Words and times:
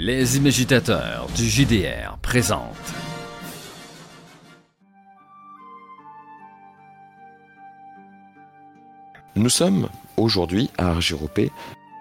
Les 0.00 0.36
imagitateurs 0.36 1.26
du 1.34 1.48
JDR 1.48 2.18
présentent. 2.22 2.62
Nous 9.34 9.48
sommes 9.48 9.88
aujourd'hui 10.16 10.70
à 10.78 10.90
Argiropé 10.90 11.50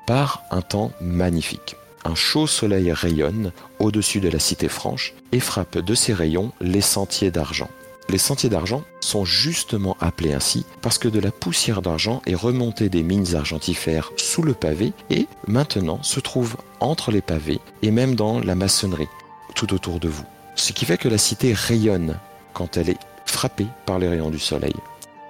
par 0.06 0.44
un 0.52 0.62
temps 0.62 0.92
magnifique. 1.02 1.76
Un 2.06 2.14
chaud 2.14 2.46
soleil 2.46 2.92
rayonne 2.92 3.52
au-dessus 3.80 4.20
de 4.20 4.30
la 4.30 4.38
cité 4.38 4.68
franche 4.68 5.16
et 5.32 5.40
frappe 5.40 5.80
de 5.80 5.96
ses 5.96 6.14
rayons 6.14 6.52
les 6.62 6.82
sentiers 6.82 7.32
d'argent. 7.32 7.70
Les 8.10 8.18
sentiers 8.18 8.50
d'argent 8.50 8.84
sont 9.02 9.26
justement 9.26 9.98
appelés 10.00 10.34
ainsi 10.34 10.66
parce 10.82 10.98
que 10.98 11.10
de 11.10 11.20
la 11.20 11.32
poussière 11.32 11.82
d'argent 11.82 12.22
est 12.26 12.36
remontée 12.36 12.88
des 12.88 13.04
mines 13.04 13.36
argentifères 13.36 14.12
sous 14.16 14.44
le 14.44 14.54
pavé 14.54 14.94
et 15.10 15.28
maintenant 15.48 16.02
se 16.04 16.22
trouve 16.22 16.56
entre 16.80 17.12
les 17.12 17.22
pavés 17.22 17.60
et 17.82 17.92
même 17.92 18.16
dans 18.16 18.40
la 18.40 18.56
maçonnerie 18.56 19.10
tout 19.56 19.74
autour 19.74 20.00
de 20.00 20.08
vous. 20.08 20.24
Ce 20.56 20.72
qui 20.72 20.86
fait 20.86 20.98
que 20.98 21.10
la 21.10 21.18
cité 21.18 21.54
rayonne 21.54 22.18
quand 22.54 22.78
elle 22.78 22.90
est 22.90 23.00
frappée 23.26 23.68
par 23.86 24.00
les 24.00 24.08
rayons 24.08 24.30
du 24.30 24.40
soleil, 24.40 24.74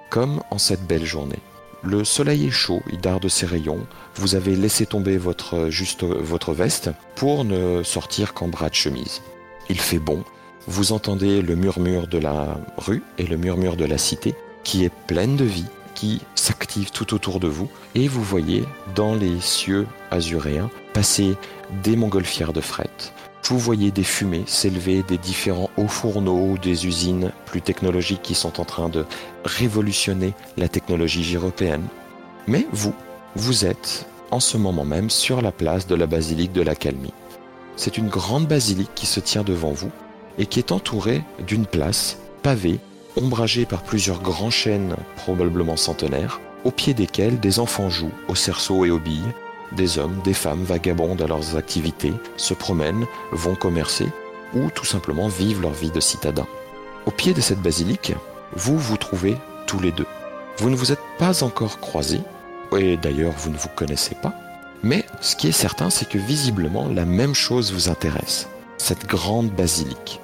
comme 0.08 0.40
en 0.50 0.58
cette 0.58 0.86
belle 0.86 1.04
journée. 1.04 1.38
Le 1.82 2.04
soleil 2.04 2.46
est 2.46 2.50
chaud, 2.50 2.82
il 2.90 3.00
darde 3.00 3.28
ses 3.28 3.46
rayons. 3.46 3.86
Vous 4.16 4.34
avez 4.34 4.56
laissé 4.56 4.84
tomber 4.86 5.16
votre, 5.16 5.70
juste 5.70 6.04
votre 6.04 6.52
veste 6.52 6.90
pour 7.14 7.44
ne 7.44 7.82
sortir 7.82 8.34
qu'en 8.34 8.48
bras 8.48 8.68
de 8.68 8.74
chemise. 8.74 9.22
Il 9.68 9.80
fait 9.80 9.98
bon. 9.98 10.24
Vous 10.70 10.92
entendez 10.92 11.40
le 11.40 11.56
murmure 11.56 12.08
de 12.08 12.18
la 12.18 12.58
rue 12.76 13.02
et 13.16 13.26
le 13.26 13.38
murmure 13.38 13.74
de 13.74 13.86
la 13.86 13.96
cité 13.96 14.34
qui 14.64 14.84
est 14.84 14.92
pleine 15.06 15.34
de 15.34 15.46
vie, 15.46 15.64
qui 15.94 16.20
s'active 16.34 16.90
tout 16.90 17.14
autour 17.14 17.40
de 17.40 17.48
vous. 17.48 17.70
Et 17.94 18.06
vous 18.06 18.22
voyez 18.22 18.64
dans 18.94 19.14
les 19.14 19.40
cieux 19.40 19.86
azuréens 20.10 20.68
passer 20.92 21.36
des 21.82 21.96
montgolfières 21.96 22.52
de 22.52 22.60
fret. 22.60 22.90
Vous 23.44 23.58
voyez 23.58 23.90
des 23.90 24.04
fumées 24.04 24.44
s'élever 24.46 25.02
des 25.02 25.16
différents 25.16 25.70
hauts 25.78 25.88
fourneaux, 25.88 26.58
des 26.58 26.86
usines 26.86 27.32
plus 27.46 27.62
technologiques 27.62 28.22
qui 28.22 28.34
sont 28.34 28.60
en 28.60 28.66
train 28.66 28.90
de 28.90 29.06
révolutionner 29.46 30.34
la 30.58 30.68
technologie 30.68 31.34
européenne. 31.34 31.86
Mais 32.46 32.66
vous, 32.72 32.94
vous 33.36 33.64
êtes 33.64 34.06
en 34.30 34.38
ce 34.38 34.58
moment 34.58 34.84
même 34.84 35.08
sur 35.08 35.40
la 35.40 35.50
place 35.50 35.86
de 35.86 35.94
la 35.94 36.06
basilique 36.06 36.52
de 36.52 36.60
la 36.60 36.74
Calmie. 36.74 37.14
C'est 37.76 37.96
une 37.96 38.10
grande 38.10 38.46
basilique 38.46 38.94
qui 38.94 39.06
se 39.06 39.20
tient 39.20 39.44
devant 39.44 39.72
vous 39.72 39.90
et 40.38 40.46
qui 40.46 40.58
est 40.58 40.72
entourée 40.72 41.22
d'une 41.46 41.66
place 41.66 42.18
pavée, 42.42 42.78
ombragée 43.16 43.66
par 43.66 43.82
plusieurs 43.82 44.20
grands 44.20 44.50
chênes 44.50 44.96
probablement 45.16 45.76
centenaires, 45.76 46.40
au 46.64 46.70
pied 46.70 46.94
desquels 46.94 47.40
des 47.40 47.58
enfants 47.58 47.90
jouent 47.90 48.12
au 48.28 48.34
cerceau 48.34 48.84
et 48.84 48.90
aux 48.90 48.98
billes, 48.98 49.32
des 49.72 49.98
hommes, 49.98 50.20
des 50.24 50.34
femmes 50.34 50.62
vagabondent 50.62 51.22
à 51.22 51.26
leurs 51.26 51.56
activités, 51.56 52.12
se 52.36 52.54
promènent, 52.54 53.06
vont 53.32 53.54
commercer 53.54 54.06
ou 54.54 54.70
tout 54.70 54.84
simplement 54.84 55.28
vivent 55.28 55.60
leur 55.60 55.72
vie 55.72 55.90
de 55.90 56.00
citadins. 56.00 56.46
Au 57.06 57.10
pied 57.10 57.34
de 57.34 57.40
cette 57.40 57.60
basilique, 57.60 58.14
vous 58.54 58.78
vous 58.78 58.96
trouvez 58.96 59.36
tous 59.66 59.80
les 59.80 59.92
deux. 59.92 60.06
Vous 60.58 60.70
ne 60.70 60.76
vous 60.76 60.92
êtes 60.92 61.02
pas 61.18 61.42
encore 61.42 61.80
croisés, 61.80 62.22
et 62.76 62.96
d'ailleurs 62.96 63.34
vous 63.36 63.50
ne 63.50 63.56
vous 63.56 63.68
connaissez 63.74 64.14
pas, 64.14 64.34
mais 64.82 65.04
ce 65.20 65.36
qui 65.36 65.48
est 65.48 65.52
certain, 65.52 65.90
c'est 65.90 66.08
que 66.08 66.18
visiblement 66.18 66.88
la 66.88 67.04
même 67.04 67.34
chose 67.34 67.72
vous 67.72 67.88
intéresse, 67.88 68.48
cette 68.78 69.06
grande 69.06 69.50
basilique. 69.50 70.20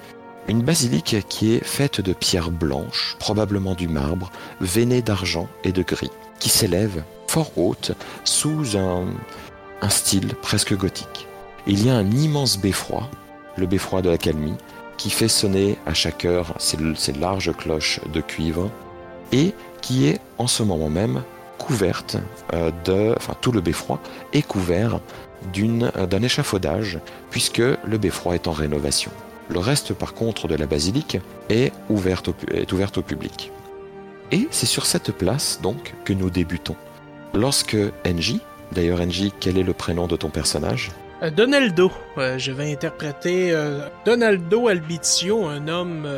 Une 0.46 0.62
basilique 0.62 1.16
qui 1.28 1.54
est 1.54 1.64
faite 1.64 2.02
de 2.02 2.12
pierres 2.12 2.50
blanches, 2.50 3.16
probablement 3.18 3.74
du 3.74 3.88
marbre, 3.88 4.30
veinées 4.60 5.00
d'argent 5.00 5.48
et 5.64 5.72
de 5.72 5.82
gris, 5.82 6.10
qui 6.38 6.50
s'élève 6.50 7.02
fort 7.28 7.50
haute 7.56 7.92
sous 8.24 8.76
un, 8.76 9.06
style 9.88 10.34
presque 10.36 10.76
gothique. 10.76 11.26
Il 11.66 11.84
y 11.84 11.90
a 11.90 11.96
un 11.96 12.10
immense 12.10 12.58
beffroi, 12.58 13.08
le 13.56 13.66
beffroi 13.66 14.02
de 14.02 14.10
la 14.10 14.18
Calmie, 14.18 14.56
qui 14.98 15.10
fait 15.10 15.28
sonner 15.28 15.78
à 15.86 15.94
chaque 15.94 16.24
heure 16.24 16.54
ces, 16.58 16.76
larges 17.18 17.52
cloches 17.56 18.00
de 18.12 18.20
cuivre 18.20 18.70
et 19.32 19.54
qui 19.80 20.06
est 20.06 20.20
en 20.38 20.46
ce 20.46 20.62
moment 20.62 20.90
même 20.90 21.22
couverte 21.58 22.18
euh, 22.52 22.70
de, 22.84 23.14
enfin 23.16 23.34
tout 23.40 23.52
le 23.52 23.60
beffroi 23.60 23.98
est 24.32 24.42
couvert 24.42 25.00
d'un 25.52 26.22
échafaudage 26.22 26.98
puisque 27.30 27.58
le 27.58 27.98
beffroi 27.98 28.34
est 28.34 28.46
en 28.46 28.52
rénovation. 28.52 29.10
Le 29.48 29.58
reste 29.58 29.92
par 29.92 30.14
contre 30.14 30.48
de 30.48 30.54
la 30.54 30.66
basilique 30.66 31.18
est, 31.48 31.72
ouverte 31.90 32.30
est 32.52 32.72
ouverte 32.72 32.98
au 32.98 33.02
public. 33.02 33.50
Et 34.32 34.48
c'est 34.50 34.66
sur 34.66 34.86
cette 34.86 35.12
place 35.12 35.60
donc 35.62 35.94
que 36.04 36.12
nous 36.12 36.30
débutons. 36.30 36.76
Lorsque 37.34 37.76
NJ, 38.04 38.36
d'ailleurs 38.72 39.00
NJ, 39.00 39.30
quel 39.40 39.58
est 39.58 39.62
le 39.62 39.74
prénom 39.74 40.06
de 40.06 40.16
ton 40.16 40.30
personnage? 40.30 40.92
Euh, 41.22 41.30
Donaldo. 41.30 41.90
Euh, 42.18 42.38
je 42.38 42.52
vais 42.52 42.72
interpréter 42.72 43.50
euh, 43.52 43.80
Donaldo 44.04 44.68
Albizio, 44.68 45.46
un 45.46 45.68
homme 45.68 46.08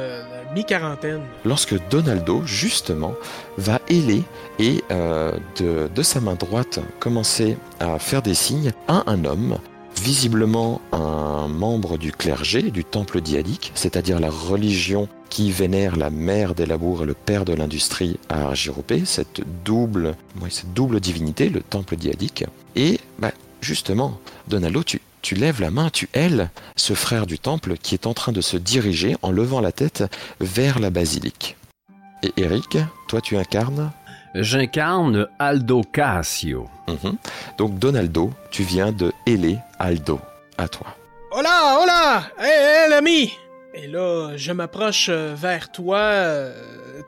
mi-quarantaine. 0.55 1.23
Lorsque 1.45 1.75
Donaldo, 1.89 2.43
justement, 2.45 3.15
va 3.59 3.81
héler 3.89 4.23
et 4.59 4.83
de, 4.91 5.89
de, 5.95 6.03
sa 6.03 6.21
main 6.21 6.35
droite 6.35 6.81
commencer 6.99 7.57
à 7.81 7.99
faire 7.99 8.23
des 8.23 8.35
signes 8.35 8.73
à 8.89 9.03
un 9.11 9.25
homme 9.25 9.59
visiblement 10.01 10.81
un 10.93 11.49
membre 11.49 11.99
du 11.99 12.13
clergé 12.13 12.63
du 12.71 12.85
temple 12.85 13.21
diadique, 13.21 13.73
c'est-à-dire 13.75 14.21
la 14.21 14.31
religion 14.31 15.09
qui 15.31 15.51
vénère 15.51 15.97
la 15.97 16.11
mère 16.11 16.55
des 16.55 16.67
labours 16.67 17.03
et 17.03 17.07
le 17.07 17.15
père 17.15 17.45
de 17.45 17.53
l'industrie 17.53 18.19
à 18.29 18.47
Argiropé, 18.47 19.05
cette 19.05 19.43
double, 19.65 20.15
cette 20.49 20.73
divinité, 20.73 21.49
le 21.49 21.61
temple 21.61 21.97
diadique. 21.97 22.45
Et 22.75 23.01
bah, 23.19 23.33
justement, 23.61 24.21
Donaldo, 24.49 24.83
tu, 24.85 25.01
tu 25.23 25.35
lèves 25.35 25.61
la 25.61 25.71
main, 25.71 25.91
tu 25.91 26.09
ailes 26.13 26.51
ce 26.77 26.95
frère 26.95 27.27
du 27.27 27.39
temple 27.39 27.77
qui 27.77 27.95
est 27.95 28.07
en 28.07 28.15
train 28.15 28.33
de 28.33 28.41
se 28.41 28.57
diriger 28.57 29.17
en 29.23 29.31
levant 29.31 29.61
la 29.61 29.73
tête 29.73 30.05
vers 30.41 30.79
la 30.79 30.91
basilique. 30.91 31.57
Et 32.23 32.33
Eric, 32.37 32.79
toi 33.09 33.21
tu 33.21 33.37
incarnes 33.37 33.93
J'incarne 34.43 35.29
Aldo 35.39 35.83
Cassio. 35.93 36.69
Mhm. 36.89 37.17
Donc 37.59 37.79
Donaldo, 37.79 38.31
tu 38.51 38.63
viens 38.63 38.93
de 38.93 39.13
héler 39.27 39.59
Aldo. 39.79 40.21
À 40.59 40.69
toi. 40.69 40.87
Hola, 41.31 41.79
hola 41.83 42.23
Hé, 42.39 42.89
l'ami 42.89 43.33
Et 43.75 43.87
là, 43.87 44.37
je 44.37 44.53
m'approche 44.53 45.09
euh, 45.11 45.35
vers 45.37 45.71
toi, 45.71 45.99
euh, 45.99 46.53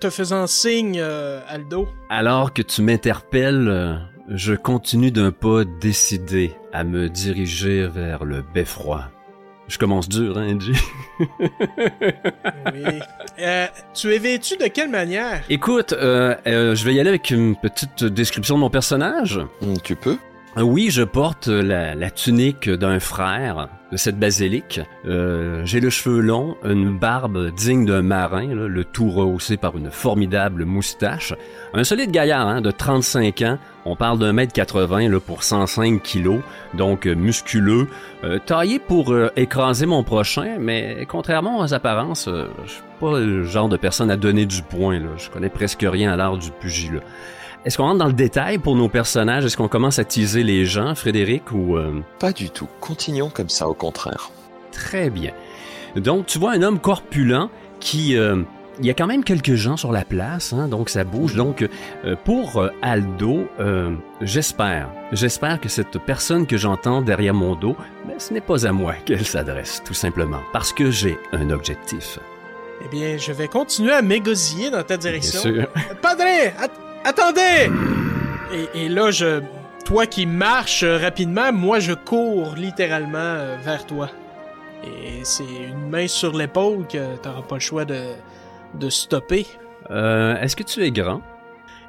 te 0.01 0.11
faisant 0.11 0.47
signe, 0.47 0.99
euh, 1.01 1.41
Aldo. 1.49 1.89
Alors 2.11 2.53
que 2.53 2.63
tu 2.63 2.83
m'interpelles, 2.83 4.01
je 4.29 4.55
continue 4.55 5.11
d'un 5.11 5.33
pas 5.33 5.65
décidé 5.81 6.55
à 6.73 6.85
me 6.85 7.09
diriger 7.09 7.87
vers 7.87 8.25
le 8.25 8.43
beffroi. 8.55 9.05
Je 9.69 9.77
commence 9.77 10.09
dur, 10.09 10.39
hein, 10.39 10.55
Angie? 10.55 10.73
oui. 11.21 13.01
Euh, 13.39 13.67
tu 13.95 14.13
es 14.15 14.19
vêtu 14.19 14.57
de 14.57 14.67
quelle 14.67 14.89
manière? 14.89 15.43
Écoute, 15.51 15.93
euh, 15.93 16.35
euh, 16.47 16.75
je 16.75 16.85
vais 16.85 16.95
y 16.95 17.01
aller 17.01 17.11
avec 17.11 17.31
une 17.31 17.55
petite 17.55 18.03
description 18.03 18.57
de 18.57 18.61
mon 18.61 18.71
personnage. 18.71 19.39
Hmm, 19.61 19.75
tu 19.85 19.95
peux? 19.95 20.17
Oui, 20.57 20.89
je 20.91 21.03
porte 21.03 21.47
la, 21.47 22.11
tunique 22.11 22.69
d'un 22.69 22.99
frère 22.99 23.69
de 23.93 23.97
cette 23.97 24.19
basilique. 24.19 24.81
J'ai 25.05 25.79
le 25.79 25.91
cheveu 25.91 26.19
long, 26.19 26.57
une 26.65 26.99
barbe 26.99 27.55
digne 27.55 27.87
d'un 27.87 28.03
marin, 28.03 28.47
le 28.47 28.85
tout 28.85 29.09
rehaussé 29.09 29.57
par 29.57 29.77
une 29.77 29.93
formidable 29.93 30.65
moustache. 30.65 31.33
Un 31.75 31.85
solide 31.85 32.11
gaillard 32.11 32.49
hein, 32.49 32.61
de 32.61 32.73
35 32.73 33.43
ans. 33.43 33.59
On 33.91 33.97
parle 33.97 34.19
d'un 34.19 34.33
mètre 34.33 34.53
80 34.53 35.09
là, 35.09 35.19
pour 35.19 35.43
105 35.43 36.03
kilos, 36.03 36.41
donc 36.75 37.07
musculeux, 37.07 37.89
taillé 38.47 38.79
pour 38.79 39.15
écraser 39.37 39.87
mon 39.87 40.03
prochain, 40.03 40.57
mais 40.61 41.07
contrairement 41.09 41.61
aux 41.61 41.73
apparences, 41.73 42.29
je 42.29 42.71
suis 42.71 42.83
pas 43.01 43.19
le 43.19 43.45
genre 43.45 43.69
de 43.69 43.77
personne 43.79 44.11
à 44.11 44.17
donner 44.17 44.45
du 44.45 44.63
point. 44.63 44.99
Là. 44.99 45.09
Je 45.17 45.31
connais 45.31 45.49
presque 45.49 45.87
rien 45.89 46.13
à 46.13 46.17
l'art 46.17 46.37
du 46.37 46.51
pugilat. 46.51 47.01
Est-ce 47.65 47.77
qu'on 47.77 47.85
rentre 47.85 47.99
dans 47.99 48.07
le 48.07 48.13
détail 48.13 48.59
pour 48.59 48.77
nos 48.77 48.89
personnages? 48.89 49.45
Est-ce 49.45 49.57
qu'on 49.57 49.69
commence 49.69 49.99
à 49.99 50.05
teaser 50.05 50.43
les 50.43 50.65
gens, 50.65 50.95
Frédéric, 50.95 51.51
ou... 51.51 51.77
Euh? 51.77 52.03
Pas 52.21 52.33
du 52.33 52.51
tout. 52.51 52.69
Continuons 52.81 53.31
comme 53.31 53.49
ça, 53.49 53.69
au 53.69 53.75
contraire. 53.75 54.31
Très 54.71 55.11
bien. 55.11 55.33
Donc, 55.97 56.27
tu 56.27 56.39
vois 56.39 56.53
un 56.53 56.63
homme 56.63 56.79
corpulent 56.79 57.49
qui... 57.81 58.17
Euh, 58.79 58.81
il 58.81 58.87
y 58.87 58.91
a 58.91 58.95
quand 58.95 59.07
même 59.07 59.25
quelques 59.25 59.55
gens 59.55 59.77
sur 59.77 59.93
la 59.93 60.05
place, 60.05 60.53
hein, 60.53 60.69
donc 60.69 60.89
ça 60.89 61.05
bouge. 61.05 61.35
Donc, 61.35 61.63
euh, 62.05 62.17
pour 62.25 62.69
Aldo, 62.83 63.49
j'espère, 64.21 64.91
j'espère 65.13 65.61
que 65.61 65.69
cette 65.69 65.99
personne 65.99 66.47
que 66.47 66.57
j'entends 66.57 67.03
derrière 67.03 67.35
mon 67.35 67.55
dos, 67.55 67.77
ben, 68.07 68.19
ce 68.19 68.33
n'est 68.33 68.41
pas 68.41 68.67
à 68.67 68.73
moi 68.73 68.95
qu'elle 69.05 69.27
s'adresse, 69.27 69.83
tout 69.85 69.95
simplement, 69.95 70.41
parce 70.53 70.73
que 70.73 70.91
j'ai 70.91 71.19
un 71.33 71.51
objectif. 71.51 72.19
Eh 72.85 72.89
bien, 72.89 73.17
je 73.17 73.33
vais 73.33 73.49
continuer 73.49 73.93
à 73.93 74.03
m'égosiller 74.03 74.71
dans 74.71 74.85
ta 74.85 74.97
direction. 74.97 75.51
Bien 75.51 75.63
sûr. 75.63 75.97
Padre, 76.01 76.25
Attendez! 77.05 77.71
Et, 78.75 78.89
là, 78.89 79.11
je. 79.11 79.41
Toi 79.85 80.07
qui 80.07 80.27
marches 80.27 80.85
rapidement, 80.85 81.51
moi 81.51 81.79
je 81.79 81.95
cours 81.95 82.55
littéralement 82.57 83.17
euh, 83.17 83.57
vers 83.65 83.87
toi. 83.87 84.11
Et 84.85 85.25
c'est 85.25 85.45
une 85.45 85.89
main 85.89 86.07
sur 86.07 86.37
l'épaule 86.37 86.87
que 86.87 87.17
t'auras 87.17 87.41
pas 87.41 87.55
le 87.55 87.61
choix 87.61 87.87
de, 87.87 87.99
de 88.75 88.91
stopper. 88.91 89.47
Euh, 89.91 90.37
est-ce 90.41 90.57
que 90.57 90.63
tu 90.63 90.85
es 90.85 90.91
grand? 90.91 91.23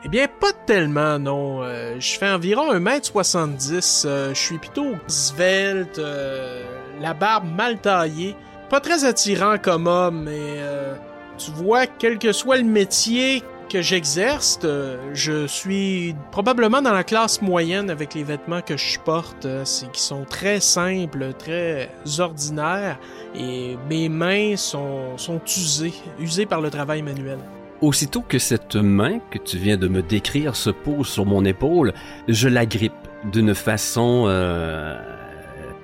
Eh 0.05 0.07
bien, 0.07 0.27
pas 0.27 0.53
tellement, 0.65 1.19
non. 1.19 1.61
Euh, 1.61 1.99
je 1.99 2.17
fais 2.17 2.29
environ 2.29 2.73
1m70. 2.73 4.03
Euh, 4.05 4.33
je 4.33 4.39
suis 4.39 4.57
plutôt 4.57 4.95
svelte, 5.07 5.99
euh, 5.99 6.63
la 7.01 7.13
barbe 7.13 7.45
mal 7.53 7.79
taillée. 7.79 8.35
Pas 8.69 8.79
très 8.79 9.03
attirant 9.03 9.57
comme 9.57 9.87
homme, 9.87 10.23
mais 10.23 10.59
tu 11.39 11.49
vois, 11.51 11.87
quel 11.87 12.19
que 12.19 12.31
soit 12.31 12.57
le 12.57 12.63
métier 12.63 13.43
que 13.69 13.81
j'exerce, 13.81 14.59
je 15.13 15.47
suis 15.47 16.15
probablement 16.31 16.81
dans 16.81 16.91
la 16.91 17.03
classe 17.03 17.41
moyenne 17.41 17.89
avec 17.89 18.13
les 18.15 18.23
vêtements 18.23 18.61
que 18.61 18.75
je 18.75 18.99
porte, 18.99 19.47
c'est 19.63 19.91
qui 19.91 20.01
sont 20.01 20.25
très 20.25 20.59
simples, 20.59 21.33
très 21.37 21.89
ordinaires, 22.17 22.97
et 23.35 23.77
mes 23.89 24.09
mains 24.09 24.55
sont, 24.57 25.17
sont 25.17 25.39
usées, 25.45 25.93
usées 26.19 26.45
par 26.45 26.61
le 26.61 26.69
travail 26.69 27.01
manuel. 27.01 27.37
Aussitôt 27.81 28.21
que 28.21 28.39
cette 28.39 28.75
main 28.75 29.19
que 29.31 29.37
tu 29.37 29.57
viens 29.57 29.77
de 29.77 29.87
me 29.87 30.01
décrire 30.01 30.55
se 30.55 30.69
pose 30.69 31.07
sur 31.07 31.25
mon 31.25 31.45
épaule, 31.45 31.93
je 32.27 32.49
la 32.49 32.65
grippe 32.65 32.91
d'une 33.31 33.55
façon 33.55 34.25
euh, 34.27 34.99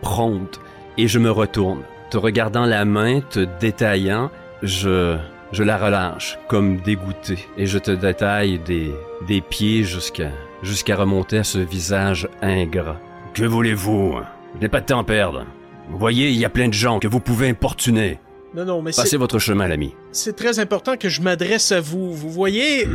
prompte 0.01 0.59
et 0.97 1.07
je 1.07 1.19
me 1.19 1.31
retourne. 1.31 1.83
Te 2.09 2.17
regardant 2.17 2.65
la 2.65 2.83
main, 2.83 3.21
te 3.21 3.47
détaillant, 3.59 4.29
je, 4.61 5.17
je 5.55 5.63
la 5.63 5.77
relâche 5.77 6.37
comme 6.49 6.81
dégoûté 6.81 7.37
et 7.57 7.65
je 7.65 7.79
te 7.79 7.91
détaille 7.91 8.59
des, 8.59 8.91
des 9.25 9.39
pieds 9.39 9.83
jusqu'à 9.83 10.29
jusqu'à 10.61 10.97
remonter 10.97 11.37
à 11.37 11.43
ce 11.45 11.59
visage 11.59 12.27
ingrat. 12.41 12.99
Que 13.33 13.45
voulez-vous? 13.45 14.17
Je 14.55 14.59
n'ai 14.59 14.67
pas 14.67 14.81
de 14.81 14.87
temps 14.87 14.99
à 14.99 15.03
perdre. 15.05 15.45
Vous 15.89 15.97
voyez, 15.97 16.29
il 16.29 16.37
y 16.37 16.43
a 16.43 16.49
plein 16.49 16.67
de 16.67 16.73
gens 16.73 16.99
que 16.99 17.07
vous 17.07 17.21
pouvez 17.21 17.47
importuner. 17.47 18.19
Non, 18.53 18.65
non, 18.65 18.81
mais 18.81 18.91
Passez 18.91 19.15
votre 19.15 19.39
chemin, 19.39 19.67
l'ami. 19.67 19.93
C'est 20.11 20.35
très 20.35 20.59
important 20.59 20.97
que 20.97 21.07
je 21.07 21.21
m'adresse 21.21 21.71
à 21.71 21.79
vous. 21.79 22.13
Vous 22.13 22.29
voyez, 22.29 22.87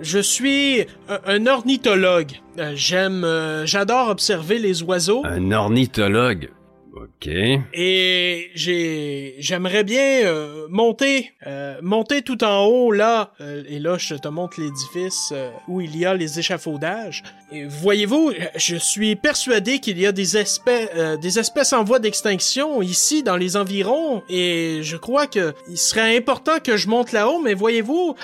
je 0.00 0.18
suis 0.18 0.86
un, 1.26 1.46
ornithologue. 1.46 2.40
Euh, 2.58 2.72
j'aime, 2.74 3.24
euh, 3.24 3.66
j'adore 3.66 4.08
observer 4.08 4.58
les 4.58 4.82
oiseaux. 4.82 5.22
Un 5.26 5.52
ornithologue? 5.52 6.48
OK. 6.92 7.28
Et 7.28 8.50
j'ai, 8.54 9.36
j'aimerais 9.38 9.84
bien 9.84 10.24
euh, 10.24 10.66
monter, 10.68 11.32
euh, 11.46 11.78
monter 11.82 12.22
tout 12.22 12.42
en 12.42 12.64
haut 12.64 12.90
là. 12.90 13.32
Euh, 13.40 13.62
et 13.68 13.78
là, 13.78 13.96
je 13.96 14.16
te 14.16 14.26
montre 14.26 14.60
l'édifice 14.60 15.32
où 15.68 15.80
il 15.80 15.96
y 15.96 16.04
a 16.04 16.14
les 16.14 16.40
échafaudages. 16.40 17.22
Et 17.52 17.64
voyez-vous, 17.66 18.32
je 18.56 18.76
suis 18.76 19.14
persuadé 19.14 19.78
qu'il 19.78 20.00
y 20.00 20.06
a 20.06 20.12
des 20.12 20.36
espèces, 20.36 20.90
des 21.20 21.38
espèces 21.38 21.72
en 21.72 21.84
voie 21.84 22.00
d'extinction 22.00 22.82
ici 22.82 23.22
dans 23.22 23.36
les 23.36 23.56
environs. 23.56 24.22
Et 24.28 24.80
je 24.82 24.96
crois 24.96 25.26
que 25.26 25.54
il 25.68 25.78
serait 25.78 26.16
important 26.16 26.58
que 26.62 26.76
je 26.76 26.88
monte 26.88 27.12
là-haut. 27.12 27.40
Mais 27.40 27.54
voyez-vous, 27.54 28.16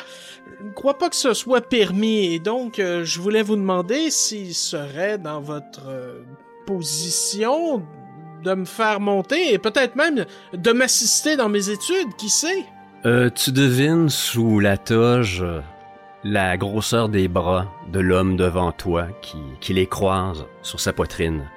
je 0.60 0.64
ne 0.64 0.72
crois 0.72 0.98
pas 0.98 1.08
que 1.08 1.16
ce 1.16 1.34
soit 1.34 1.60
permis. 1.60 2.34
Et 2.34 2.38
donc, 2.40 2.76
je 2.78 3.20
voulais 3.20 3.42
vous 3.42 3.56
demander 3.56 4.10
s'il 4.10 4.54
serait 4.54 5.18
dans 5.18 5.40
votre 5.40 5.82
position 6.66 7.82
de 8.46 8.54
me 8.54 8.64
faire 8.64 9.00
monter 9.00 9.52
et 9.52 9.58
peut-être 9.58 9.96
même 9.96 10.24
de 10.52 10.72
m'assister 10.72 11.36
dans 11.36 11.48
mes 11.48 11.68
études, 11.68 12.14
qui 12.16 12.28
sait? 12.28 12.64
Euh, 13.04 13.28
tu 13.28 13.50
devines 13.52 14.08
sous 14.08 14.60
la 14.60 14.78
toge 14.78 15.44
la 16.24 16.56
grosseur 16.56 17.08
des 17.08 17.28
bras 17.28 17.72
de 17.92 18.00
l'homme 18.00 18.36
devant 18.36 18.72
toi 18.72 19.06
qui, 19.20 19.38
qui 19.60 19.74
les 19.74 19.86
croise 19.86 20.44
sur 20.62 20.80
sa 20.80 20.92
poitrine. 20.92 21.48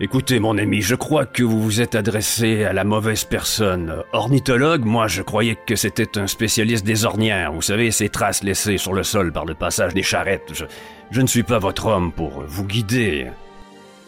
Écoutez, 0.00 0.40
mon 0.40 0.58
ami, 0.58 0.82
je 0.82 0.96
crois 0.96 1.24
que 1.24 1.44
vous 1.44 1.62
vous 1.62 1.80
êtes 1.80 1.94
adressé 1.94 2.64
à 2.64 2.72
la 2.72 2.82
mauvaise 2.82 3.24
personne. 3.24 4.02
Ornithologue, 4.12 4.84
moi, 4.84 5.06
je 5.06 5.22
croyais 5.22 5.56
que 5.66 5.76
c'était 5.76 6.18
un 6.18 6.26
spécialiste 6.26 6.84
des 6.84 7.04
ornières. 7.04 7.52
Vous 7.52 7.62
savez, 7.62 7.92
ces 7.92 8.08
traces 8.08 8.42
laissées 8.42 8.76
sur 8.76 8.92
le 8.92 9.04
sol 9.04 9.32
par 9.32 9.44
le 9.44 9.54
passage 9.54 9.94
des 9.94 10.02
charrettes. 10.02 10.52
Je, 10.52 10.64
je 11.12 11.20
ne 11.20 11.28
suis 11.28 11.44
pas 11.44 11.60
votre 11.60 11.86
homme 11.86 12.12
pour 12.12 12.42
vous 12.44 12.64
guider. 12.64 13.28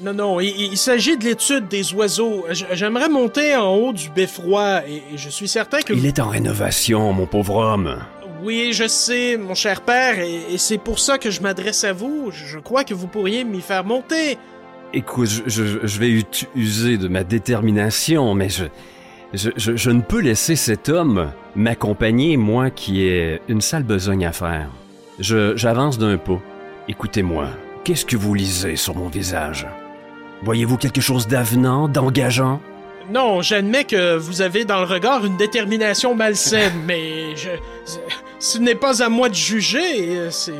Non, 0.00 0.12
non, 0.12 0.40
il, 0.40 0.76
s'agit 0.76 1.16
de 1.16 1.24
l'étude 1.24 1.68
des 1.68 1.94
oiseaux. 1.94 2.44
J'aimerais 2.50 3.08
monter 3.08 3.56
en 3.56 3.74
haut 3.74 3.92
du 3.94 4.10
beffroi 4.10 4.86
et, 4.86 5.02
je 5.16 5.30
suis 5.30 5.48
certain 5.48 5.80
que... 5.80 5.94
Il 5.94 6.04
est 6.04 6.18
en 6.18 6.28
rénovation, 6.28 7.12
mon 7.14 7.26
pauvre 7.26 7.56
homme. 7.56 7.98
Oui, 8.42 8.72
je 8.72 8.86
sais, 8.86 9.38
mon 9.38 9.54
cher 9.54 9.80
père, 9.80 10.18
et, 10.18 10.58
c'est 10.58 10.76
pour 10.76 10.98
ça 10.98 11.16
que 11.16 11.30
je 11.30 11.40
m'adresse 11.40 11.84
à 11.84 11.94
vous. 11.94 12.30
Je 12.30 12.58
crois 12.58 12.84
que 12.84 12.92
vous 12.92 13.06
pourriez 13.06 13.44
m'y 13.44 13.62
faire 13.62 13.84
monter. 13.84 14.36
Écoute, 14.92 15.28
je, 15.46 15.98
vais 15.98 16.24
user 16.54 16.98
de 16.98 17.08
ma 17.08 17.24
détermination, 17.24 18.34
mais 18.34 18.48
je, 18.50 18.64
je, 19.32 19.90
ne 19.90 20.02
peux 20.02 20.20
laisser 20.20 20.56
cet 20.56 20.90
homme 20.90 21.32
m'accompagner, 21.54 22.36
moi 22.36 22.70
qui 22.70 23.02
ai 23.02 23.40
une 23.48 23.62
sale 23.62 23.82
besogne 23.82 24.26
à 24.26 24.32
faire. 24.32 24.68
J'avance 25.18 25.96
d'un 25.98 26.18
pas. 26.18 26.40
Écoutez-moi, 26.88 27.48
qu'est-ce 27.84 28.04
que 28.04 28.16
vous 28.16 28.34
lisez 28.34 28.76
sur 28.76 28.94
mon 28.94 29.08
visage? 29.08 29.66
Voyez-vous 30.42 30.76
quelque 30.76 31.00
chose 31.00 31.26
d'avenant, 31.26 31.88
d'engageant? 31.88 32.60
Non, 33.10 33.40
j'admets 33.40 33.84
que 33.84 34.16
vous 34.16 34.42
avez 34.42 34.64
dans 34.64 34.80
le 34.80 34.86
regard 34.86 35.24
une 35.24 35.36
détermination 35.36 36.14
malsaine, 36.14 36.72
mais 36.86 37.36
je, 37.36 37.50
ce 38.38 38.58
n'est 38.58 38.74
pas 38.74 39.02
à 39.02 39.08
moi 39.08 39.28
de 39.28 39.34
juger, 39.34 40.30
c'est... 40.30 40.52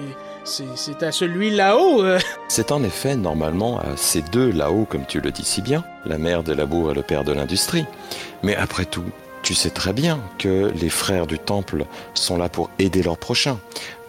C'est 0.49 1.03
à 1.03 1.11
celui 1.11 1.51
là-haut. 1.51 2.05
Euh. 2.05 2.21
C'est 2.47 2.71
en 2.71 2.85
effet 2.85 3.17
normalement 3.17 3.81
à 3.81 3.97
ces 3.97 4.23
deux 4.23 4.53
là-haut, 4.53 4.87
comme 4.89 5.05
tu 5.05 5.21
le 5.21 5.33
dis 5.33 5.45
si 5.45 5.61
bien, 5.61 5.83
la 6.05 6.19
mère 6.19 6.45
de 6.45 6.53
labour 6.53 6.93
et 6.93 6.95
le 6.95 7.03
père 7.03 7.25
de 7.25 7.33
l'industrie. 7.33 7.85
Mais 8.45 8.55
après 8.55 8.85
tout, 8.85 9.03
tu 9.43 9.55
sais 9.55 9.71
très 9.71 9.93
bien 9.93 10.21
que 10.39 10.73
les 10.81 10.89
frères 10.89 11.27
du 11.27 11.39
temple 11.39 11.85
sont 12.15 12.39
là 12.39 12.49
pour 12.49 12.71
aider 12.79 13.03
leurs 13.03 13.19
prochains. 13.19 13.59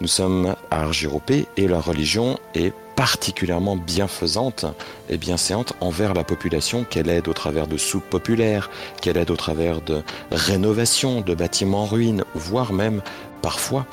Nous 0.00 0.06
sommes 0.06 0.54
à 0.70 0.82
Argyropé 0.82 1.46
et 1.56 1.66
leur 1.66 1.84
religion 1.84 2.38
est 2.54 2.72
particulièrement 2.98 3.76
bienfaisante 3.76 4.64
et 5.08 5.18
bienséante 5.18 5.72
envers 5.80 6.14
la 6.14 6.24
population 6.24 6.82
qu'elle 6.82 7.08
aide 7.08 7.28
au 7.28 7.32
travers 7.32 7.68
de 7.68 7.76
soupes 7.76 8.10
populaires, 8.10 8.70
qu'elle 9.00 9.16
aide 9.16 9.30
au 9.30 9.36
travers 9.36 9.80
de 9.80 10.02
rénovations 10.32 11.20
de 11.20 11.32
bâtiments 11.32 11.82
en 11.82 11.86
ruine, 11.86 12.24
voire 12.34 12.72
même 12.72 13.00
parfois 13.40 13.86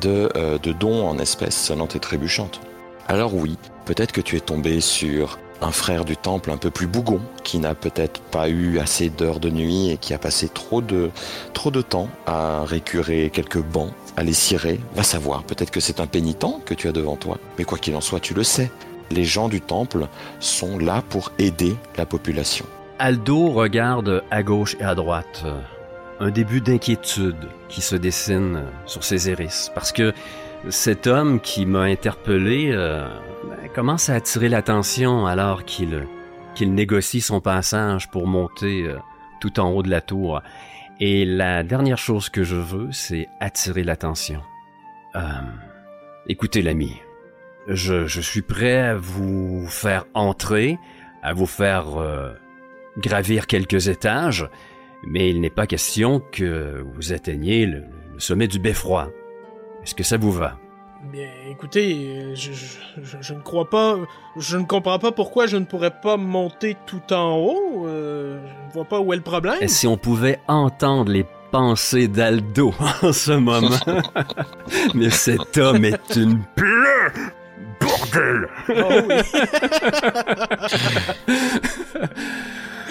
de, 0.00 0.30
euh, 0.36 0.58
de 0.58 0.70
dons 0.70 1.08
en 1.08 1.18
espèces 1.18 1.60
sonnantes 1.60 1.96
et 1.96 1.98
trébuchantes. 1.98 2.60
Alors 3.08 3.34
oui, 3.34 3.58
peut-être 3.84 4.12
que 4.12 4.20
tu 4.20 4.36
es 4.36 4.40
tombé 4.40 4.80
sur 4.80 5.40
un 5.60 5.72
frère 5.72 6.04
du 6.04 6.16
temple 6.16 6.52
un 6.52 6.56
peu 6.56 6.70
plus 6.70 6.86
bougon, 6.86 7.20
qui 7.42 7.58
n'a 7.58 7.74
peut-être 7.74 8.20
pas 8.20 8.48
eu 8.48 8.78
assez 8.78 9.08
d'heures 9.08 9.40
de 9.40 9.50
nuit 9.50 9.90
et 9.90 9.96
qui 9.96 10.14
a 10.14 10.18
passé 10.18 10.48
trop 10.48 10.80
de, 10.80 11.10
trop 11.52 11.72
de 11.72 11.82
temps 11.82 12.08
à 12.26 12.62
récurer 12.64 13.30
quelques 13.32 13.62
bancs 13.62 13.92
à 14.16 14.22
les 14.22 14.32
cirer, 14.32 14.80
va 14.94 15.02
savoir, 15.02 15.42
peut-être 15.44 15.70
que 15.70 15.80
c'est 15.80 16.00
un 16.00 16.06
pénitent 16.06 16.64
que 16.64 16.74
tu 16.74 16.88
as 16.88 16.92
devant 16.92 17.16
toi, 17.16 17.38
mais 17.58 17.64
quoi 17.64 17.78
qu'il 17.78 17.94
en 17.96 18.00
soit, 18.00 18.20
tu 18.20 18.34
le 18.34 18.44
sais, 18.44 18.70
les 19.10 19.24
gens 19.24 19.48
du 19.48 19.60
temple 19.60 20.06
sont 20.40 20.78
là 20.78 21.02
pour 21.08 21.32
aider 21.38 21.76
la 21.96 22.06
population. 22.06 22.66
Aldo 22.98 23.50
regarde 23.50 24.22
à 24.30 24.42
gauche 24.42 24.76
et 24.80 24.84
à 24.84 24.94
droite, 24.94 25.42
euh, 25.44 25.60
un 26.20 26.30
début 26.30 26.60
d'inquiétude 26.60 27.48
qui 27.68 27.80
se 27.80 27.96
dessine 27.96 28.62
sur 28.86 29.04
ses 29.04 29.30
iris, 29.30 29.70
parce 29.74 29.92
que 29.92 30.12
cet 30.68 31.06
homme 31.06 31.40
qui 31.40 31.66
m'a 31.66 31.82
interpellé 31.82 32.70
euh, 32.72 33.08
ben, 33.48 33.68
commence 33.74 34.08
à 34.08 34.14
attirer 34.14 34.48
l'attention 34.48 35.26
alors 35.26 35.64
qu'il 35.64 36.06
qu'il 36.54 36.74
négocie 36.74 37.20
son 37.20 37.40
passage 37.40 38.10
pour 38.10 38.26
monter 38.26 38.82
euh, 38.82 38.98
tout 39.40 39.58
en 39.58 39.70
haut 39.70 39.82
de 39.82 39.90
la 39.90 40.00
tour. 40.00 40.42
Et 41.00 41.24
la 41.24 41.62
dernière 41.62 41.98
chose 41.98 42.28
que 42.28 42.44
je 42.44 42.56
veux, 42.56 42.92
c'est 42.92 43.28
attirer 43.40 43.82
l'attention. 43.82 44.40
Euh, 45.14 45.20
écoutez 46.26 46.62
l'ami, 46.62 47.00
je, 47.68 48.06
je, 48.06 48.20
suis 48.20 48.42
prêt 48.42 48.78
à 48.78 48.94
vous 48.94 49.66
faire 49.68 50.04
entrer, 50.14 50.78
à 51.22 51.32
vous 51.32 51.46
faire 51.46 51.96
euh, 52.00 52.32
gravir 52.98 53.46
quelques 53.46 53.88
étages, 53.88 54.48
mais 55.06 55.30
il 55.30 55.40
n'est 55.40 55.50
pas 55.50 55.66
question 55.66 56.20
que 56.20 56.84
vous 56.94 57.12
atteigniez 57.12 57.66
le 57.66 57.84
sommet 58.18 58.48
du 58.48 58.58
beffroi. 58.58 59.10
Est-ce 59.82 59.94
que 59.94 60.04
ça 60.04 60.16
vous 60.16 60.32
va? 60.32 60.58
Bien, 61.10 61.26
écoutez, 61.50 62.36
je, 62.36 62.52
je, 63.20 63.34
ne 63.34 63.40
crois 63.40 63.68
pas, 63.68 63.96
je 64.36 64.56
ne 64.56 64.64
comprends 64.64 65.00
pas 65.00 65.10
pourquoi 65.10 65.48
je 65.48 65.56
ne 65.56 65.64
pourrais 65.64 65.90
pas 65.90 66.16
monter 66.16 66.76
tout 66.86 67.12
en 67.12 67.38
haut. 67.38 67.86
Euh, 67.88 68.38
je 68.38 68.68
ne 68.68 68.72
vois 68.72 68.84
pas 68.84 69.00
où 69.00 69.12
est 69.12 69.16
le 69.16 69.22
problème. 69.22 69.56
Et 69.60 69.66
si 69.66 69.88
on 69.88 69.96
pouvait 69.96 70.38
entendre 70.46 71.10
les 71.10 71.26
pensées 71.50 72.06
d'Aldo 72.06 72.72
en 73.02 73.12
ce 73.12 73.32
moment? 73.32 73.76
Mais 74.94 75.10
cet 75.10 75.58
homme 75.58 75.84
est 75.84 76.14
une 76.14 76.40
plaie! 76.54 77.12
Bordel! 77.80 78.48
Oh 78.68 78.72
oui. 79.08 79.16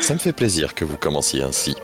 Ça 0.01 0.13
me 0.15 0.19
fait 0.19 0.33
plaisir 0.33 0.75
que 0.75 0.83
vous 0.83 0.97
commenciez 0.97 1.43
ainsi. 1.43 1.77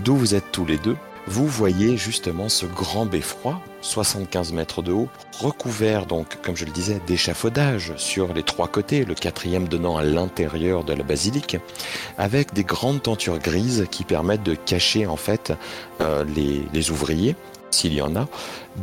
D'où 0.00 0.16
vous 0.16 0.34
êtes 0.34 0.52
tous 0.52 0.66
les 0.66 0.76
deux? 0.76 0.96
Vous 1.26 1.46
voyez 1.46 1.96
justement 1.96 2.48
ce 2.48 2.66
grand 2.66 3.06
beffroi, 3.06 3.60
75 3.80 4.52
mètres 4.52 4.82
de 4.82 4.92
haut, 4.92 5.08
recouvert 5.38 6.06
donc, 6.06 6.38
comme 6.42 6.56
je 6.56 6.64
le 6.64 6.72
disais, 6.72 7.00
d'échafaudages 7.06 7.92
sur 7.96 8.32
les 8.34 8.42
trois 8.42 8.68
côtés, 8.68 9.04
le 9.04 9.14
quatrième 9.14 9.68
donnant 9.68 9.96
à 9.96 10.02
l'intérieur 10.02 10.84
de 10.84 10.92
la 10.92 11.04
basilique, 11.04 11.56
avec 12.18 12.52
des 12.54 12.64
grandes 12.64 13.02
tentures 13.02 13.38
grises 13.38 13.86
qui 13.90 14.04
permettent 14.04 14.42
de 14.42 14.54
cacher 14.54 15.06
en 15.06 15.16
fait 15.16 15.52
euh, 16.00 16.24
les, 16.24 16.90
ouvriers 16.90 17.36
s'il 17.70 17.94
y 17.94 18.02
en 18.02 18.16
a, 18.16 18.28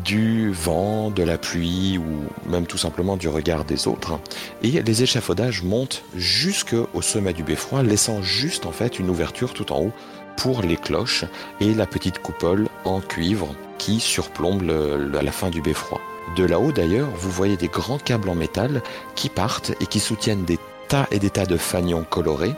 du 0.04 0.52
vent, 0.52 1.12
de 1.12 1.22
la 1.22 1.38
pluie 1.38 2.00
ou 2.00 2.50
même 2.50 2.66
tout 2.66 2.78
simplement 2.78 3.18
du 3.18 3.28
regard 3.28 3.64
des 3.64 3.88
autres. 3.88 4.20
Et 4.64 4.82
les 4.82 5.04
échafaudages 5.04 5.62
montent 5.62 6.04
jusqu'au 6.16 6.88
sommet 7.02 7.34
du 7.34 7.44
beffroi, 7.44 7.84
laissant 7.84 8.24
juste 8.24 8.66
en 8.66 8.72
fait 8.72 8.98
une 8.98 9.12
ouverture 9.12 9.54
tout 9.54 9.72
en 9.72 9.82
haut 9.82 9.94
pour 10.40 10.62
les 10.62 10.78
cloches 10.78 11.26
et 11.60 11.74
la 11.74 11.86
petite 11.86 12.20
coupole 12.20 12.70
en 12.86 13.02
cuivre 13.02 13.54
qui 13.78 14.00
surplombe 14.00 14.62
la 14.64 15.32
fin 15.34 15.50
du 15.50 15.62
beffroi. 15.62 16.00
De 16.38 16.46
là-haut 16.46 16.72
d'ailleurs, 16.72 17.10
vous 17.18 17.30
voyez 17.30 17.58
des 17.58 17.68
grands 17.68 17.98
câbles 17.98 18.30
en 18.30 18.36
métal 18.36 18.82
qui 19.16 19.28
partent 19.28 19.74
et 19.82 19.86
qui 19.86 20.00
soutiennent 20.00 20.46
des 20.46 20.58
tas 20.88 21.08
et 21.12 21.20
des 21.20 21.30
tas 21.30 21.46
de 21.46 21.58
fanions 21.58 22.06
colorés 22.10 22.54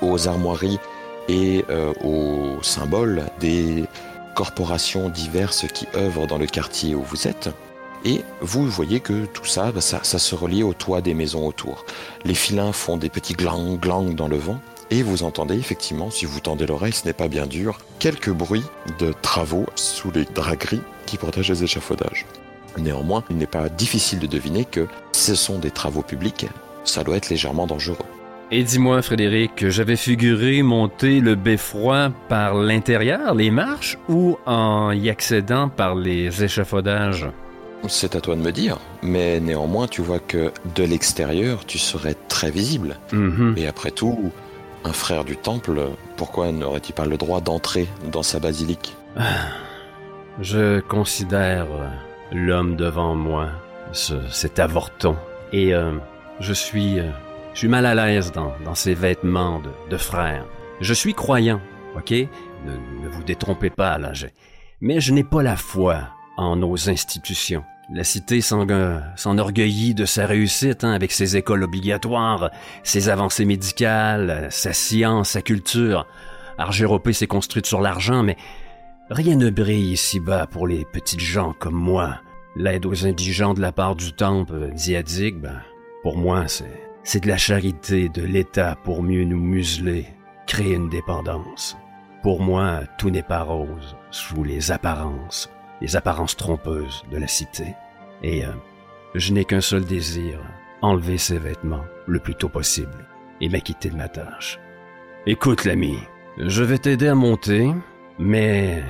aux 0.00 0.28
armoiries 0.28 0.78
et 1.28 1.64
euh, 1.68 1.92
aux 2.02 2.62
symboles 2.62 3.24
des 3.38 3.84
corporations 4.34 5.10
diverses 5.10 5.66
qui 5.74 5.86
œuvrent 5.94 6.26
dans 6.26 6.38
le 6.38 6.46
quartier 6.46 6.94
où 6.94 7.02
vous 7.02 7.28
êtes. 7.28 7.50
Et 8.06 8.22
vous 8.40 8.66
voyez 8.66 9.00
que 9.00 9.26
tout 9.26 9.44
ça, 9.44 9.72
bah, 9.72 9.80
ça, 9.82 10.02
se 10.02 10.34
relie 10.34 10.62
au 10.62 10.72
toit 10.72 11.02
des 11.02 11.12
maisons 11.12 11.46
autour. 11.46 11.84
Les 12.24 12.34
filins 12.34 12.72
font 12.72 12.96
des 12.96 13.10
petits 13.10 13.34
glang 13.34 13.76
glang 13.78 14.14
dans 14.14 14.28
le 14.28 14.38
vent. 14.38 14.60
Et 14.90 15.02
vous 15.02 15.24
entendez 15.24 15.58
effectivement, 15.58 16.10
si 16.10 16.26
vous 16.26 16.38
tendez 16.38 16.66
l'oreille, 16.66 16.92
ce 16.92 17.06
n'est 17.06 17.12
pas 17.12 17.28
bien 17.28 17.46
dur, 17.46 17.78
quelques 17.98 18.30
bruits 18.30 18.64
de 18.98 19.12
travaux 19.20 19.66
sous 19.74 20.12
les 20.12 20.24
dragueries 20.24 20.82
qui 21.06 21.16
protègent 21.16 21.50
les 21.50 21.64
échafaudages. 21.64 22.24
Néanmoins, 22.78 23.24
il 23.30 23.36
n'est 23.36 23.46
pas 23.46 23.68
difficile 23.68 24.18
de 24.20 24.26
deviner 24.26 24.64
que 24.64 24.86
ce 25.12 25.34
sont 25.34 25.58
des 25.58 25.70
travaux 25.70 26.02
publics, 26.02 26.46
ça 26.84 27.02
doit 27.02 27.16
être 27.16 27.30
légèrement 27.30 27.66
dangereux. 27.66 27.96
Et 28.52 28.62
dis-moi, 28.62 29.02
Frédéric, 29.02 29.68
j'avais 29.70 29.96
figuré 29.96 30.62
monter 30.62 31.20
le 31.20 31.34
beffroi 31.34 32.12
par 32.28 32.54
l'intérieur, 32.54 33.34
les 33.34 33.50
marches, 33.50 33.98
ou 34.08 34.38
en 34.46 34.92
y 34.92 35.10
accédant 35.10 35.68
par 35.68 35.96
les 35.96 36.44
échafaudages? 36.44 37.26
C'est 37.88 38.14
à 38.14 38.20
toi 38.20 38.36
de 38.36 38.40
me 38.40 38.52
dire, 38.52 38.78
mais 39.02 39.40
néanmoins, 39.40 39.88
tu 39.88 40.00
vois 40.00 40.20
que 40.20 40.52
de 40.76 40.84
l'extérieur, 40.84 41.66
tu 41.66 41.78
serais 41.78 42.14
très 42.28 42.52
visible. 42.52 42.98
Mhm. 43.12 43.54
Et 43.56 43.66
après 43.66 43.90
tout, 43.90 44.30
un 44.86 44.92
frère 44.92 45.24
du 45.24 45.36
temple, 45.36 45.90
pourquoi 46.16 46.52
n'aurait-il 46.52 46.94
pas 46.94 47.06
le 47.06 47.16
droit 47.16 47.40
d'entrer 47.40 47.88
dans 48.12 48.22
sa 48.22 48.38
basilique? 48.38 48.96
Je 50.40 50.80
considère 50.80 51.66
l'homme 52.30 52.76
devant 52.76 53.14
moi, 53.14 53.48
cet 53.92 54.58
avorton, 54.58 55.16
et 55.52 55.74
euh, 55.74 55.92
je 56.40 56.52
suis... 56.52 57.00
Euh, 57.00 57.10
je 57.52 57.60
suis 57.60 57.68
mal 57.68 57.86
à 57.86 57.94
l'aise 57.94 58.32
dans, 58.32 58.52
dans 58.66 58.74
ces 58.74 58.92
vêtements 58.92 59.60
de, 59.60 59.70
de 59.88 59.96
frère. 59.96 60.44
Je 60.82 60.92
suis 60.92 61.14
croyant, 61.14 61.58
ok? 61.96 62.10
Ne, 62.10 63.08
vous 63.08 63.22
détrompez 63.22 63.70
pas, 63.70 63.96
là. 63.96 64.12
Mais 64.82 65.00
je 65.00 65.10
n'ai 65.14 65.24
pas 65.24 65.42
la 65.42 65.56
foi 65.56 66.00
en 66.36 66.56
nos 66.56 66.90
institutions. 66.90 67.64
La 67.88 68.02
cité 68.02 68.40
s'enorgueillit 68.40 69.94
de 69.94 70.06
sa 70.06 70.26
réussite 70.26 70.82
hein, 70.82 70.90
avec 70.90 71.12
ses 71.12 71.36
écoles 71.36 71.62
obligatoires, 71.62 72.50
ses 72.82 73.08
avancées 73.08 73.44
médicales, 73.44 74.48
sa 74.50 74.72
science, 74.72 75.30
sa 75.30 75.42
culture. 75.42 76.04
Argéropée 76.58 77.12
s'est 77.12 77.28
construite 77.28 77.66
sur 77.66 77.80
l'argent, 77.80 78.24
mais 78.24 78.36
rien 79.08 79.36
ne 79.36 79.50
brille 79.50 79.92
ici-bas 79.92 80.48
pour 80.48 80.66
les 80.66 80.84
petites 80.84 81.20
gens 81.20 81.52
comme 81.52 81.76
moi. 81.76 82.20
L'aide 82.56 82.86
aux 82.86 83.06
indigents 83.06 83.54
de 83.54 83.60
la 83.60 83.70
part 83.70 83.94
du 83.94 84.12
temple 84.12 84.72
diadique, 84.72 85.40
ben, 85.40 85.60
pour 86.02 86.16
moi, 86.16 86.46
c'est 87.04 87.20
de 87.20 87.28
la 87.28 87.36
charité 87.36 88.08
de 88.08 88.22
l'État 88.22 88.76
pour 88.82 89.04
mieux 89.04 89.24
nous 89.24 89.38
museler, 89.38 90.06
créer 90.48 90.74
une 90.74 90.88
dépendance. 90.88 91.76
Pour 92.24 92.40
moi, 92.40 92.80
tout 92.98 93.10
n'est 93.10 93.22
pas 93.22 93.42
rose 93.42 93.96
sous 94.10 94.42
les 94.42 94.72
apparences, 94.72 95.48
les 95.80 95.96
apparences 95.96 96.36
trompeuses 96.36 97.04
de 97.10 97.18
la 97.18 97.28
cité. 97.28 97.74
Et 98.22 98.44
euh, 98.44 98.50
je 99.14 99.32
n'ai 99.32 99.44
qu'un 99.44 99.60
seul 99.60 99.84
désir, 99.84 100.38
enlever 100.82 101.18
ces 101.18 101.38
vêtements 101.38 101.84
le 102.06 102.18
plus 102.18 102.34
tôt 102.34 102.48
possible 102.48 103.06
et 103.40 103.48
m'acquitter 103.48 103.90
de 103.90 103.96
ma 103.96 104.08
tâche. 104.08 104.58
Écoute, 105.26 105.64
l'ami, 105.64 105.98
je 106.38 106.62
vais 106.62 106.78
t'aider 106.78 107.08
à 107.08 107.14
monter, 107.14 107.70
mais 108.18 108.82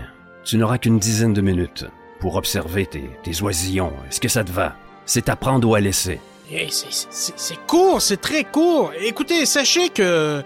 tu 0.45 0.59
n'auras 0.59 0.78
qu'une 0.78 0.99
dizaine 0.99 1.33
de 1.33 1.40
minutes 1.40 1.87
pour 2.21 2.37
observer 2.37 2.87
tes, 2.87 3.43
oisillons. 3.43 3.93
Est-ce 4.09 4.21
que 4.21 4.28
ça 4.28 4.45
te 4.45 4.52
va? 4.52 4.76
C'est 5.05 5.28
à 5.28 5.37
prendre 5.37 5.69
ou 5.69 5.75
à 5.75 5.81
laisser. 5.81 6.21
Eh, 6.50 6.69
c'est 6.71 7.66
court, 7.66 8.00
c'est 8.00 8.21
très 8.21 8.45
court. 8.45 8.93
Écoutez, 9.00 9.47
sachez 9.47 9.88
que 9.88 10.43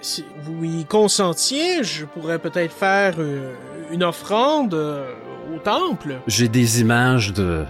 si 0.00 0.24
vous 0.42 0.64
y 0.64 0.84
consentiez, 0.84 1.84
je 1.84 2.04
pourrais 2.04 2.38
peut-être 2.38 2.72
faire 2.72 3.14
euh, 3.18 3.54
une 3.90 4.02
offrande 4.02 4.74
euh, 4.74 5.12
au 5.52 5.58
temple. 5.58 6.16
J'ai 6.26 6.48
des 6.48 6.80
images 6.80 7.32
de... 7.32 7.64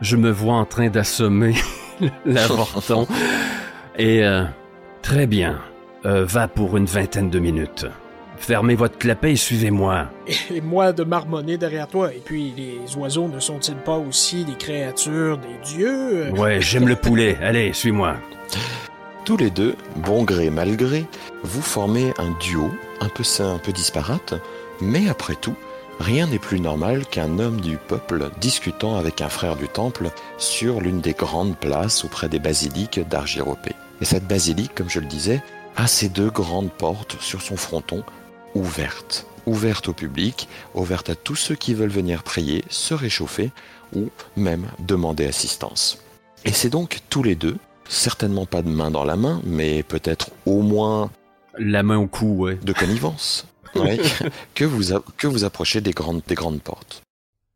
Je 0.00 0.16
me 0.16 0.30
vois 0.30 0.54
en 0.54 0.64
train 0.64 0.88
d'assommer 0.88 1.54
l'avorton. 2.24 3.06
Et 3.96 4.24
euh, 4.24 4.44
très 5.02 5.26
bien. 5.26 5.58
va 6.04 6.48
pour 6.48 6.76
une 6.76 6.86
vingtaine 6.86 7.30
de 7.30 7.38
minutes. 7.38 7.86
Fermez 8.38 8.76
votre 8.76 8.96
clapet 8.98 9.32
et 9.32 9.36
suivez-moi. 9.36 10.06
Et 10.50 10.60
moi 10.60 10.92
de 10.92 11.02
marmonner 11.02 11.58
derrière 11.58 11.88
toi. 11.88 12.14
Et 12.14 12.22
puis, 12.24 12.54
les 12.56 12.96
oiseaux 12.96 13.28
ne 13.28 13.40
sont-ils 13.40 13.74
pas 13.76 13.98
aussi 13.98 14.44
des 14.44 14.54
créatures 14.54 15.38
des 15.38 15.58
dieux? 15.64 16.30
Ouais, 16.30 16.60
j'aime 16.60 16.88
le 16.88 16.96
poulet. 16.96 17.36
Allez, 17.42 17.72
suis-moi. 17.72 18.14
Tous 19.24 19.36
les 19.36 19.50
deux, 19.50 19.74
bon 19.96 20.22
gré 20.22 20.48
mal 20.48 20.76
gré, 20.76 21.04
vous 21.42 21.60
formez 21.60 22.14
un 22.18 22.30
duo, 22.40 22.70
un 23.00 23.08
peu 23.08 23.24
un 23.42 23.58
peu 23.58 23.72
disparate, 23.72 24.34
mais 24.80 25.08
après 25.10 25.34
tout, 25.34 25.54
rien 26.00 26.26
n'est 26.26 26.38
plus 26.38 26.60
normal 26.60 27.06
qu'un 27.06 27.38
homme 27.38 27.60
du 27.60 27.76
peuple 27.76 28.30
discutant 28.40 28.96
avec 28.96 29.20
un 29.20 29.28
frère 29.28 29.56
du 29.56 29.68
temple 29.68 30.10
sur 30.38 30.80
l'une 30.80 31.00
des 31.00 31.12
grandes 31.12 31.56
places 31.56 32.04
auprès 32.04 32.28
des 32.28 32.38
basiliques 32.38 33.00
d'Argiropée. 33.08 33.74
Et 34.00 34.04
cette 34.04 34.26
basilique, 34.26 34.74
comme 34.74 34.90
je 34.90 35.00
le 35.00 35.06
disais, 35.06 35.42
a 35.76 35.86
ses 35.86 36.08
deux 36.08 36.30
grandes 36.30 36.72
portes 36.72 37.16
sur 37.20 37.42
son 37.42 37.56
fronton 37.56 38.02
ouverte. 38.54 39.26
Ouverte 39.46 39.88
au 39.88 39.92
public, 39.92 40.48
ouverte 40.74 41.10
à 41.10 41.14
tous 41.14 41.36
ceux 41.36 41.54
qui 41.54 41.74
veulent 41.74 41.88
venir 41.88 42.22
prier, 42.22 42.64
se 42.68 42.94
réchauffer 42.94 43.50
ou 43.94 44.10
même 44.36 44.66
demander 44.80 45.26
assistance. 45.26 46.02
Et 46.44 46.52
c'est 46.52 46.68
donc 46.68 47.00
tous 47.08 47.22
les 47.22 47.34
deux, 47.34 47.56
certainement 47.88 48.46
pas 48.46 48.62
de 48.62 48.68
main 48.68 48.90
dans 48.90 49.04
la 49.04 49.16
main, 49.16 49.40
mais 49.44 49.82
peut-être 49.82 50.30
au 50.46 50.62
moins 50.62 51.10
la 51.58 51.82
main 51.82 51.98
au 51.98 52.06
cou, 52.06 52.44
ouais. 52.44 52.58
de 52.62 52.72
connivence, 52.72 53.46
que, 54.54 54.64
vous 54.64 54.98
que 55.16 55.26
vous 55.26 55.44
approchez 55.44 55.80
des 55.80 55.92
grandes, 55.92 56.22
des 56.26 56.34
grandes 56.34 56.60
portes. 56.60 57.02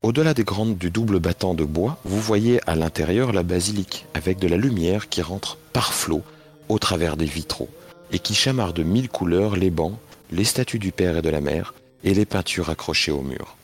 Au-delà 0.02 0.34
des 0.34 0.44
grandes 0.44 0.78
du 0.78 0.90
double 0.90 1.20
battant 1.20 1.54
de 1.54 1.64
bois, 1.64 1.98
vous 2.04 2.20
voyez 2.20 2.60
à 2.68 2.74
l'intérieur 2.74 3.32
la 3.32 3.44
basilique, 3.44 4.06
avec 4.14 4.40
de 4.40 4.48
la 4.48 4.56
lumière 4.56 5.08
qui 5.08 5.22
rentre 5.22 5.58
par 5.72 5.94
flot 5.94 6.22
au 6.68 6.78
travers 6.78 7.16
des 7.16 7.26
vitraux, 7.26 7.68
et 8.10 8.18
qui 8.18 8.34
chamarre 8.34 8.72
de 8.72 8.82
mille 8.82 9.08
couleurs 9.08 9.54
les 9.54 9.70
bancs, 9.70 9.96
les 10.32 10.44
statues 10.44 10.80
du 10.80 10.90
Père 10.90 11.18
et 11.18 11.22
de 11.22 11.30
la 11.30 11.40
Mère 11.40 11.74
et 12.02 12.14
les 12.14 12.24
peintures 12.24 12.70
accrochées 12.70 13.12
au 13.12 13.22
mur. 13.22 13.56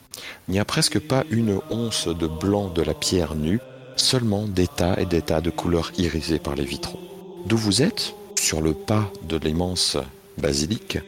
Il 0.47 0.53
n'y 0.53 0.59
a 0.59 0.65
presque 0.65 0.99
pas 0.99 1.25
une 1.29 1.59
once 1.69 2.07
de 2.07 2.27
blanc 2.27 2.69
de 2.69 2.81
la 2.81 2.93
pierre 2.93 3.35
nue, 3.35 3.59
seulement 3.97 4.47
des 4.47 4.67
tas 4.67 4.97
et 4.97 5.05
des 5.05 5.21
tas 5.21 5.41
de 5.41 5.49
couleurs 5.49 5.91
irisées 5.97 6.39
par 6.39 6.55
les 6.55 6.63
vitraux. 6.63 6.99
D'où 7.45 7.57
vous 7.57 7.81
êtes, 7.81 8.15
sur 8.39 8.61
le 8.61 8.73
pas 8.73 9.11
de 9.23 9.37
l'immense 9.37 9.97
basilique, 10.37 10.99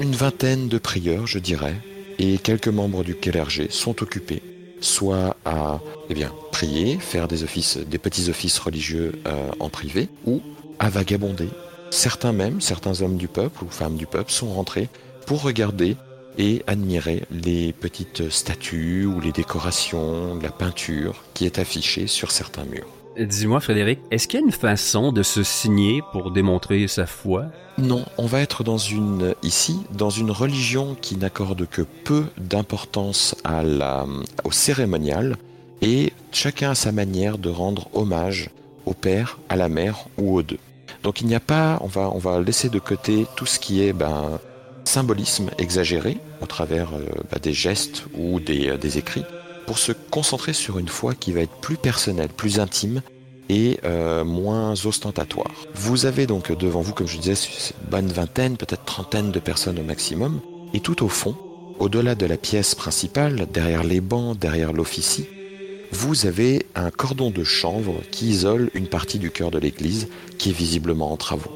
une 0.00 0.14
vingtaine 0.14 0.68
de 0.68 0.78
prieurs, 0.78 1.26
je 1.26 1.38
dirais, 1.38 1.76
et 2.18 2.38
quelques 2.38 2.68
membres 2.68 3.04
du 3.04 3.14
clergé 3.14 3.68
sont 3.70 4.02
occupés, 4.02 4.42
soit 4.80 5.36
à 5.44 5.80
eh 6.08 6.14
bien, 6.14 6.32
prier, 6.50 6.98
faire 6.98 7.28
des 7.28 7.42
offices, 7.42 7.78
des 7.78 7.98
petits 7.98 8.28
offices 8.28 8.58
religieux 8.58 9.12
euh, 9.26 9.50
en 9.60 9.68
privé, 9.68 10.08
ou 10.26 10.40
à 10.78 10.90
vagabonder 10.90 11.48
Certains 11.90 12.32
même, 12.32 12.62
certains 12.62 13.02
hommes 13.02 13.18
du 13.18 13.28
peuple 13.28 13.64
ou 13.64 13.68
femmes 13.68 13.96
du 13.96 14.06
peuple 14.06 14.32
sont 14.32 14.52
rentrés 14.52 14.88
pour 15.26 15.42
regarder 15.42 15.96
et 16.38 16.62
admirer 16.66 17.24
les 17.30 17.74
petites 17.74 18.30
statues 18.30 19.04
ou 19.04 19.20
les 19.20 19.32
décorations, 19.32 20.38
la 20.40 20.50
peinture 20.50 21.22
qui 21.34 21.44
est 21.44 21.58
affichée 21.58 22.06
sur 22.06 22.30
certains 22.30 22.64
murs. 22.64 23.01
Dis-moi 23.18 23.60
Frédéric, 23.60 24.00
est-ce 24.10 24.26
qu'il 24.26 24.40
y 24.40 24.42
a 24.42 24.46
une 24.46 24.52
façon 24.52 25.12
de 25.12 25.22
se 25.22 25.42
signer 25.42 26.02
pour 26.12 26.30
démontrer 26.30 26.88
sa 26.88 27.06
foi? 27.06 27.46
Non, 27.78 28.04
on 28.18 28.26
va 28.26 28.40
être 28.40 28.64
dans 28.64 28.78
une 28.78 29.34
ici 29.42 29.80
dans 29.92 30.10
une 30.10 30.30
religion 30.30 30.96
qui 31.00 31.16
n'accorde 31.16 31.66
que 31.68 31.82
peu 31.82 32.24
d'importance 32.38 33.34
au 34.44 34.50
cérémonial 34.50 35.36
et 35.82 36.12
chacun 36.32 36.70
a 36.70 36.74
sa 36.74 36.92
manière 36.92 37.38
de 37.38 37.50
rendre 37.50 37.88
hommage 37.92 38.50
au 38.86 38.94
père, 38.94 39.38
à 39.48 39.56
la 39.56 39.68
mère 39.68 40.06
ou 40.18 40.36
aux 40.36 40.42
deux. 40.42 40.58
Donc 41.02 41.20
il 41.20 41.26
n'y 41.26 41.34
a 41.34 41.40
pas, 41.40 41.78
on 41.80 41.86
va, 41.86 42.10
on 42.12 42.18
va 42.18 42.40
laisser 42.40 42.68
de 42.68 42.78
côté 42.78 43.26
tout 43.36 43.46
ce 43.46 43.58
qui 43.58 43.82
est 43.82 43.92
ben, 43.92 44.38
symbolisme 44.84 45.50
exagéré 45.58 46.18
au 46.40 46.46
travers 46.46 46.94
euh, 46.94 47.06
ben, 47.30 47.38
des 47.42 47.52
gestes 47.52 48.04
ou 48.14 48.40
des, 48.40 48.68
euh, 48.68 48.76
des, 48.76 48.98
écrits, 48.98 49.24
pour 49.66 49.78
se 49.78 49.92
concentrer 49.92 50.52
sur 50.52 50.78
une 50.78 50.88
foi 50.88 51.14
qui 51.14 51.32
va 51.32 51.40
être 51.40 51.60
plus 51.60 51.76
personnelle, 51.76 52.28
plus 52.28 52.60
intime 52.60 53.02
et 53.48 53.78
euh, 53.84 54.24
moins 54.24 54.72
ostentatoire. 54.86 55.52
Vous 55.74 56.06
avez 56.06 56.26
donc 56.26 56.56
devant 56.56 56.80
vous, 56.80 56.92
comme 56.92 57.06
je 57.06 57.18
disais, 57.18 57.34
une 57.34 57.90
bonne 57.90 58.06
vingtaine, 58.08 58.56
peut-être 58.56 58.84
trentaine 58.84 59.30
de 59.30 59.40
personnes 59.40 59.78
au 59.78 59.82
maximum, 59.82 60.40
et 60.74 60.80
tout 60.80 61.04
au 61.04 61.08
fond, 61.08 61.36
au-delà 61.78 62.14
de 62.14 62.26
la 62.26 62.36
pièce 62.36 62.74
principale, 62.74 63.46
derrière 63.52 63.84
les 63.84 64.00
bancs, 64.00 64.38
derrière 64.38 64.72
l'officie, 64.72 65.26
vous 65.90 66.26
avez 66.26 66.66
un 66.74 66.90
cordon 66.90 67.30
de 67.30 67.44
chanvre 67.44 68.00
qui 68.10 68.30
isole 68.30 68.70
une 68.72 68.86
partie 68.86 69.18
du 69.18 69.30
cœur 69.30 69.50
de 69.50 69.58
l'église 69.58 70.08
qui 70.38 70.50
est 70.50 70.54
visiblement 70.54 71.12
en 71.12 71.16
travaux. 71.18 71.52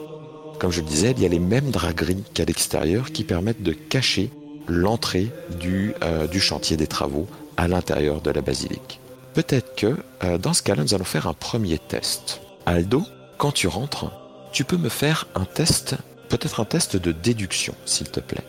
Comme 0.59 0.73
je 0.73 0.81
le 0.81 0.87
disais, 0.87 1.13
il 1.17 1.23
y 1.23 1.27
a 1.27 1.29
les 1.29 1.39
mêmes 1.39 1.71
dragueries 1.71 2.23
qu'à 2.35 2.45
l'extérieur 2.45 3.13
qui 3.13 3.25
permettent 3.25 3.63
de 3.63 3.73
cacher 3.73 4.31
l'entrée 4.69 5.31
du, 5.59 5.95
euh, 6.03 6.27
du 6.27 6.41
chantier 6.41 6.77
des 6.77 6.87
travaux 6.87 7.27
à 7.57 7.69
l'intérieur 7.69 8.21
de 8.21 8.31
la 8.31 8.41
basilique. 8.41 9.01
Peut-être 9.35 9.75
que 9.77 9.97
euh, 10.25 10.39
dans 10.39 10.53
ce 10.53 10.63
cas-là, 10.63 10.83
nous 10.83 10.95
allons 10.95 11.05
faire 11.05 11.27
un 11.27 11.35
premier 11.35 11.79
test. 11.79 12.41
Aldo, 12.65 13.03
quand 13.39 13.53
tu 13.53 13.69
rentres, 13.69 14.11
tu 14.53 14.65
peux 14.65 14.77
me 14.79 14.89
faire 14.89 15.27
un 15.35 15.45
test, 15.45 15.97
peut-être 16.29 16.61
un 16.61 16.65
test 16.65 16.97
de 16.97 17.13
déduction, 17.13 17.75
s'il 17.85 18.11
te 18.11 18.21
plaît. 18.21 18.45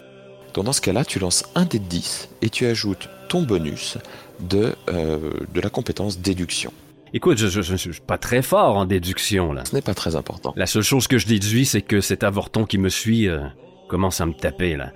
Donc 0.53 0.65
dans 0.65 0.73
ce 0.73 0.81
cas-là, 0.81 1.05
tu 1.05 1.19
lances 1.19 1.43
un 1.55 1.65
dé 1.65 1.79
de 1.79 1.83
10 1.85 2.29
et 2.41 2.49
tu 2.49 2.65
ajoutes 2.65 3.09
ton 3.27 3.43
bonus 3.43 3.97
de, 4.39 4.75
euh, 4.89 5.33
de 5.53 5.61
la 5.61 5.69
compétence 5.69 6.19
déduction. 6.19 6.71
Écoute, 7.13 7.37
je, 7.37 7.61
je 7.61 7.75
suis 7.75 8.01
pas 8.05 8.17
très 8.17 8.41
fort 8.41 8.77
en 8.77 8.85
déduction, 8.85 9.53
là. 9.53 9.63
Ce 9.65 9.73
n'est 9.73 9.81
pas 9.81 9.93
très 9.93 10.15
important. 10.15 10.53
La 10.55 10.65
seule 10.65 10.83
chose 10.83 11.07
que 11.07 11.17
je 11.17 11.27
déduis, 11.27 11.65
c'est 11.65 11.81
que 11.81 12.01
cet 12.01 12.23
avorton 12.23 12.65
qui 12.65 12.77
me 12.77 12.89
suit 12.89 13.27
euh, 13.27 13.39
commence 13.87 14.19
à 14.19 14.25
me 14.25 14.33
taper, 14.33 14.75
là. 14.75 14.91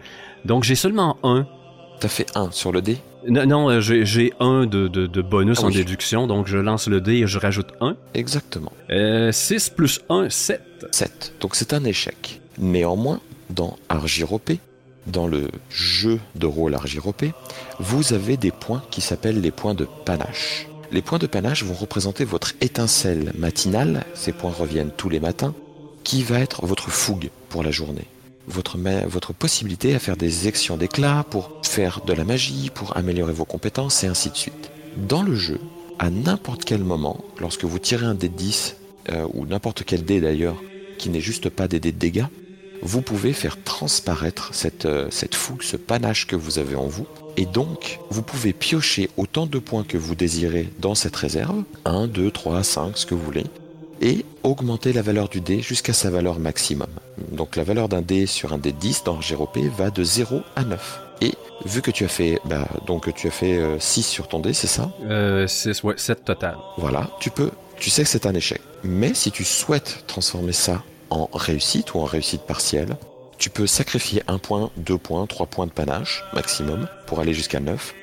Donc 0.45 0.63
j'ai 0.63 0.75
seulement 0.75 1.17
un. 1.23 1.47
T'as 2.01 2.08
fait 2.08 2.25
1 2.36 2.50
sur 2.51 2.72
le 2.72 2.81
dé? 2.81 2.98
Non, 3.27 3.46
non 3.46 3.70
euh, 3.70 3.79
j'ai 3.79 4.05
j'ai 4.05 4.34
un 4.39 4.65
de, 4.65 4.88
de, 4.88 5.05
de 5.05 5.22
bonus 5.22 5.60
Ah 5.62 5.65
en 5.65 5.67
oui. 5.67 5.75
déduction, 5.75 6.25
donc 6.25 6.48
je 6.48 6.58
lance 6.58 6.88
le 6.88 7.00
dé 7.00 7.17
et 7.17 7.27
je 7.27 7.38
rajoute 7.38 7.67
un. 7.79 7.96
Exactement. 8.15 8.72
Euh, 8.89 9.31
6 9.31 9.70
plus 9.70 10.01
1, 10.10 10.29
7. 10.31 10.62
7. 10.91 11.34
Donc 11.39 11.55
c'est 11.55 11.74
un 11.74 11.84
échec. 11.84 12.41
Néanmoins, 12.58 13.22
dans 13.51 13.77
Argiropé, 13.88 14.60
dans 15.05 15.27
le 15.27 15.50
jeu 15.70 16.20
de 16.36 16.48
rôle 16.48 16.74
Argiropé, 16.74 17.34
vous 17.79 18.13
avez 18.13 18.36
des 18.36 18.51
points 18.51 18.81
qui 18.89 19.01
s'appellent 19.01 19.39
les 19.39 19.51
points 19.51 19.75
de 19.75 19.88
panache. 20.05 20.67
Les 20.91 21.03
points 21.03 21.20
de 21.20 21.27
panache 21.27 21.63
vont 21.63 21.75
représenter 21.75 22.25
votre 22.25 22.53
étincelle 22.62 23.31
matinale, 23.38 24.05
ces 24.15 24.31
points 24.31 24.51
reviennent 24.51 24.91
tous 24.98 25.10
les 25.10 25.20
matins, 25.20 25.53
qui 26.03 26.24
va 26.24 26.39
être 26.39 26.65
votre 26.65 26.89
fougue 26.89 27.29
pour 27.50 27.62
la 27.63 27.70
journée. 27.70 28.08
Votre, 28.48 28.77
votre 29.07 29.33
possibilité 29.33 29.93
à 29.95 30.00
faire 30.00 30.17
des 30.17 30.48
actions 30.48 30.77
d'éclat 30.77 31.25
pour 31.29 31.51
faire 31.63 32.01
de 32.05 32.13
la 32.13 32.24
magie, 32.24 32.69
pour 32.74 32.98
améliorer 32.98 33.33
vos 33.33 33.45
compétences 33.45 34.03
et 34.03 34.07
ainsi 34.07 34.29
de 34.29 34.36
suite. 34.36 34.71
Dans 34.98 35.24
le 35.24 35.36
jeu, 35.36 35.60
à 36.00 36.10
n'importe 36.10 36.65
quel 36.65 36.83
moment, 36.83 37.24
lorsque 37.39 37.63
vous 37.63 37.79
tirez 37.79 38.05
un 38.05 38.15
dé 38.15 38.27
de 38.27 38.36
10, 38.36 38.75
euh, 39.12 39.27
ou 39.33 39.45
n'importe 39.45 39.83
quel 39.83 40.03
dé 40.03 40.19
d'ailleurs, 40.19 40.62
qui 40.98 41.10
n'est 41.10 41.21
juste 41.21 41.50
pas 41.50 41.67
des 41.67 41.79
dés 41.79 41.91
de 41.91 41.98
dégâts, 41.98 42.25
vous 42.81 43.01
pouvez 43.01 43.33
faire 43.33 43.62
transparaître 43.63 44.53
cette, 44.53 44.86
euh, 44.86 45.07
cette 45.12 45.36
fougue, 45.36 45.62
ce 45.62 45.77
panache 45.77 46.25
que 46.27 46.36
vous 46.36 46.60
avez 46.60 46.75
en 46.75 46.88
vous. 46.88 47.05
Et 47.38 47.45
donc, 47.45 48.00
vous 48.10 48.24
pouvez 48.24 48.53
piocher 48.53 49.10
autant 49.17 49.45
de 49.45 49.60
points 49.60 49.83
que 49.83 49.98
vous 49.98 50.15
désirez 50.15 50.69
dans 50.79 50.95
cette 50.95 51.15
réserve, 51.15 51.63
1, 51.86 52.07
2, 52.07 52.31
3, 52.31 52.63
5, 52.63 52.98
ce 52.98 53.05
que 53.05 53.13
vous 53.13 53.24
voulez, 53.24 53.45
et 54.01 54.25
augmenter 54.43 54.93
la 54.93 55.01
valeur 55.01 55.29
du 55.29 55.41
dé 55.41 55.62
jusqu'à 55.62 55.93
sa 55.93 56.10
valeur 56.10 56.39
maximum. 56.39 56.89
Donc 57.31 57.55
la 57.55 57.63
valeur 57.63 57.88
d'un 57.88 58.01
dé 58.01 58.25
sur 58.25 58.51
un 58.51 58.58
dé 58.58 58.72
10 58.72 59.03
dans 59.03 59.20
GROP 59.20 59.58
va 59.77 59.91
de 59.91 60.03
0 60.03 60.41
à 60.55 60.63
9. 60.63 61.01
Et 61.22 61.34
vu 61.65 61.81
que 61.84 61.91
tu 61.91 62.03
as 62.03 62.08
fait, 62.08 62.39
bah, 62.46 62.67
donc 62.88 63.13
tu 63.13 63.27
as 63.27 63.31
fait 63.31 63.62
6 63.79 64.03
sur 64.03 64.27
ton 64.27 64.39
dé, 64.39 64.53
c'est 64.53 64.67
ça? 64.67 64.91
Euh, 65.03 65.46
6, 65.46 65.84
ouais, 65.84 65.93
7 65.98 66.25
total. 66.25 66.58
voilà, 66.77 67.12
tu 67.20 67.29
peux, 67.29 67.51
tu 67.77 67.91
sais 67.91 68.03
que 68.03 68.10
c'est 68.10 68.25
un 68.25 68.34
échec. 68.34 68.60
Mais 68.84 69.13
si 69.13 69.31
tu 69.31 69.43
souhaites 69.43 70.03
transformer 70.08 70.53
ça 70.53 70.81
en 71.12 71.29
réussite 71.34 71.93
ou 71.93 72.00
en 72.00 72.05
réussite 72.05 72.41
partielle, 72.41 72.98
tu 73.38 73.50
peux 73.50 73.67
sacrifier 73.67 74.24
un 74.27 74.38
point, 74.39 74.72
deux 74.77 74.98
points, 74.98 75.25
trois 75.27 75.46
points 75.46 75.67
de 75.67 75.72
panache 75.72 76.24
maximum 76.34 76.88
pour 77.05 77.20
aller 77.20 77.34
jusqu'à 77.34 77.60
9. 77.60 77.93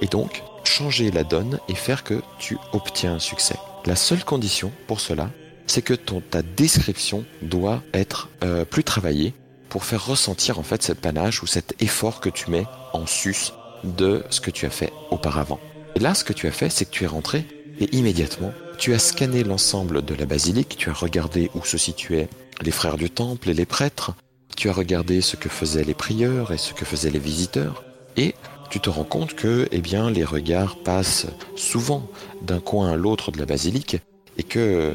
Et 0.00 0.06
donc, 0.06 0.42
changer 0.64 1.10
la 1.10 1.24
donne 1.24 1.58
et 1.68 1.74
faire 1.74 2.04
que 2.04 2.20
tu 2.38 2.58
obtiens 2.72 3.14
un 3.14 3.18
succès. 3.18 3.56
La 3.86 3.94
seule 3.94 4.24
condition 4.24 4.72
pour 4.88 5.00
cela, 5.00 5.30
c'est 5.68 5.82
que 5.82 5.94
ta 5.94 6.42
description 6.42 7.24
doit 7.40 7.82
être 7.94 8.28
euh, 8.42 8.64
plus 8.64 8.82
travaillée 8.82 9.32
pour 9.68 9.84
faire 9.84 10.04
ressentir 10.04 10.58
en 10.58 10.64
fait 10.64 10.82
cette 10.82 11.00
panache 11.00 11.42
ou 11.42 11.46
cet 11.46 11.80
effort 11.80 12.20
que 12.20 12.28
tu 12.28 12.50
mets 12.50 12.66
en 12.92 13.06
sus 13.06 13.52
de 13.84 14.24
ce 14.30 14.40
que 14.40 14.50
tu 14.50 14.66
as 14.66 14.70
fait 14.70 14.92
auparavant. 15.12 15.60
Et 15.94 16.00
là, 16.00 16.14
ce 16.14 16.24
que 16.24 16.32
tu 16.32 16.48
as 16.48 16.52
fait, 16.52 16.68
c'est 16.68 16.84
que 16.84 16.90
tu 16.90 17.04
es 17.04 17.08
rentré 17.08 17.46
et 17.78 17.94
immédiatement, 17.96 18.52
tu 18.76 18.92
as 18.92 18.98
scanné 18.98 19.44
l'ensemble 19.44 20.04
de 20.04 20.14
la 20.14 20.26
basilique, 20.26 20.76
tu 20.76 20.90
as 20.90 20.94
regardé 20.94 21.50
où 21.54 21.64
se 21.64 21.78
situaient 21.78 22.28
les 22.62 22.72
frères 22.72 22.96
du 22.96 23.08
temple 23.08 23.50
et 23.50 23.54
les 23.54 23.66
prêtres, 23.66 24.14
tu 24.56 24.68
as 24.68 24.72
regardé 24.72 25.20
ce 25.20 25.36
que 25.36 25.48
faisaient 25.48 25.84
les 25.84 25.94
prieurs 25.94 26.52
et 26.52 26.58
ce 26.58 26.74
que 26.74 26.84
faisaient 26.84 27.10
les 27.10 27.18
visiteurs, 27.18 27.84
et 28.16 28.34
tu 28.70 28.80
te 28.80 28.90
rends 28.90 29.04
compte 29.04 29.34
que, 29.34 29.68
eh 29.72 29.80
bien, 29.80 30.10
les 30.10 30.24
regards 30.24 30.76
passent 30.76 31.26
souvent 31.56 32.08
d'un 32.42 32.60
coin 32.60 32.90
à 32.90 32.96
l'autre 32.96 33.30
de 33.32 33.38
la 33.38 33.46
basilique, 33.46 33.98
et 34.38 34.42
que, 34.42 34.92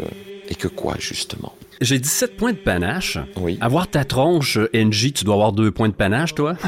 et 0.50 0.56
que 0.56 0.68
quoi, 0.68 0.96
justement? 1.00 1.54
J'ai 1.82 1.98
17 2.00 2.38
points 2.38 2.52
de 2.52 2.58
panache. 2.58 3.18
Oui. 3.38 3.58
Avoir 3.62 3.88
ta 3.88 4.04
tronche, 4.06 4.60
NJ, 4.74 5.14
tu 5.14 5.24
dois 5.24 5.34
avoir 5.36 5.52
deux 5.52 5.72
points 5.72 5.90
de 5.90 5.94
panache, 5.94 6.36
toi? 6.36 6.56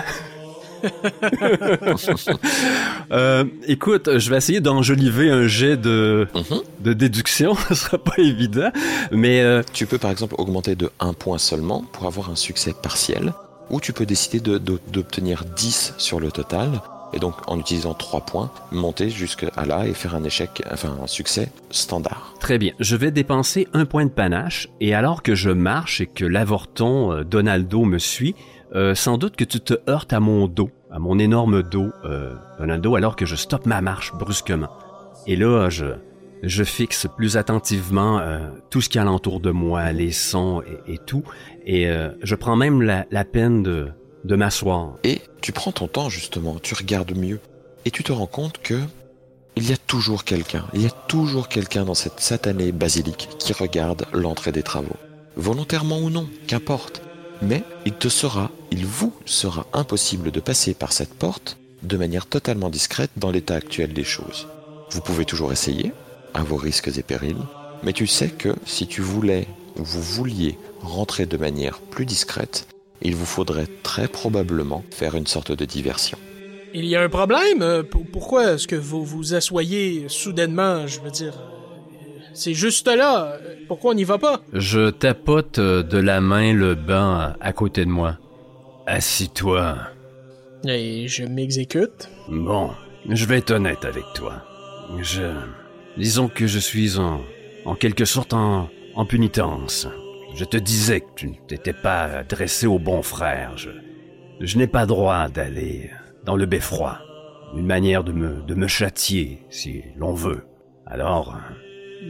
Euh, 3.12 3.46
écoute, 3.68 4.18
je 4.18 4.30
vais 4.30 4.38
essayer 4.38 4.60
d'enjoliver 4.60 5.30
un 5.30 5.48
jet 5.48 5.78
de, 5.78 6.28
Mhm. 6.36 6.60
de 6.82 6.94
déduction. 6.94 7.56
Ce 7.70 7.76
sera 7.76 7.98
pas 7.98 8.18
évident. 8.18 8.70
Mais 9.12 9.42
euh, 9.42 9.62
Tu 9.72 9.86
peux 9.86 9.98
par 9.98 10.12
exemple 10.12 10.36
augmenter 10.38 10.76
de 10.76 10.90
1 11.00 11.14
point 11.14 11.38
seulement 11.38 11.84
pour 11.94 12.06
avoir 12.08 12.30
un 12.30 12.36
succès 12.36 12.74
partiel, 12.74 13.34
ou 13.70 13.80
tu 13.80 13.94
peux 13.94 14.06
décider 14.06 14.40
de- 14.40 14.58
de- 14.58 14.80
d'obtenir 14.92 15.44
10 15.56 15.94
sur 15.98 16.20
le 16.20 16.32
total, 16.32 16.82
et 17.14 17.20
donc 17.20 17.36
en 17.48 17.60
utilisant 17.60 17.94
3 17.94 18.22
points, 18.22 18.52
monter 18.72 19.10
jusqu'à 19.10 19.52
là 19.66 19.86
et 19.88 19.94
faire 19.94 20.16
un 20.16 20.24
échec, 20.24 20.64
enfin 20.72 20.96
un 21.02 21.08
succès 21.08 21.50
standard. 21.70 22.34
très 22.40 22.58
bien. 22.58 22.74
Je 22.80 22.96
vais 22.96 23.12
dépenser 23.12 23.68
un 23.74 23.86
point 23.86 24.06
de 24.06 24.12
panache. 24.12 24.70
Et 24.80 24.94
alors 24.94 25.24
que 25.24 25.36
je 25.36 25.50
marche 25.50 26.02
et 26.02 26.08
que 26.08 26.26
l'avorton 26.26 27.12
euh, 27.12 27.24
Donaldo 27.24 27.86
me 27.86 27.98
suit, 27.98 28.36
euh, 28.76 28.96
sans 28.96 29.18
doute 29.18 29.36
que 29.36 29.44
tu 29.44 29.60
te 29.60 29.76
heurtes 29.90 30.14
à 30.14 30.20
mon 30.20 30.48
dos, 30.48 30.70
à 30.92 31.00
mon 31.00 31.20
énorme 31.20 31.64
dos, 31.64 31.90
euh, 32.06 32.34
Donaldo, 32.60 32.96
alors 32.96 33.16
que 33.16 33.26
je 33.26 33.36
stoppe 33.36 33.66
ma 33.66 33.82
marche 33.82 34.14
brusquement. 34.14 34.70
Et 35.28 35.36
là, 35.36 35.70
je, 35.70 35.86
je 36.44 36.64
fixe 36.64 37.08
plus 37.16 37.38
attentivement 37.38 38.20
euh, 38.20 38.40
tout 38.70 38.82
ce 38.82 38.90
qui 38.90 38.98
est 38.98 39.02
alentour 39.02 39.40
de 39.40 39.52
moi, 39.52 39.92
les 39.92 40.12
sons 40.12 40.62
et, 40.88 40.94
et 40.96 40.98
tout. 40.98 41.24
Et 41.66 41.88
euh, 41.88 42.10
je 42.22 42.36
prends 42.36 42.56
même 42.56 42.82
la, 42.82 43.06
la 43.12 43.24
peine 43.24 43.64
de, 43.64 43.90
de 44.24 44.36
m'asseoir. 44.36 44.94
Et 45.04 45.22
tu 45.42 45.52
prends 45.52 45.72
ton 45.72 45.88
temps 45.88 46.10
justement, 46.10 46.58
tu 46.62 46.74
regardes 46.74 47.16
mieux, 47.16 47.40
et 47.86 47.92
tu 47.92 48.04
te 48.04 48.12
rends 48.12 48.28
compte 48.28 48.60
que 48.62 48.80
il 49.56 49.70
y 49.70 49.74
a 49.74 49.78
toujours 49.78 50.24
quelqu'un, 50.24 50.66
il 50.74 50.82
y 50.82 50.88
a 50.88 50.92
toujours 51.08 51.48
quelqu'un 51.48 51.86
dans 51.86 51.94
cette 51.94 52.20
satanée 52.20 52.72
basilique 52.72 53.30
qui 53.38 53.54
regarde 53.54 54.06
l'entrée 54.12 54.52
des 54.52 54.64
travaux. 54.64 54.96
Volontairement 55.36 56.00
ou 56.00 56.10
non, 56.10 56.28
qu'importe. 56.48 57.02
Mais 57.42 57.64
il 57.86 57.94
te 57.94 58.08
sera, 58.08 58.52
il 58.72 58.86
vous 58.86 59.14
sera 59.26 59.68
impossible 59.74 60.32
de 60.32 60.40
passer 60.40 60.74
par 60.74 60.94
cette 60.94 61.14
porte 61.14 61.58
de 61.84 61.98
manière 61.98 62.26
totalement 62.26 62.70
discrète 62.70 63.12
dans 63.18 63.32
l'état 63.32 63.56
actuel 63.56 63.94
des 63.94 64.04
choses. 64.04 64.48
Vous 64.90 65.02
pouvez 65.02 65.26
toujours 65.26 65.52
essayer, 65.52 65.92
à 66.34 66.44
vos 66.44 66.56
risques 66.56 66.98
et 66.98 67.04
périls, 67.04 67.36
mais 67.84 67.94
tu 67.94 68.08
sais 68.08 68.30
que 68.30 68.56
si 68.66 68.88
tu 68.88 69.02
voulais 69.02 69.48
ou 69.78 69.84
vous 69.84 70.02
vouliez 70.02 70.58
rentrer 70.82 71.26
de 71.26 71.38
manière 71.38 71.80
plus 71.80 72.06
discrète, 72.06 72.68
il 73.04 73.16
vous 73.16 73.26
faudrait 73.26 73.68
très 73.84 74.08
probablement 74.08 74.84
faire 74.92 75.16
une 75.16 75.28
sorte 75.28 75.52
de 75.52 75.66
diversion. 75.66 76.18
Il 76.74 76.86
y 76.86 76.96
a 76.96 77.02
un 77.04 77.10
problème? 77.10 77.62
Euh, 77.62 77.84
p- 77.84 78.00
Pourquoi 78.12 78.54
est-ce 78.54 78.68
que 78.68 78.76
vous 78.76 79.04
vous 79.06 79.36
assoyez 79.36 80.06
soudainement? 80.08 80.88
Je 80.88 81.00
veux 81.02 81.12
dire, 81.12 81.34
euh, 81.38 82.20
c'est 82.34 82.56
juste 82.56 82.88
là. 82.88 83.34
Euh, 83.34 83.56
Pourquoi 83.68 83.92
on 83.92 83.94
n'y 83.94 84.04
va 84.06 84.18
pas? 84.18 84.42
Je 84.54 84.90
tapote 84.90 85.60
de 85.60 85.98
la 86.00 86.20
main 86.20 86.52
le 86.54 86.74
banc 86.76 87.34
à 87.40 87.54
côté 87.54 87.86
de 87.86 87.92
moi. 87.92 88.18
Assis-toi. 88.88 89.78
Et 90.66 91.08
je 91.08 91.24
m'exécute. 91.26 92.10
Bon, 92.30 92.72
je 93.10 93.26
vais 93.26 93.38
être 93.38 93.52
honnête 93.52 93.86
avec 93.86 94.04
toi. 94.16 94.42
Je... 95.02 95.22
Disons 95.98 96.28
que 96.28 96.48
je 96.48 96.58
suis 96.60 96.98
en... 96.98 97.22
en 97.66 97.76
quelque 97.76 98.06
sorte 98.06 98.34
en... 98.34 98.70
en 98.96 99.06
pénitence. 99.06 99.88
Je 100.36 100.46
te 100.46 100.58
disais 100.58 101.02
que 101.02 101.14
tu 101.16 101.32
n'étais 101.52 101.74
pas 101.74 102.04
adressé 102.06 102.66
au 102.66 102.80
bon 102.80 103.02
frère. 103.04 103.56
Je... 103.56 103.70
Je 104.40 104.58
n'ai 104.58 104.68
pas 104.68 104.88
droit 104.88 105.30
d'aller 105.30 105.92
dans 106.26 106.36
le 106.36 106.48
beffroi. 106.48 107.00
Une 107.56 107.68
manière 107.68 108.04
de 108.04 108.12
me... 108.12 108.42
de 108.42 108.56
me 108.56 108.68
châtier, 108.68 109.44
si 109.50 109.84
l'on 109.96 110.14
veut. 110.14 110.44
Alors, 110.88 111.38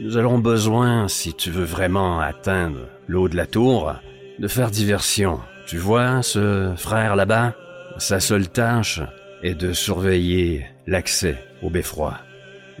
nous 0.00 0.16
avons 0.16 0.38
besoin, 0.38 1.06
si 1.06 1.34
tu 1.34 1.50
veux 1.50 1.64
vraiment 1.64 2.18
atteindre 2.18 2.88
l'eau 3.06 3.28
de 3.28 3.36
la 3.36 3.46
tour, 3.46 3.94
de 4.38 4.48
faire 4.48 4.70
diversion. 4.70 5.38
Tu 5.66 5.76
vois 5.76 6.22
ce 6.22 6.72
frère 6.76 7.16
là-bas? 7.16 7.54
Sa 7.98 8.20
seule 8.20 8.48
tâche 8.48 9.00
est 9.42 9.54
de 9.54 9.72
surveiller 9.72 10.66
l'accès 10.86 11.36
au 11.62 11.68
beffroi. 11.68 12.18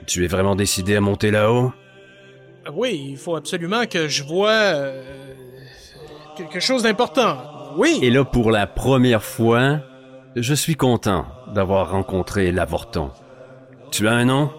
Tu 0.06 0.24
es 0.24 0.28
vraiment 0.28 0.56
décidé 0.56 0.96
à 0.96 1.00
monter 1.00 1.30
là-haut? 1.30 1.72
Oui, 2.72 3.08
il 3.10 3.16
faut 3.16 3.36
absolument 3.36 3.86
que 3.86 4.08
je 4.08 4.22
vois 4.22 4.50
euh, 4.50 5.02
quelque 6.36 6.60
chose 6.60 6.82
d'important. 6.82 7.38
Oui. 7.76 7.98
Et 8.02 8.10
là, 8.10 8.24
pour 8.24 8.50
la 8.50 8.66
première 8.66 9.22
fois, 9.22 9.80
je 10.36 10.54
suis 10.54 10.76
content 10.76 11.26
d'avoir 11.54 11.90
rencontré 11.90 12.52
l'avorton. 12.52 13.10
Tu 13.90 14.08
as 14.08 14.12
un 14.12 14.24
nom? 14.24 14.50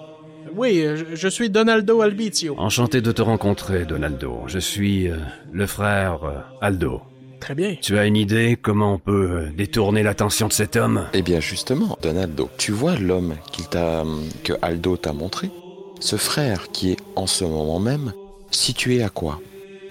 Oui, 0.56 0.82
euh, 0.82 0.96
je, 0.96 1.16
je 1.16 1.28
suis 1.28 1.50
Donaldo 1.50 2.02
Albizio. 2.02 2.56
Enchanté 2.58 3.02
de 3.02 3.12
te 3.12 3.22
rencontrer, 3.22 3.86
Donaldo. 3.86 4.44
Je 4.48 4.60
suis 4.60 5.10
euh, 5.10 5.18
le 5.52 5.66
frère 5.66 6.24
euh, 6.24 6.40
Aldo. 6.62 7.02
Très 7.42 7.56
bien. 7.56 7.76
Tu 7.82 7.98
as 7.98 8.06
une 8.06 8.16
idée 8.16 8.58
comment 8.60 8.94
on 8.94 9.00
peut 9.00 9.48
détourner 9.56 10.04
l'attention 10.04 10.48
de 10.48 10.54
cet 10.54 10.78
homme? 10.78 11.06
Eh 11.14 11.22
bien 11.22 11.40
justement, 11.40 11.98
Donaldo, 12.02 12.50
tu 12.58 12.72
vois 12.72 12.96
l'homme 12.96 13.36
qu'il 13.52 13.68
t'a, 13.68 14.04
que 14.44 14.54
Aldo 14.62 14.98
t'a 14.98 15.14
montré? 15.14 15.50
Ce 16.00 16.16
frère 16.18 16.72
qui 16.72 16.92
est 16.92 17.00
en 17.16 17.28
ce 17.28 17.46
moment 17.46 17.80
même 17.80 18.14
situé 18.52 19.04
à 19.04 19.10
quoi? 19.10 19.40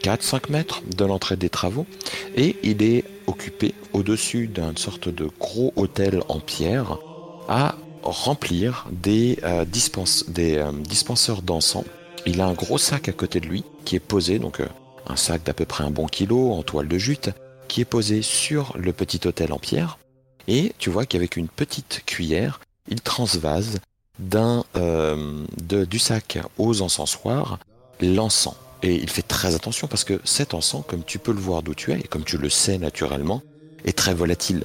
4-5 0.02 0.50
mètres 0.50 0.82
de 0.96 1.04
l'entrée 1.04 1.36
des 1.36 1.48
travaux 1.48 1.86
et 2.36 2.56
il 2.62 2.82
est 2.82 3.04
occupé 3.26 3.74
au-dessus 3.92 4.48
d'une 4.48 4.76
sorte 4.76 5.08
de 5.08 5.30
gros 5.40 5.72
hôtel 5.76 6.22
en 6.28 6.40
pierre 6.40 6.98
à 7.48 7.76
remplir 8.02 8.86
des, 8.92 9.38
euh, 9.44 9.64
euh, 9.64 10.72
dispenseurs 10.72 11.42
d'encens. 11.42 11.84
Il 12.26 12.40
a 12.40 12.46
un 12.46 12.52
gros 12.52 12.78
sac 12.78 13.08
à 13.08 13.12
côté 13.12 13.40
de 13.40 13.46
lui 13.46 13.64
qui 13.84 13.96
est 13.96 14.00
posé, 14.00 14.38
donc 14.38 14.60
euh, 14.60 14.68
un 15.06 15.16
sac 15.16 15.42
d'à 15.44 15.54
peu 15.54 15.64
près 15.64 15.84
un 15.84 15.90
bon 15.90 16.06
kilo 16.06 16.52
en 16.52 16.62
toile 16.62 16.88
de 16.88 16.98
jute, 16.98 17.30
qui 17.68 17.80
est 17.80 17.86
posé 17.86 18.22
sur 18.22 18.76
le 18.78 18.92
petit 18.92 19.26
hôtel 19.26 19.52
en 19.52 19.58
pierre. 19.58 19.98
Et 20.48 20.72
tu 20.78 20.90
vois 20.90 21.06
qu'avec 21.06 21.36
une 21.36 21.48
petite 21.48 22.02
cuillère, 22.04 22.60
il 22.88 23.00
transvase 23.00 23.80
de- 24.18 25.84
du 25.84 25.98
sac 25.98 26.38
aux 26.58 26.82
encensoirs 26.82 27.58
l'encens. 28.00 28.56
Et 28.82 28.94
il 28.96 29.08
fait 29.08 29.22
très 29.22 29.54
attention 29.54 29.86
parce 29.86 30.04
que 30.04 30.20
cet 30.24 30.52
encens, 30.52 30.84
comme 30.86 31.04
tu 31.04 31.18
peux 31.18 31.32
le 31.32 31.40
voir 31.40 31.62
d'où 31.62 31.74
tu 31.74 31.92
es, 31.92 31.98
et 32.00 32.02
comme 32.08 32.24
tu 32.24 32.36
le 32.36 32.50
sais 32.50 32.76
naturellement, 32.78 33.40
est 33.84 33.96
très 33.96 34.12
volatile. 34.14 34.64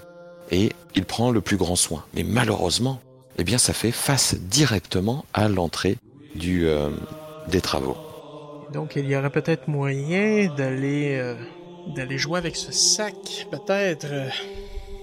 Et 0.52 0.72
il 0.96 1.06
prend 1.06 1.32
le 1.32 1.42
plus 1.42 1.58
grand 1.58 1.76
soin. 1.76 2.04
Mais 2.16 2.24
malheureusement, 2.24 3.00
eh 3.38 3.44
bien, 3.44 3.58
ça 3.58 3.72
fait 3.74 3.92
face 3.92 4.36
directement 4.36 5.24
à 5.34 5.48
l'entrée 5.48 5.98
du, 6.36 6.68
euh, 6.68 6.90
des 7.48 7.62
travaux. 7.62 7.96
Donc, 8.74 8.96
il 8.96 9.06
y 9.06 9.16
aurait 9.16 9.30
peut-être 9.30 9.68
moyen 9.68 10.54
d'aller 10.56 11.18
euh, 11.18 11.36
d'aller 11.96 12.18
jouer 12.18 12.38
avec 12.40 12.56
ce 12.56 12.72
sac, 12.72 13.48
peut-être. 13.52 14.08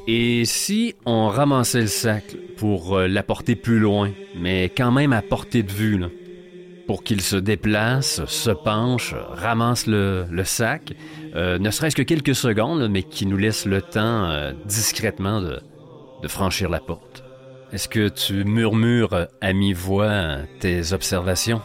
Et 0.09 0.45
si 0.45 0.95
on 1.05 1.29
ramassait 1.29 1.81
le 1.81 1.87
sac 1.89 2.37
pour 2.57 2.97
euh, 2.97 3.09
l'apporter 3.09 3.57
plus 3.57 3.81
loin, 3.81 4.13
mais 4.37 4.71
quand 4.77 4.93
même 4.93 5.13
à 5.13 5.21
portée 5.21 5.65
de 5.65 5.73
vue, 5.73 6.01
pour 6.87 7.03
qu'il 7.03 7.21
se 7.21 7.35
déplace, 7.35 8.25
se 8.27 8.51
penche, 8.51 9.15
ramasse 9.31 9.89
le, 9.89 10.27
sac, 10.45 10.93
euh, 11.35 11.59
ne 11.59 11.71
serait-ce 11.71 11.97
que 11.97 12.03
quelques 12.03 12.37
secondes, 12.37 12.89
mais 12.89 13.03
qui 13.03 13.27
nous 13.27 13.37
laisse 13.37 13.67
le 13.67 13.83
temps 13.83 14.31
euh, 14.31 14.53
discrètement 14.65 15.41
de, 15.41 15.59
de 16.23 16.29
franchir 16.29 16.71
la 16.71 16.79
porte. 16.79 17.25
Est-ce 17.73 17.89
que 17.89 18.09
tu 18.09 18.45
murmures 18.45 19.27
à 19.41 19.53
mi-voix 19.53 20.37
tes 20.61 20.93
observations? 20.93 21.61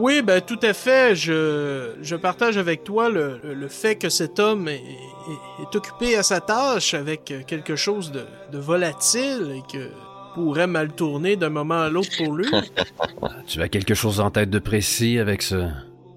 Oui, 0.00 0.22
ben 0.22 0.40
tout 0.40 0.58
à 0.62 0.72
fait. 0.72 1.14
Je, 1.14 1.94
je 2.02 2.16
partage 2.16 2.56
avec 2.56 2.84
toi 2.84 3.08
le, 3.08 3.40
le 3.44 3.68
fait 3.68 3.96
que 3.96 4.08
cet 4.08 4.38
homme 4.38 4.68
est, 4.68 4.74
est- 4.76 5.62
est 5.62 5.76
occupé 5.76 6.16
à 6.16 6.22
sa 6.22 6.40
tâche 6.40 6.94
avec 6.94 7.32
quelque 7.46 7.76
chose 7.76 8.10
de, 8.12 8.22
de 8.52 8.58
volatile 8.58 9.52
et 9.56 9.62
que 9.72 9.88
pourrait 10.34 10.66
mal 10.66 10.92
tourner 10.92 11.36
d'un 11.36 11.50
moment 11.50 11.80
à 11.80 11.88
l'autre 11.90 12.10
pour 12.16 12.32
lui. 12.34 12.48
Tu 13.46 13.60
as 13.62 13.68
quelque 13.68 13.94
chose 13.94 14.20
en 14.20 14.30
tête 14.30 14.50
de 14.50 14.58
précis 14.58 15.18
avec 15.18 15.42
ce... 15.42 15.68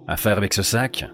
à 0.07 0.17
faire 0.17 0.37
avec 0.37 0.53
ce 0.53 0.63
sac? 0.63 1.05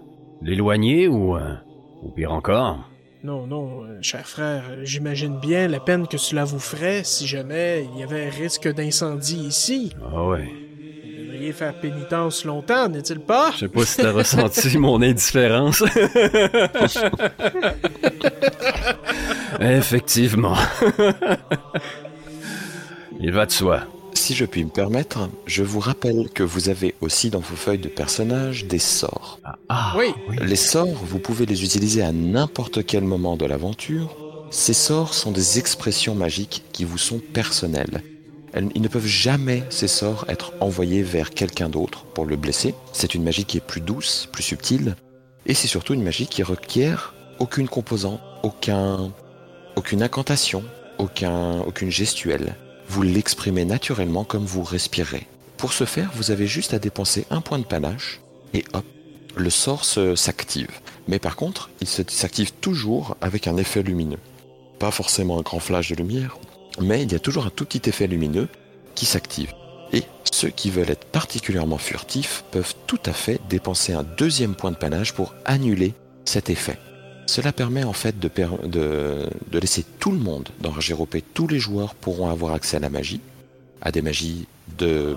L'éloigner 0.42 1.08
ou... 1.08 1.36
euh, 1.36 1.54
ou 2.02 2.10
pire 2.10 2.32
encore? 2.32 2.88
Non, 3.22 3.46
non, 3.46 3.84
euh, 3.84 3.98
cher 4.02 4.26
frère, 4.26 4.62
j'imagine 4.82 5.38
bien 5.40 5.66
la 5.66 5.80
peine 5.80 6.06
que 6.06 6.18
cela 6.18 6.44
vous 6.44 6.58
ferait 6.58 7.02
si 7.04 7.26
jamais 7.26 7.86
il 7.94 8.00
y 8.00 8.02
avait 8.02 8.28
risque 8.28 8.68
d'incendie 8.72 9.46
ici. 9.46 9.92
Ah 10.14 10.24
ouais. 10.26 10.46
Faire 11.52 11.74
pénitence 11.74 12.44
longtemps, 12.44 12.88
n'est-il 12.88 13.20
pas? 13.20 13.52
Je 13.54 13.58
sais 13.60 13.68
pas 13.68 13.84
si 13.84 13.96
t'as 13.98 14.10
ressenti 14.12 14.76
mon 14.78 15.00
indifférence. 15.02 15.82
Effectivement. 19.60 20.56
Il 23.20 23.32
va 23.32 23.46
de 23.46 23.52
soi. 23.52 23.80
Si 24.14 24.34
je 24.34 24.44
puis 24.44 24.64
me 24.64 24.70
permettre, 24.70 25.28
je 25.46 25.62
vous 25.62 25.80
rappelle 25.80 26.28
que 26.32 26.42
vous 26.42 26.68
avez 26.68 26.94
aussi 27.00 27.30
dans 27.30 27.40
vos 27.40 27.56
feuilles 27.56 27.78
de 27.78 27.88
personnages 27.88 28.64
des 28.66 28.78
sorts. 28.78 29.38
Ah, 29.68 29.94
Oui. 29.98 30.06
Les 30.40 30.56
sorts, 30.56 30.86
vous 30.86 31.18
pouvez 31.18 31.46
les 31.46 31.64
utiliser 31.64 32.02
à 32.02 32.12
n'importe 32.12 32.86
quel 32.86 33.04
moment 33.04 33.36
de 33.36 33.44
l'aventure. 33.44 34.16
Ces 34.50 34.72
sorts 34.72 35.14
sont 35.14 35.32
des 35.32 35.58
expressions 35.58 36.14
magiques 36.14 36.62
qui 36.72 36.84
vous 36.84 36.98
sont 36.98 37.18
personnelles. 37.18 38.02
Ils 38.56 38.82
ne 38.82 38.88
peuvent 38.88 39.06
jamais, 39.06 39.64
ces 39.68 39.88
sorts, 39.88 40.24
être 40.28 40.52
envoyés 40.60 41.02
vers 41.02 41.30
quelqu'un 41.30 41.68
d'autre 41.68 42.04
pour 42.04 42.24
le 42.24 42.36
blesser. 42.36 42.74
C'est 42.92 43.14
une 43.14 43.24
magie 43.24 43.44
qui 43.44 43.56
est 43.56 43.66
plus 43.66 43.80
douce, 43.80 44.28
plus 44.30 44.44
subtile, 44.44 44.94
et 45.46 45.54
c'est 45.54 45.66
surtout 45.66 45.94
une 45.94 46.02
magie 46.02 46.26
qui 46.26 46.42
requiert 46.42 47.14
aucune 47.40 47.68
composante, 47.68 48.20
aucun, 48.42 49.12
aucune 49.76 50.02
incantation, 50.02 50.62
aucun, 50.98 51.60
aucune 51.60 51.90
gestuelle. 51.90 52.54
Vous 52.88 53.02
l'exprimez 53.02 53.64
naturellement 53.64 54.24
comme 54.24 54.44
vous 54.44 54.62
respirez. 54.62 55.26
Pour 55.56 55.72
ce 55.72 55.84
faire, 55.84 56.10
vous 56.14 56.30
avez 56.30 56.46
juste 56.46 56.74
à 56.74 56.78
dépenser 56.78 57.26
un 57.30 57.40
point 57.40 57.58
de 57.58 57.64
panache, 57.64 58.20
et 58.52 58.64
hop, 58.72 58.84
le 59.36 59.50
sort 59.50 59.84
s'active. 59.84 60.70
Mais 61.08 61.18
par 61.18 61.34
contre, 61.34 61.70
il 61.80 61.88
s'active 61.88 62.52
toujours 62.52 63.16
avec 63.20 63.48
un 63.48 63.56
effet 63.56 63.82
lumineux. 63.82 64.20
Pas 64.78 64.92
forcément 64.92 65.38
un 65.38 65.42
grand 65.42 65.58
flash 65.58 65.90
de 65.90 65.96
lumière, 65.96 66.38
mais 66.80 67.02
il 67.02 67.12
y 67.12 67.14
a 67.14 67.20
toujours 67.20 67.46
un 67.46 67.50
tout 67.50 67.64
petit 67.64 67.88
effet 67.88 68.06
lumineux 68.06 68.48
qui 68.94 69.06
s'active. 69.06 69.52
Et 69.92 70.02
ceux 70.32 70.48
qui 70.48 70.70
veulent 70.70 70.90
être 70.90 71.04
particulièrement 71.06 71.78
furtifs 71.78 72.44
peuvent 72.50 72.74
tout 72.86 73.00
à 73.06 73.12
fait 73.12 73.40
dépenser 73.48 73.92
un 73.92 74.02
deuxième 74.02 74.54
point 74.54 74.70
de 74.70 74.76
panache 74.76 75.12
pour 75.12 75.34
annuler 75.44 75.94
cet 76.24 76.50
effet. 76.50 76.78
Cela 77.26 77.52
permet 77.52 77.84
en 77.84 77.92
fait 77.92 78.18
de, 78.18 79.30
laisser 79.52 79.84
tout 79.98 80.10
le 80.10 80.18
monde 80.18 80.48
dans 80.60 80.70
RGROP, 80.70 81.16
tous 81.32 81.46
les 81.46 81.58
joueurs 81.58 81.94
pourront 81.94 82.28
avoir 82.28 82.54
accès 82.54 82.76
à 82.76 82.80
la 82.80 82.90
magie, 82.90 83.20
à 83.80 83.90
des 83.90 84.02
magies 84.02 84.46
de 84.78 85.16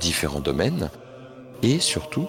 différents 0.00 0.40
domaines, 0.40 0.90
et 1.62 1.80
surtout, 1.80 2.28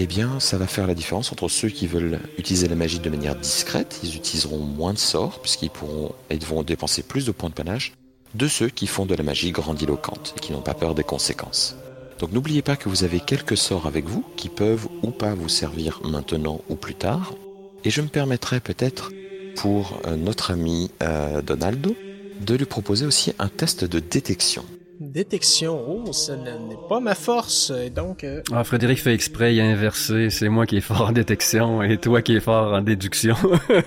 eh 0.00 0.06
bien, 0.06 0.38
ça 0.38 0.58
va 0.58 0.68
faire 0.68 0.86
la 0.86 0.94
différence 0.94 1.32
entre 1.32 1.48
ceux 1.48 1.68
qui 1.68 1.88
veulent 1.88 2.20
utiliser 2.38 2.68
la 2.68 2.76
magie 2.76 3.00
de 3.00 3.10
manière 3.10 3.34
discrète, 3.34 3.98
ils 4.04 4.14
utiliseront 4.14 4.58
moins 4.58 4.92
de 4.92 4.98
sorts, 4.98 5.40
puisqu'ils 5.40 5.70
pourront, 5.70 6.12
ils 6.30 6.44
vont 6.44 6.62
dépenser 6.62 7.02
plus 7.02 7.26
de 7.26 7.32
points 7.32 7.48
de 7.48 7.54
panache, 7.54 7.92
de 8.34 8.46
ceux 8.46 8.68
qui 8.68 8.86
font 8.86 9.06
de 9.06 9.14
la 9.16 9.24
magie 9.24 9.50
grandiloquente 9.50 10.34
et 10.36 10.40
qui 10.40 10.52
n'ont 10.52 10.60
pas 10.60 10.74
peur 10.74 10.94
des 10.94 11.02
conséquences. 11.02 11.76
Donc 12.20 12.30
n'oubliez 12.30 12.62
pas 12.62 12.76
que 12.76 12.88
vous 12.88 13.02
avez 13.02 13.18
quelques 13.18 13.56
sorts 13.56 13.86
avec 13.86 14.04
vous 14.04 14.24
qui 14.36 14.48
peuvent 14.48 14.86
ou 15.02 15.10
pas 15.10 15.34
vous 15.34 15.48
servir 15.48 16.00
maintenant 16.04 16.60
ou 16.68 16.76
plus 16.76 16.94
tard. 16.94 17.34
Et 17.82 17.90
je 17.90 18.00
me 18.00 18.08
permettrai 18.08 18.60
peut-être 18.60 19.10
pour 19.56 20.00
euh, 20.06 20.14
notre 20.14 20.52
ami 20.52 20.92
euh, 21.02 21.42
Donaldo 21.42 21.96
de 22.40 22.54
lui 22.54 22.66
proposer 22.66 23.04
aussi 23.04 23.32
un 23.40 23.48
test 23.48 23.84
de 23.84 23.98
détection. 23.98 24.64
Détection, 25.00 25.84
oh, 26.06 26.12
ça 26.12 26.34
n'est 26.36 26.76
pas 26.88 26.98
ma 27.00 27.14
force, 27.14 27.70
et 27.70 27.88
donc... 27.90 28.24
euh, 28.24 28.42
Ah, 28.52 28.64
Frédéric 28.64 28.98
fait 28.98 29.14
exprès, 29.14 29.54
il 29.54 29.60
a 29.60 29.64
inversé. 29.64 30.28
C'est 30.30 30.48
moi 30.48 30.66
qui 30.66 30.76
est 30.76 30.80
fort 30.80 31.02
en 31.02 31.12
détection 31.12 31.82
et 31.82 31.98
toi 31.98 32.20
qui 32.20 32.34
est 32.36 32.40
fort 32.40 32.72
en 32.74 32.82
déduction. 32.82 33.36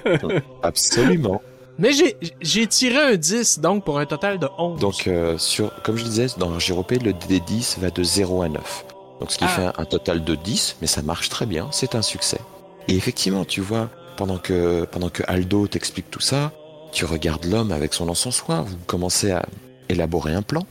Absolument. 0.64 1.42
Mais 1.78 1.94
j'ai 1.94 2.16
j'ai 2.42 2.68
tiré 2.68 2.98
un 2.98 3.16
10, 3.16 3.60
donc 3.60 3.84
pour 3.84 4.00
un 4.00 4.06
total 4.06 4.40
de 4.40 4.48
11. 4.58 4.80
Donc, 4.80 5.08
euh, 5.08 5.38
sur, 5.38 5.72
comme 5.84 5.98
je 5.98 6.04
disais, 6.04 6.28
dans 6.38 6.48
RGRP, 6.50 7.02
le 7.04 7.12
D10 7.14 7.80
va 7.80 7.90
de 7.90 8.04
0 8.04 8.42
à 8.44 8.50
9. 8.50 8.86
Donc, 9.20 9.32
ce 9.32 9.38
qui 9.38 9.44
Ah. 9.46 9.48
fait 9.48 9.64
un, 9.64 9.74
un 9.78 9.86
total 9.86 10.24
de 10.24 10.36
10, 10.36 10.78
mais 10.82 10.88
ça 10.88 11.02
marche 11.02 11.30
très 11.30 11.46
bien, 11.46 11.68
c'est 11.72 11.96
un 11.96 12.02
succès. 12.02 12.40
Et 12.88 12.96
effectivement, 12.96 13.46
tu 13.46 13.62
vois, 13.62 13.90
pendant 14.18 14.38
que, 14.38 14.86
pendant 14.86 15.10
que 15.10 15.24
Aldo 15.28 15.68
t'explique 15.68 16.10
tout 16.12 16.20
ça, 16.20 16.52
tu 16.92 17.06
regardes 17.06 17.46
l'homme 17.46 17.72
avec 17.72 17.94
son 17.94 18.10
encensoir, 18.10 18.64
vous 18.66 18.76
commencez 18.86 19.32
à 19.32 19.46
élaborer 19.92 20.34
un 20.34 20.42
plan, 20.42 20.66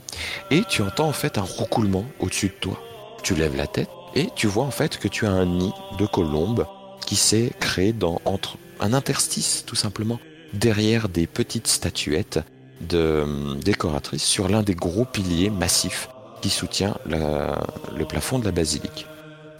et 0.49 0.63
tu 0.67 0.81
entends 0.81 1.07
en 1.07 1.13
fait 1.13 1.37
un 1.37 1.43
roucoulement 1.43 2.05
au-dessus 2.19 2.47
de 2.47 2.53
toi. 2.59 2.81
Tu 3.23 3.35
lèves 3.35 3.55
la 3.55 3.67
tête, 3.67 3.89
et 4.15 4.27
tu 4.35 4.47
vois 4.47 4.65
en 4.65 4.71
fait 4.71 4.97
que 4.97 5.07
tu 5.07 5.25
as 5.25 5.31
un 5.31 5.45
nid 5.45 5.73
de 5.97 6.05
colombe 6.05 6.65
qui 7.05 7.15
s'est 7.15 7.51
créé 7.59 7.93
dans, 7.93 8.21
entre 8.25 8.57
un 8.79 8.93
interstice, 8.93 9.63
tout 9.65 9.75
simplement, 9.75 10.19
derrière 10.53 11.09
des 11.09 11.27
petites 11.27 11.67
statuettes 11.67 12.39
de 12.81 12.97
euh, 12.97 13.55
décoratrice 13.55 14.23
sur 14.23 14.49
l'un 14.49 14.63
des 14.63 14.75
gros 14.75 15.05
piliers 15.05 15.49
massifs 15.49 16.09
qui 16.41 16.49
soutient 16.49 16.97
le 17.05 18.05
plafond 18.05 18.39
de 18.39 18.45
la 18.45 18.51
basilique. 18.51 19.05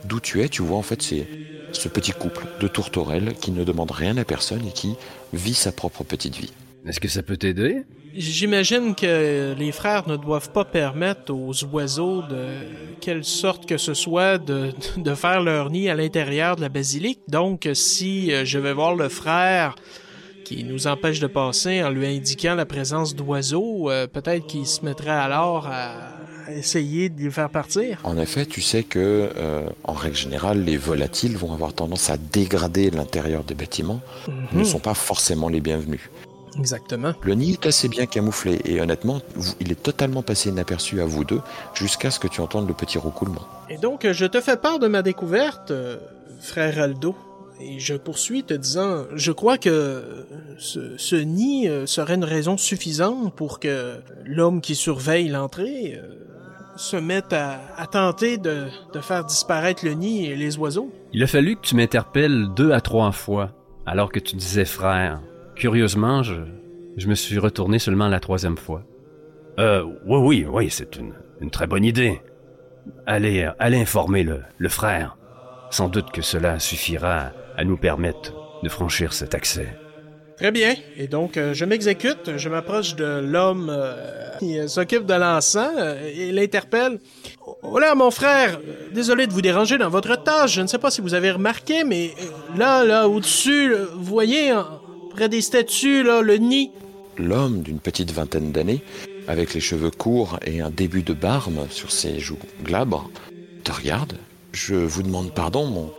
D'où 0.06 0.20
tu 0.20 0.42
es, 0.42 0.50
tu 0.50 0.64
vois 0.64 0.78
en 0.78 0.82
fait 0.82 1.02
c'est 1.02 1.28
ce 1.74 1.88
petit 1.88 2.12
couple 2.12 2.48
de 2.60 2.68
tourterelles 2.68 3.36
qui 3.40 3.52
ne 3.52 3.64
demande 3.64 3.92
rien 3.92 4.18
à 4.18 4.26
personne 4.26 4.66
et 4.66 4.72
qui 4.72 4.96
vit 5.32 5.54
sa 5.54 5.72
propre 5.72 6.04
petite 6.04 6.36
vie. 6.36 6.52
Est-ce 6.86 7.00
que 7.00 7.08
ça 7.08 7.22
peut 7.24 7.38
t'aider? 7.38 7.84
J'imagine 8.14 8.94
que 8.96 9.54
les 9.58 9.72
frères 9.72 10.08
ne 10.10 10.18
doivent 10.18 10.52
pas 10.52 10.66
permettre 10.66 11.34
aux 11.34 11.54
oiseaux 11.74 12.22
de 12.24 12.48
quelle 13.00 13.24
sorte 13.24 13.66
que 13.66 13.78
ce 13.78 13.94
soit 13.94 14.38
de, 14.38 14.72
de 14.98 15.14
faire 15.16 15.42
leur 15.42 15.70
nid 15.70 15.90
à 15.90 15.96
l'intérieur 15.96 16.56
de 16.56 16.62
la 16.62 16.70
basilique. 16.70 17.20
Donc, 17.30 17.70
si 17.74 18.34
euh, 18.34 18.44
je 18.44 18.60
vais 18.60 18.74
voir 18.74 18.96
le 18.96 19.08
frère 19.10 19.76
qui 20.44 20.64
nous 20.66 20.88
empêche 20.88 21.20
de 21.20 21.28
passer 21.28 21.82
en 21.84 21.90
lui 21.90 22.06
indiquant 22.08 22.56
la 22.56 22.66
présence 22.66 23.16
d'oiseaux, 23.16 23.90
euh, 23.90 24.08
peut-être 24.08 24.46
qu'il 24.48 24.66
se 24.68 24.84
mettrait 24.84 25.10
alors 25.12 25.68
à 25.68 25.94
essayer 26.54 27.08
de 27.08 27.22
les 27.22 27.30
faire 27.32 27.50
partir. 27.50 28.00
En 28.04 28.18
effet, 28.18 28.46
tu 28.46 28.60
sais 28.60 28.84
que, 28.84 29.30
euh, 29.38 29.62
en 29.86 29.94
règle 29.94 30.18
générale, 30.18 30.66
les 30.66 30.76
volatiles 30.76 31.38
vont 31.38 31.54
avoir 31.54 31.72
tendance 31.72 32.10
à 32.10 32.18
dégrader 32.18 32.90
l'intérieur 32.90 33.46
des 33.46 33.54
bâtiments, 33.56 34.02
Mhm. 34.28 34.60
ne 34.60 34.64
sont 34.66 34.80
pas 34.80 34.96
forcément 34.96 35.48
les 35.48 35.62
bienvenus. 35.62 36.02
Exactement. 36.58 37.14
Le 37.24 37.34
nid 37.34 37.54
est 37.54 37.66
assez 37.66 37.88
bien 37.88 38.06
camouflé 38.06 38.60
et 38.66 38.82
honnêtement, 38.82 39.22
il 39.60 39.72
est 39.72 39.82
totalement 39.82 40.22
passé 40.22 40.50
inaperçu 40.50 41.02
à 41.02 41.06
vous 41.06 41.24
deux 41.24 41.42
jusqu'à 41.74 42.12
ce 42.12 42.20
que 42.20 42.28
tu 42.28 42.42
entendes 42.42 42.68
le 42.68 42.74
petit 42.74 42.98
roucoulement. 42.98 43.48
Et 43.70 43.78
donc, 43.78 44.06
je 44.12 44.26
te 44.26 44.42
fais 44.42 44.58
part 44.58 44.80
de 44.80 44.88
ma 44.88 45.02
découverte, 45.02 45.72
euh, 45.72 45.98
frère 46.42 46.80
Aldo. 46.82 47.16
Et 47.64 47.80
je 47.80 47.94
poursuis 47.94 48.44
te 48.44 48.56
disant, 48.56 49.06
je 49.14 49.32
crois 49.32 49.58
que 49.60 50.26
ce, 50.58 50.98
ce 50.98 51.16
nid 51.16 51.70
euh, 51.70 51.86
serait 51.86 52.16
une 52.16 52.24
raison 52.24 52.58
suffisante 52.58 53.36
pour 53.36 53.60
que 53.60 53.98
l'homme 54.26 54.62
qui 54.62 54.74
surveille 54.74 55.28
l'entrée 55.30 55.94
euh, 55.96 56.08
se 56.76 56.98
mette 56.98 57.34
à, 57.34 57.60
à 57.78 57.86
tenter 57.86 58.40
de, 58.40 58.66
de 58.94 59.00
faire 59.00 59.24
disparaître 59.26 59.86
le 59.86 59.94
nid 59.94 60.26
et 60.26 60.36
les 60.36 60.58
oiseaux. 60.58 60.92
Il 61.14 61.22
a 61.22 61.28
fallu 61.28 61.56
que 61.56 61.62
tu 61.62 61.76
m'interpelles 61.76 62.48
deux 62.56 62.72
à 62.72 62.82
trois 62.82 63.12
fois, 63.12 63.52
alors 63.86 64.12
que 64.12 64.20
tu 64.20 64.36
disais 64.36 64.66
frère. 64.66 65.22
Curieusement, 65.56 66.24
je, 66.24 66.36
je 66.98 67.08
me 67.08 67.16
suis 67.16 67.38
retourné 67.38 67.80
seulement 67.80 68.08
la 68.08 68.20
troisième 68.20 68.58
fois. 68.58 68.84
Euh, 69.60 69.84
oui, 70.06 70.18
oui, 70.18 70.46
oui, 70.50 70.68
c'est 70.70 70.96
une, 70.96 71.14
une 71.42 71.52
très 71.52 71.68
bonne 71.68 71.84
idée. 71.86 72.22
Allez, 73.06 73.48
allez 73.60 73.80
informer 73.80 74.24
le, 74.24 74.42
le 74.58 74.70
frère. 74.70 75.18
Sans 75.70 75.88
doute 75.88 76.12
que 76.12 76.22
cela 76.22 76.60
suffira 76.60 77.32
à 77.58 77.64
nous 77.64 77.78
permettre 77.78 78.34
de 78.64 78.70
franchir 78.70 79.14
cet 79.14 79.36
accès. 79.36 79.78
Très 80.38 80.52
bien. 80.52 80.74
Et 80.98 81.08
donc, 81.08 81.38
euh, 81.38 81.54
je 81.54 81.66
m'exécute, 81.66 82.38
je 82.38 82.50
m'approche 82.50 82.96
de 82.96 83.20
l'homme 83.24 83.68
euh, 83.70 83.94
qui 84.40 84.58
euh, 84.58 84.68
s'occupe 84.68 85.06
de 85.06 85.14
l'encens 85.14 85.72
et 86.16 86.32
l'interpelle. 86.32 86.98
Oh 87.62 87.78
là, 87.78 87.94
mon 87.94 88.10
frère, 88.10 88.60
désolé 88.92 89.28
de 89.28 89.34
vous 89.34 89.44
déranger 89.44 89.78
dans 89.78 89.90
votre 89.90 90.16
tâche. 90.24 90.54
Je 90.56 90.62
ne 90.62 90.68
sais 90.68 90.80
pas 90.80 90.90
si 90.90 91.00
vous 91.02 91.14
avez 91.14 91.30
remarqué, 91.30 91.84
mais 91.84 92.12
là, 92.58 92.84
là, 92.84 93.08
au-dessus, 93.08 93.72
vous 93.94 94.04
voyez, 94.04 94.52
en- 94.52 94.81
près 95.12 95.30
des 95.30 95.42
statues, 95.42 96.04
là, 96.04 96.22
le 96.22 96.38
nid. 96.38 96.72
L'homme 97.18 97.62
d'une 97.62 97.80
petite 97.80 98.12
vingtaine 98.12 98.52
d'années, 98.52 98.82
avec 99.28 99.54
les 99.54 99.60
cheveux 99.60 99.92
courts 99.92 100.40
et 100.46 100.62
un 100.62 100.70
début 100.70 101.04
de 101.04 101.14
barbe 101.14 101.68
sur 101.70 101.92
ses 101.92 102.20
joues 102.20 102.40
glabres, 102.64 103.10
te 103.64 103.72
regarde. 103.72 104.14
Je 104.54 104.76
vous 104.76 105.04
demande 105.04 105.34
pardon, 105.34 105.66
mon, 105.66 105.92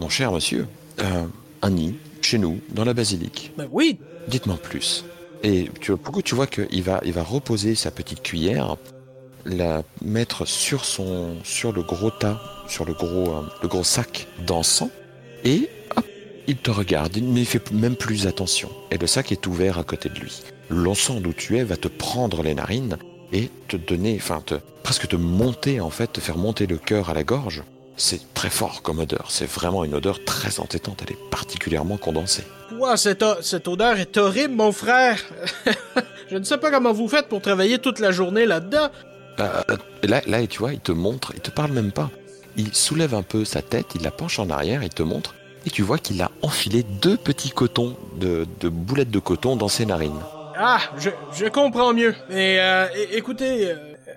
mon 0.00 0.08
cher 0.08 0.32
monsieur. 0.32 0.66
Euh, 1.00 1.24
un 1.62 1.70
nid, 1.70 1.94
chez 2.20 2.38
nous, 2.38 2.60
dans 2.70 2.84
la 2.84 2.94
basilique. 2.94 3.52
Ben 3.56 3.68
oui, 3.70 3.98
Dites-moi 4.28 4.56
plus. 4.56 5.04
Et 5.42 5.70
tu, 5.80 5.96
pourquoi 5.96 6.22
tu 6.22 6.34
vois 6.34 6.46
qu'il 6.46 6.82
va, 6.82 7.00
il 7.04 7.12
va 7.12 7.22
reposer 7.22 7.74
sa 7.74 7.90
petite 7.90 8.22
cuillère, 8.22 8.76
la 9.44 9.82
mettre 10.04 10.46
sur 10.46 10.84
son, 10.84 11.36
sur 11.44 11.72
le 11.72 11.82
gros 11.82 12.10
tas, 12.10 12.40
sur 12.68 12.84
le 12.84 12.92
gros, 12.92 13.30
euh, 13.30 13.42
le 13.62 13.68
gros 13.68 13.84
sac 13.84 14.26
d'encens, 14.46 14.90
et 15.44 15.68
hop, 15.96 16.04
il 16.46 16.56
te 16.56 16.70
regarde, 16.70 17.16
il 17.16 17.32
ne 17.32 17.44
fait 17.44 17.70
même 17.70 17.96
plus 17.96 18.26
attention. 18.26 18.70
Et 18.90 18.98
le 18.98 19.06
sac 19.06 19.32
est 19.32 19.46
ouvert 19.46 19.78
à 19.78 19.84
côté 19.84 20.08
de 20.08 20.18
lui. 20.18 20.42
L'encens 20.68 21.20
d'où 21.20 21.32
tu 21.32 21.58
es 21.58 21.64
va 21.64 21.76
te 21.76 21.88
prendre 21.88 22.42
les 22.42 22.54
narines 22.54 22.96
et 23.32 23.50
te 23.68 23.76
donner, 23.76 24.16
enfin, 24.16 24.42
te, 24.44 24.54
presque 24.82 25.08
te 25.08 25.16
monter 25.16 25.80
en 25.80 25.90
fait, 25.90 26.12
te 26.12 26.20
faire 26.20 26.36
monter 26.36 26.66
le 26.66 26.78
cœur 26.78 27.10
à 27.10 27.14
la 27.14 27.24
gorge. 27.24 27.62
C'est 27.96 28.32
très 28.34 28.50
fort 28.50 28.82
comme 28.82 29.00
odeur. 29.00 29.26
C'est 29.28 29.48
vraiment 29.50 29.84
une 29.84 29.94
odeur 29.94 30.24
très 30.24 30.58
entêtante. 30.58 31.02
Elle 31.06 31.12
est 31.12 31.30
particulièrement 31.30 31.98
condensée. 31.98 32.44
Ouah, 32.78 32.96
cette, 32.96 33.24
cette 33.42 33.68
odeur 33.68 33.98
est 33.98 34.16
horrible, 34.16 34.54
mon 34.54 34.72
frère. 34.72 35.18
je 36.30 36.36
ne 36.36 36.44
sais 36.44 36.56
pas 36.56 36.70
comment 36.70 36.92
vous 36.92 37.08
faites 37.08 37.28
pour 37.28 37.42
travailler 37.42 37.78
toute 37.78 37.98
la 37.98 38.10
journée 38.10 38.46
là-dedans. 38.46 38.88
Euh, 39.40 39.62
là, 40.02 40.22
là, 40.26 40.46
tu 40.46 40.58
vois, 40.58 40.72
il 40.72 40.80
te 40.80 40.92
montre, 40.92 41.32
il 41.34 41.40
te 41.40 41.50
parle 41.50 41.72
même 41.72 41.92
pas. 41.92 42.10
Il 42.56 42.74
soulève 42.74 43.14
un 43.14 43.22
peu 43.22 43.44
sa 43.44 43.62
tête, 43.62 43.86
il 43.94 44.02
la 44.02 44.10
penche 44.10 44.38
en 44.38 44.50
arrière, 44.50 44.82
il 44.82 44.90
te 44.90 45.02
montre, 45.02 45.34
et 45.66 45.70
tu 45.70 45.82
vois 45.82 45.98
qu'il 45.98 46.20
a 46.22 46.30
enfilé 46.42 46.82
deux 46.82 47.16
petits 47.16 47.50
cotons, 47.50 47.96
de, 48.16 48.46
de 48.60 48.68
boulettes 48.68 49.10
de 49.10 49.18
coton 49.18 49.56
dans 49.56 49.68
ses 49.68 49.86
narines. 49.86 50.20
Ah, 50.56 50.80
je, 50.98 51.10
je 51.32 51.46
comprends 51.46 51.94
mieux. 51.94 52.14
Mais 52.28 52.58
euh, 52.58 52.86
écoutez, 53.12 53.70
euh, 53.70 53.76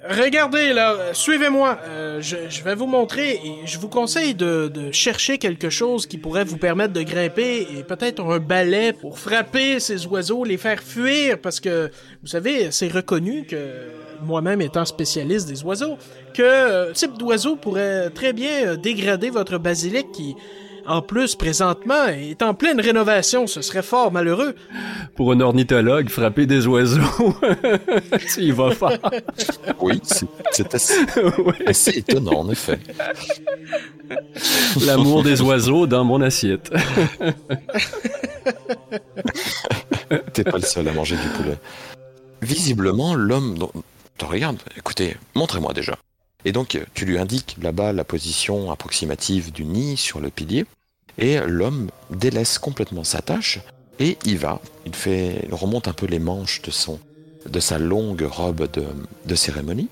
regardez 0.09 0.73
là, 0.73 1.13
suivez-moi. 1.13 1.79
Euh, 1.87 2.19
je, 2.21 2.35
je 2.49 2.63
vais 2.63 2.75
vous 2.75 2.85
montrer 2.85 3.35
et 3.35 3.65
je 3.65 3.79
vous 3.79 3.87
conseille 3.87 4.33
de, 4.35 4.67
de 4.67 4.91
chercher 4.91 5.37
quelque 5.37 5.69
chose 5.69 6.05
qui 6.05 6.17
pourrait 6.17 6.43
vous 6.43 6.57
permettre 6.57 6.91
de 6.91 7.01
grimper 7.01 7.67
et 7.77 7.83
peut-être 7.83 8.21
un 8.21 8.39
balai 8.39 8.91
pour 8.91 9.19
frapper 9.19 9.79
ces 9.79 10.05
oiseaux, 10.05 10.43
les 10.43 10.57
faire 10.57 10.83
fuir 10.83 11.39
parce 11.39 11.61
que 11.61 11.89
vous 12.21 12.27
savez, 12.27 12.71
c'est 12.71 12.89
reconnu 12.89 13.45
que 13.45 13.57
moi-même 14.21 14.61
étant 14.61 14.85
spécialiste 14.85 15.47
des 15.47 15.63
oiseaux, 15.63 15.97
que 16.33 16.41
euh, 16.43 16.91
type 16.93 17.17
d'oiseau 17.17 17.55
pourrait 17.55 18.09
très 18.09 18.33
bien 18.33 18.67
euh, 18.67 18.75
dégrader 18.75 19.29
votre 19.29 19.57
basilic 19.57 20.11
qui 20.11 20.35
en 20.87 21.01
plus, 21.01 21.35
présentement, 21.35 22.05
est 22.07 22.41
en 22.41 22.53
pleine 22.53 22.79
rénovation. 22.81 23.47
Ce 23.47 23.61
serait 23.61 23.81
fort 23.83 24.11
malheureux. 24.11 24.55
Pour 25.15 25.31
un 25.31 25.39
ornithologue, 25.39 26.09
frapper 26.09 26.45
des 26.45 26.67
oiseaux, 26.67 27.01
tu 28.33 28.41
y 28.41 28.51
vas 28.51 28.71
fort. 28.71 28.93
Oui, 29.79 29.99
c'est- 30.03 30.27
c'est 30.51 30.73
assez, 30.75 30.99
Ouais. 31.37 31.67
assez 31.67 31.97
étonnant 31.99 32.39
en 32.41 32.49
effet. 32.49 32.79
L'amour 34.85 35.23
des 35.23 35.41
oiseaux 35.41 35.87
dans 35.87 36.03
mon 36.03 36.21
assiette. 36.21 36.71
T'es 40.33 40.43
pas 40.43 40.57
le 40.57 40.63
seul 40.63 40.87
à 40.87 40.93
manger 40.93 41.15
du 41.15 41.27
poulet. 41.29 41.57
Visiblement, 42.41 43.15
l'homme 43.15 43.57
dont- 43.57 43.71
te 44.17 44.25
regarde. 44.25 44.57
Écoutez, 44.77 45.15
montrez-moi 45.35 45.73
déjà. 45.73 45.95
Et 46.45 46.51
donc, 46.51 46.79
tu 46.93 47.05
lui 47.05 47.17
indiques 47.17 47.57
là-bas 47.61 47.93
la 47.93 48.03
position 48.03 48.71
approximative 48.71 49.51
du 49.51 49.65
nid 49.65 49.97
sur 49.97 50.19
le 50.19 50.29
pilier. 50.29 50.65
Et 51.17 51.39
l'homme 51.39 51.89
délaisse 52.09 52.57
complètement 52.57 53.03
sa 53.03 53.21
tâche 53.21 53.59
et 53.99 54.17
il 54.25 54.37
va. 54.37 54.59
Il 54.85 54.95
fait, 54.95 55.45
il 55.47 55.53
remonte 55.53 55.87
un 55.87 55.93
peu 55.93 56.05
les 56.05 56.19
manches 56.19 56.61
de 56.61 56.71
son, 56.71 56.99
de 57.47 57.59
sa 57.59 57.77
longue 57.77 58.23
robe 58.23 58.69
de, 58.71 58.85
de 59.25 59.35
cérémonie. 59.35 59.89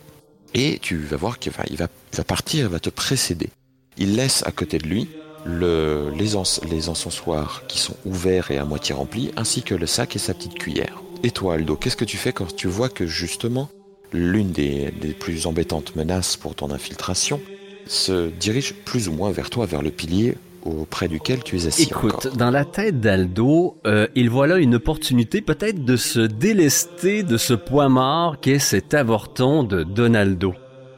Et 0.53 0.79
tu 0.81 0.97
vas 0.97 1.17
voir 1.17 1.39
qu'il 1.39 1.53
va, 1.53 1.63
il 1.69 1.77
va, 1.77 1.87
il 2.11 2.17
va 2.17 2.23
partir, 2.23 2.65
il 2.65 2.71
va 2.71 2.79
te 2.79 2.89
précéder. 2.89 3.49
Il 3.97 4.15
laisse 4.15 4.43
à 4.45 4.51
côté 4.51 4.79
de 4.79 4.87
lui 4.87 5.07
le, 5.45 6.11
les, 6.15 6.33
les 6.69 6.89
encensoirs 6.89 7.63
qui 7.67 7.79
sont 7.79 7.95
ouverts 8.05 8.51
et 8.51 8.57
à 8.57 8.65
moitié 8.65 8.93
remplis, 8.93 9.31
ainsi 9.37 9.63
que 9.63 9.75
le 9.75 9.85
sac 9.85 10.15
et 10.15 10.19
sa 10.19 10.33
petite 10.33 10.55
cuillère. 10.55 11.01
Et 11.23 11.31
toi, 11.31 11.53
Aldo, 11.53 11.75
qu'est-ce 11.75 11.95
que 11.95 12.05
tu 12.05 12.17
fais 12.17 12.33
quand 12.33 12.55
tu 12.55 12.67
vois 12.67 12.89
que 12.89 13.05
justement 13.05 13.69
l'une 14.13 14.51
des, 14.51 14.91
des 14.91 15.13
plus 15.13 15.47
embêtantes 15.47 15.95
menaces 15.95 16.37
pour 16.37 16.55
ton 16.55 16.71
infiltration 16.71 17.39
se 17.87 18.29
dirige 18.29 18.73
plus 18.85 19.07
ou 19.07 19.13
moins 19.13 19.31
vers 19.31 19.49
toi, 19.49 19.65
vers 19.65 19.81
le 19.81 19.91
pilier 19.91 20.35
auprès 20.63 21.07
duquel 21.07 21.43
tu 21.43 21.57
es 21.57 21.67
assis 21.67 21.83
Écoute, 21.83 22.13
encore 22.13 22.37
dans 22.37 22.51
la 22.51 22.65
tête 22.65 22.99
d'Aldo, 22.99 23.77
euh, 23.87 24.07
il 24.15 24.29
voit 24.29 24.47
là 24.47 24.57
une 24.57 24.75
opportunité 24.75 25.41
peut-être 25.41 25.83
de 25.83 25.95
se 25.95 26.19
délester 26.19 27.23
de 27.23 27.37
ce 27.37 27.53
poids 27.53 27.89
mort 27.89 28.39
qu'est 28.39 28.59
cet 28.59 28.93
avorton 28.93 29.63
de 29.63 29.83
Donaldo. 29.83 30.53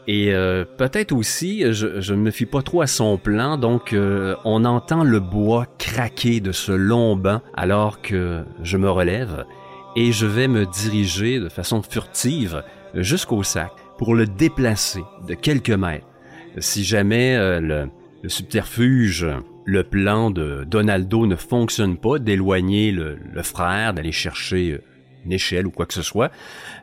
Et 0.06 0.34
euh, 0.34 0.65
peut-être 0.65 1.13
aussi, 1.13 1.63
je, 1.71 2.02
je 2.02 2.13
ne 2.13 2.19
me 2.19 2.32
fie 2.32 2.45
pas 2.45 2.62
trop 2.62 2.82
à 2.82 2.88
son 2.88 3.17
plan, 3.17 3.58
donc 3.58 3.93
euh, 3.93 4.36
on 4.43 4.65
entend 4.65 5.06
le 5.06 5.21
bois 5.21 5.65
craquer 5.78 6.41
de 6.41 6.52
ce 6.52 6.73
long 6.73 7.15
banc 7.15 7.41
alors 7.54 8.02
que 8.02 8.43
je 8.63 8.76
me 8.76 8.89
relève 8.89 9.45
et 9.95 10.12
je 10.12 10.26
vais 10.26 10.49
me 10.49 10.65
diriger 10.65 11.39
de 11.39 11.47
façon 11.47 11.82
furtive 11.82 12.63
jusqu'au 12.96 13.44
sac 13.44 13.72
pour 13.98 14.16
le 14.16 14.26
déplacer 14.28 15.02
de 15.28 15.34
quelques 15.34 15.70
mètres. 15.72 16.08
Si 16.60 16.84
jamais 16.84 17.36
euh, 17.36 17.60
le, 17.60 17.90
le 18.22 18.30
subterfuge, 18.30 19.26
le 19.66 19.84
plan 19.84 20.30
de 20.30 20.64
Donaldo 20.66 21.26
ne 21.26 21.36
fonctionne 21.36 21.98
pas, 21.98 22.20
d'éloigner 22.20 22.92
le, 22.92 23.18
le 23.32 23.42
frère, 23.44 23.94
d'aller 23.94 24.12
chercher 24.12 24.80
une 25.26 25.32
échelle 25.32 25.66
ou 25.66 25.72
quoi 25.72 25.86
que 25.86 25.94
ce 25.94 26.02
soit, 26.02 26.32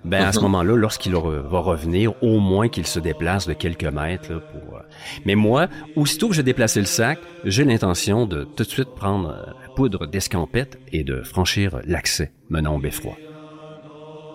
ben 0.02 0.24
à 0.24 0.32
ce 0.32 0.38
Mhm. 0.38 0.44
moment-là, 0.44 0.74
lorsqu'il 0.76 1.12
va 1.12 1.58
revenir, 1.60 2.14
au 2.22 2.40
moins 2.40 2.68
qu'il 2.68 2.86
se 2.86 2.98
déplace 2.98 3.46
de 3.46 3.52
quelques 3.52 3.84
mètres. 3.84 4.32
Là, 4.32 4.40
pour, 4.50 4.76
euh, 4.76 4.80
Mais 5.26 5.34
moi, 5.34 5.68
aussitôt 5.94 6.28
que 6.30 6.34
j'ai 6.34 6.42
déplacé 6.42 6.80
le 6.80 6.86
sac, 6.86 7.20
j'ai 7.44 7.64
l'intention 7.64 8.24
de 8.26 8.44
tout 8.44 8.64
de 8.64 8.68
suite 8.68 8.94
prendre 8.96 9.28
euh, 9.28 9.44
la 9.62 9.68
poudre 9.76 10.06
d'escampette 10.06 10.78
et 10.90 11.04
de 11.04 11.20
franchir 11.22 11.80
l'accès 11.84 12.32
menant 12.48 12.76
au 12.76 12.78
beffroi. 12.78 13.18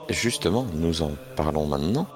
Justement, 0.09 0.65
nous 0.73 1.01
en 1.01 1.11
parlons 1.35 1.65
maintenant. 1.65 2.07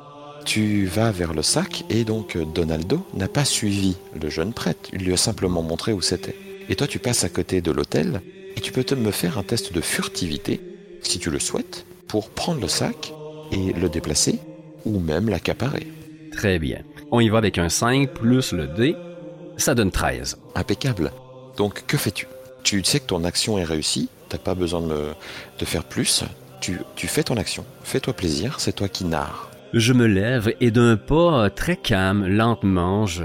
Tu 0.46 0.86
vas 0.86 1.12
vers 1.12 1.34
le 1.34 1.42
sac 1.42 1.84
et 1.90 2.04
donc 2.04 2.36
euh, 2.36 2.46
Donaldo 2.46 3.06
n'a 3.14 3.28
pas 3.28 3.46
suivi 3.46 3.98
le 4.20 4.30
jeune 4.30 4.54
prêtre, 4.54 4.90
il 4.94 5.04
lui 5.04 5.14
a 5.14 5.18
simplement 5.18 5.62
montré 5.62 5.92
où 5.92 6.02
c'était. 6.02 6.36
Et 6.70 6.76
toi 6.76 6.88
tu 6.88 6.98
passes 6.98 7.24
à 7.24 7.30
côté 7.30 7.62
de 7.62 7.72
l'hôtel 7.72 8.22
et 8.56 8.62
tu 8.62 8.72
peux 8.72 8.84
te 8.84 8.96
me 8.96 9.12
faire 9.12 9.38
un 9.38 9.44
test 9.44 9.74
de 9.74 9.82
furtivité, 9.82 10.62
si 11.02 11.20
tu 11.20 11.30
le 11.30 11.40
souhaites, 11.40 11.86
pour 12.08 12.30
prendre 12.30 12.62
le 12.62 12.68
sac 12.68 13.14
et 13.52 13.74
le 13.74 13.90
déplacer 13.90 14.40
ou 14.86 15.00
même 15.00 15.30
l'accaparer. 15.30 15.88
Très 16.32 16.58
bien. 16.58 16.80
On 17.12 17.20
y 17.20 17.30
va 17.30 17.38
avec 17.40 17.58
un 17.58 17.70
5 17.70 18.14
plus 18.14 18.54
le 18.54 18.68
D, 18.68 18.96
ça 19.58 19.76
donne 19.76 19.92
13. 19.92 20.38
Impeccable. 20.56 21.12
Donc 21.58 21.86
que 21.86 21.98
fais-tu? 21.98 22.28
Tu 22.64 22.84
sais 22.84 23.02
que 23.02 23.08
ton 23.08 23.24
action 23.24 23.58
est 23.58 23.64
réussie 23.66 24.10
t'as 24.30 24.38
pas 24.38 24.56
besoin 24.56 24.82
de, 24.82 25.08
de 25.60 25.66
faire 25.66 25.84
plus. 25.84 26.24
Tu, 26.62 26.80
tu 26.96 27.08
fais 27.08 27.24
ton 27.24 27.38
action, 27.38 27.66
fais-toi 27.84 28.14
plaisir, 28.14 28.60
c'est 28.60 28.74
toi 28.74 28.90
qui 28.90 29.06
narres. 29.06 29.50
Je 29.74 29.94
me 29.94 30.08
lève 30.08 30.54
et 30.60 30.72
d'un 30.72 30.98
pas 30.98 31.50
très 31.50 31.78
calme, 31.78 32.28
lentement, 32.28 33.06
je, 33.06 33.24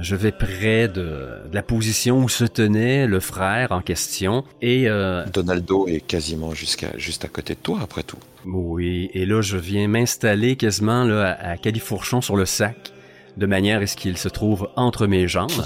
je 0.00 0.16
vais 0.16 0.32
près 0.32 0.88
de, 0.88 1.02
de, 1.02 1.54
la 1.54 1.62
position 1.62 2.18
où 2.18 2.28
se 2.28 2.44
tenait 2.44 3.06
le 3.06 3.20
frère 3.20 3.72
en 3.72 3.80
question 3.80 4.44
et 4.60 4.88
euh, 4.88 5.24
Donaldo 5.32 5.86
est 5.86 6.00
quasiment 6.00 6.54
jusqu'à 6.54 6.96
juste 6.98 7.24
à 7.24 7.28
côté 7.28 7.54
de 7.54 7.60
toi 7.60 7.78
après 7.82 8.02
tout. 8.02 8.18
oui 8.44 9.10
et 9.14 9.26
là 9.26 9.42
je 9.42 9.56
viens 9.56 9.88
m'installer 9.88 10.56
quasiment 10.56 11.04
là, 11.04 11.32
à, 11.32 11.50
à 11.50 11.56
califourchon 11.56 12.20
sur 12.20 12.36
le 12.36 12.46
sac 12.46 12.92
de 13.36 13.46
manière 13.46 13.80
à 13.80 13.86
ce 13.86 13.96
qu'il 13.96 14.16
se 14.18 14.28
trouve 14.28 14.68
entre 14.76 15.06
mes 15.06 15.28
jambes 15.28 15.64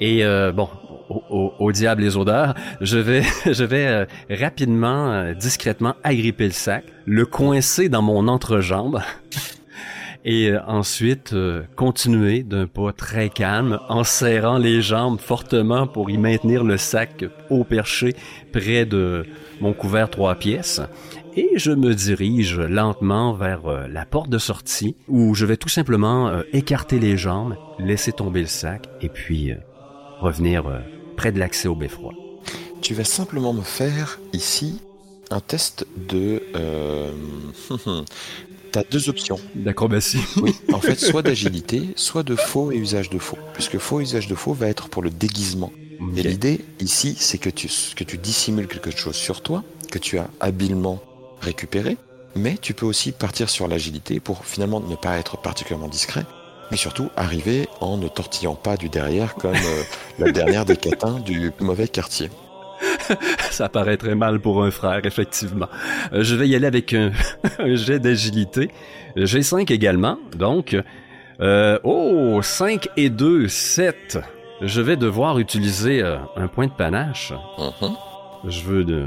et 0.00 0.24
euh, 0.24 0.52
bon 0.52 0.68
au, 1.08 1.22
au, 1.28 1.54
au, 1.58 1.72
diable 1.72 2.02
les 2.02 2.16
odeurs, 2.16 2.54
je 2.80 2.98
vais, 2.98 3.22
je 3.46 3.64
vais 3.64 3.86
euh, 3.86 4.04
rapidement, 4.30 5.10
euh, 5.12 5.34
discrètement 5.34 5.94
agripper 6.04 6.46
le 6.46 6.52
sac, 6.52 6.84
le 7.04 7.26
coincer 7.26 7.88
dans 7.88 8.02
mon 8.02 8.28
entrejambe 8.28 9.00
et 10.24 10.50
euh, 10.50 10.60
ensuite 10.66 11.32
euh, 11.32 11.62
continuer 11.76 12.42
d'un 12.42 12.66
pas 12.66 12.92
très 12.92 13.28
calme 13.28 13.78
en 13.88 14.04
serrant 14.04 14.58
les 14.58 14.82
jambes 14.82 15.18
fortement 15.18 15.86
pour 15.86 16.10
y 16.10 16.18
maintenir 16.18 16.64
le 16.64 16.76
sac 16.76 17.24
au 17.48 17.64
perché 17.64 18.14
près 18.52 18.84
de 18.84 19.24
mon 19.60 19.72
couvert 19.72 20.10
trois 20.10 20.34
pièces. 20.34 20.80
Et 21.36 21.50
je 21.56 21.70
me 21.70 21.94
dirige 21.94 22.58
lentement 22.58 23.32
vers 23.32 23.66
euh, 23.66 23.86
la 23.88 24.04
porte 24.04 24.30
de 24.30 24.38
sortie 24.38 24.96
où 25.08 25.34
je 25.34 25.46
vais 25.46 25.56
tout 25.56 25.68
simplement 25.68 26.32
écarter 26.52 26.98
les 26.98 27.16
jambes, 27.16 27.56
laisser 27.78 28.12
tomber 28.12 28.40
le 28.40 28.46
sac 28.46 28.86
et 29.00 29.08
puis 29.08 29.52
revenir 30.20 30.64
près 31.16 31.32
de 31.32 31.38
l'accès 31.38 31.68
au 31.68 31.74
beffroi. 31.74 32.12
Tu 32.80 32.94
vas 32.94 33.04
simplement 33.04 33.52
me 33.52 33.62
faire 33.62 34.20
ici 34.32 34.80
un 35.30 35.40
test 35.40 35.86
de... 35.96 36.42
Euh... 36.56 37.12
T'as 38.72 38.84
deux 38.84 39.08
options. 39.08 39.38
D'acrobatie. 39.56 40.20
Oui, 40.40 40.54
en 40.72 40.80
fait, 40.80 40.98
soit 40.98 41.22
d'agilité, 41.30 41.88
soit 41.96 42.22
de 42.22 42.36
faux 42.36 42.70
et 42.70 42.76
usage 42.76 43.10
de 43.10 43.18
faux. 43.18 43.38
Puisque 43.52 43.78
faux 43.78 44.00
et 44.00 44.04
usage 44.04 44.28
de 44.28 44.34
faux 44.36 44.52
va 44.52 44.68
être 44.68 44.88
pour 44.88 45.02
le 45.02 45.10
déguisement. 45.10 45.72
Okay. 46.00 46.20
Et 46.20 46.22
l'idée 46.22 46.60
ici, 46.78 47.16
c'est 47.18 47.38
que 47.38 47.50
tu, 47.50 47.68
que 47.96 48.04
tu 48.04 48.16
dissimules 48.16 48.68
quelque 48.68 48.90
chose 48.96 49.16
sur 49.16 49.42
toi, 49.42 49.64
que 49.90 49.98
tu 49.98 50.18
as 50.18 50.30
habilement 50.38 51.02
récupéré, 51.40 51.96
mais 52.36 52.56
tu 52.60 52.74
peux 52.74 52.86
aussi 52.86 53.12
partir 53.12 53.50
sur 53.50 53.66
l'agilité 53.66 54.20
pour 54.20 54.44
finalement 54.44 54.80
ne 54.80 54.94
pas 54.94 55.18
être 55.18 55.36
particulièrement 55.36 55.88
discret, 55.88 56.24
mais 56.70 56.76
surtout 56.76 57.10
arriver 57.16 57.68
en 57.80 57.96
ne 57.96 58.08
tortillant 58.08 58.54
pas 58.54 58.76
du 58.76 58.88
derrière 58.88 59.34
comme 59.34 59.54
euh, 59.54 59.82
la 60.18 60.30
dernière 60.30 60.64
des 60.64 60.76
catins 60.76 61.18
du 61.20 61.52
mauvais 61.60 61.88
quartier. 61.88 62.30
Ça 63.50 63.68
paraît 63.68 63.96
très 63.96 64.14
mal 64.14 64.40
pour 64.40 64.62
un 64.64 64.70
frère, 64.70 65.04
effectivement. 65.04 65.68
Euh, 66.12 66.22
je 66.22 66.34
vais 66.34 66.48
y 66.48 66.54
aller 66.54 66.66
avec 66.66 66.94
un, 66.94 67.10
un 67.58 67.74
jet 67.74 67.98
d'agilité. 67.98 68.70
J'ai 69.16 69.42
5 69.42 69.70
également, 69.70 70.18
donc... 70.36 70.76
Euh, 71.40 71.78
oh, 71.84 72.40
5 72.42 72.88
et 72.98 73.08
2, 73.08 73.48
7. 73.48 74.18
Je 74.60 74.82
vais 74.82 74.96
devoir 74.98 75.38
utiliser 75.38 76.02
un 76.36 76.48
point 76.48 76.66
de 76.66 76.72
panache. 76.72 77.32
Uh 77.56 77.70
-huh. 77.80 77.96
Je 78.46 78.62
veux 78.62 78.84
de, 78.84 79.06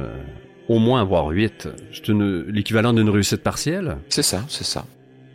au 0.67 0.79
moins 0.79 1.01
avoir 1.01 1.27
8. 1.27 1.69
C'est 1.91 2.09
l'équivalent 2.47 2.93
d'une 2.93 3.09
réussite 3.09 3.43
partielle 3.43 3.97
C'est 4.09 4.23
ça, 4.23 4.43
c'est 4.47 4.63
ça. 4.63 4.85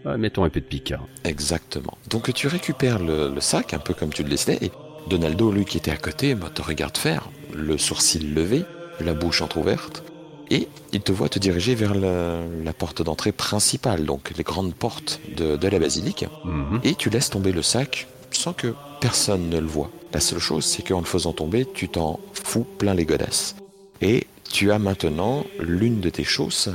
Ah, 0.05 0.17
mettons 0.17 0.45
un 0.45 0.51
peu 0.51 0.61
de 0.61 0.67
piquant. 0.67 1.07
Exactement. 1.25 1.99
Donc 2.09 2.33
tu 2.33 2.47
récupères 2.47 2.99
le, 2.99 3.33
le, 3.35 3.41
sac, 3.41 3.75
un 3.75 3.79
peu 3.79 3.95
comme 3.95 4.11
tu 4.11 4.23
le 4.23 4.31
laissais, 4.31 4.59
et 4.63 4.71
Donaldo, 5.09 5.51
lui 5.51 5.65
qui 5.65 5.79
était 5.79 5.91
à 5.91 5.97
côté, 5.97 6.35
bah, 6.35 6.51
te 6.55 6.63
regarde 6.63 6.97
faire, 6.97 7.29
le 7.55 7.79
sourcil 7.79 8.35
levé, 8.35 8.65
la 9.01 9.15
bouche 9.15 9.43
entr'ouverte, 9.43 10.03
et 10.51 10.69
il 10.93 11.01
te 11.01 11.13
voit 11.13 11.29
te 11.29 11.39
diriger 11.39 11.75
vers 11.75 11.95
la, 11.95 12.41
la 12.65 12.73
porte 12.73 13.03
d'entrée 13.03 13.33
principale, 13.33 14.05
donc 14.07 14.33
les 14.37 14.45
grandes 14.45 14.75
portes 14.75 15.21
de, 15.37 15.57
de 15.57 15.69
la 15.69 15.79
basilique, 15.79 16.25
mm 16.45 16.49
-hmm. 16.51 16.81
et 16.85 16.95
tu 16.95 17.11
laisses 17.11 17.31
tomber 17.31 17.53
le 17.53 17.63
sac 17.63 18.07
sans 18.31 18.53
que 18.53 18.75
personne 19.01 19.49
ne 19.49 19.59
le 19.59 19.67
voit. 19.67 19.91
La 20.13 20.21
seule 20.21 20.39
chose, 20.39 20.65
c'est 20.65 20.83
qu'en 20.87 21.01
le 21.01 21.07
faisant 21.07 21.33
tomber, 21.33 21.67
tu 21.75 21.89
t'en 21.89 22.19
fous 22.33 22.67
plein 22.79 22.95
les 22.95 23.05
godasses. 23.05 23.57
Et 24.01 24.27
tu 24.51 24.73
as 24.73 24.79
maintenant 24.79 25.45
l'une 25.61 26.01
de 26.01 26.11
tes 26.11 26.25
chausses, 26.25 26.71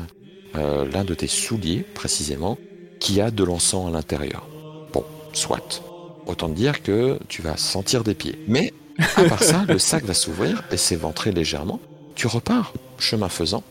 euh, 0.55 0.85
l'un 0.93 1.03
de 1.03 1.15
tes 1.15 1.27
souliers 1.27 1.83
précisément, 1.93 2.57
qui 3.03 3.19
a 3.19 3.31
de 3.31 3.43
l'encens 3.43 3.89
à 3.89 3.91
l'intérieur. 3.91 4.47
Bon, 4.93 5.03
soit. 5.33 5.83
Autant 6.25 6.47
dire 6.47 6.81
que 6.81 7.19
tu 7.27 7.41
vas 7.41 7.57
sentir 7.57 8.01
des 8.05 8.15
pieds. 8.15 8.39
Mais 8.47 8.73
à 9.17 9.25
part 9.25 9.43
ça, 9.43 9.65
le 9.67 9.77
sac 9.77 10.05
va 10.05 10.13
s'ouvrir 10.13 10.63
et 10.71 10.77
s'éventrer 10.77 11.33
légèrement. 11.33 11.81
Tu 12.15 12.27
repars, 12.27 12.73
chemin 12.97 13.27
faisant, 13.27 13.61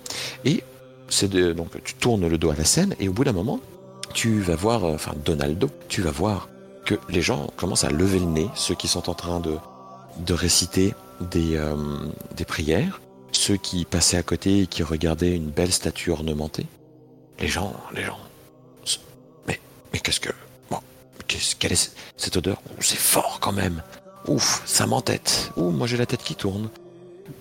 et 0.45 0.63
c'est 1.09 1.33
donc 1.55 1.83
tu 1.83 1.95
tournes 1.95 2.29
le 2.29 2.37
dos 2.37 2.51
à 2.51 2.57
la 2.57 2.65
scène 2.65 2.95
et 3.01 3.09
au 3.09 3.13
bout 3.13 3.25
d'un 3.25 3.33
moment, 3.33 3.61
tu 4.13 4.41
vas 4.41 4.57
voir, 4.57 4.85
euh, 4.85 4.95
enfin 4.95 5.13
Donaldo, 5.25 5.71
tu 5.89 6.03
vas 6.03 6.11
voir 6.11 6.51
que 6.85 6.97
les 7.09 7.23
gens 7.23 7.47
commencent 7.57 7.85
à 7.85 7.91
lever 7.91 8.19
le 8.19 8.27
nez, 8.27 8.49
ceux 8.55 8.75
qui 8.75 8.89
sont 8.89 9.09
en 9.09 9.15
train 9.15 9.41
de, 9.41 9.57
de 10.27 10.35
réciter 10.35 10.93
des, 11.21 11.57
euh, 11.57 11.75
des 12.37 12.45
prières, 12.45 13.01
ceux 13.31 13.57
qui 13.57 13.87
passaient 13.87 14.19
à 14.19 14.23
côté 14.23 14.63
et 14.63 14.67
qui 14.67 14.83
regardaient 14.83 15.35
une 15.35 15.49
belle 15.49 15.73
statue 15.73 16.11
ornementée. 16.11 16.67
Les 17.39 17.49
gens, 17.49 17.73
les 17.95 18.03
gens. 18.03 18.19
Mais, 19.93 20.01
qu'est-ce 20.01 20.21
que. 20.21 20.33
Bon, 20.71 20.79
qu'est-ce, 21.29 21.57
quelle 21.57 21.73
est 21.73 21.93
cette 22.17 22.37
odeur? 22.37 22.61
C'est 22.81 22.99
fort 22.99 23.39
quand 23.41 23.53
même. 23.53 23.83
Ouf, 24.29 24.63
ça 24.67 24.87
m'entête. 24.87 25.51
Ouh, 25.57 25.71
moi 25.71 25.87
j'ai 25.87 25.97
la 25.97 26.07
tête 26.07 26.23
qui 26.23 26.35
tourne. 26.35 26.71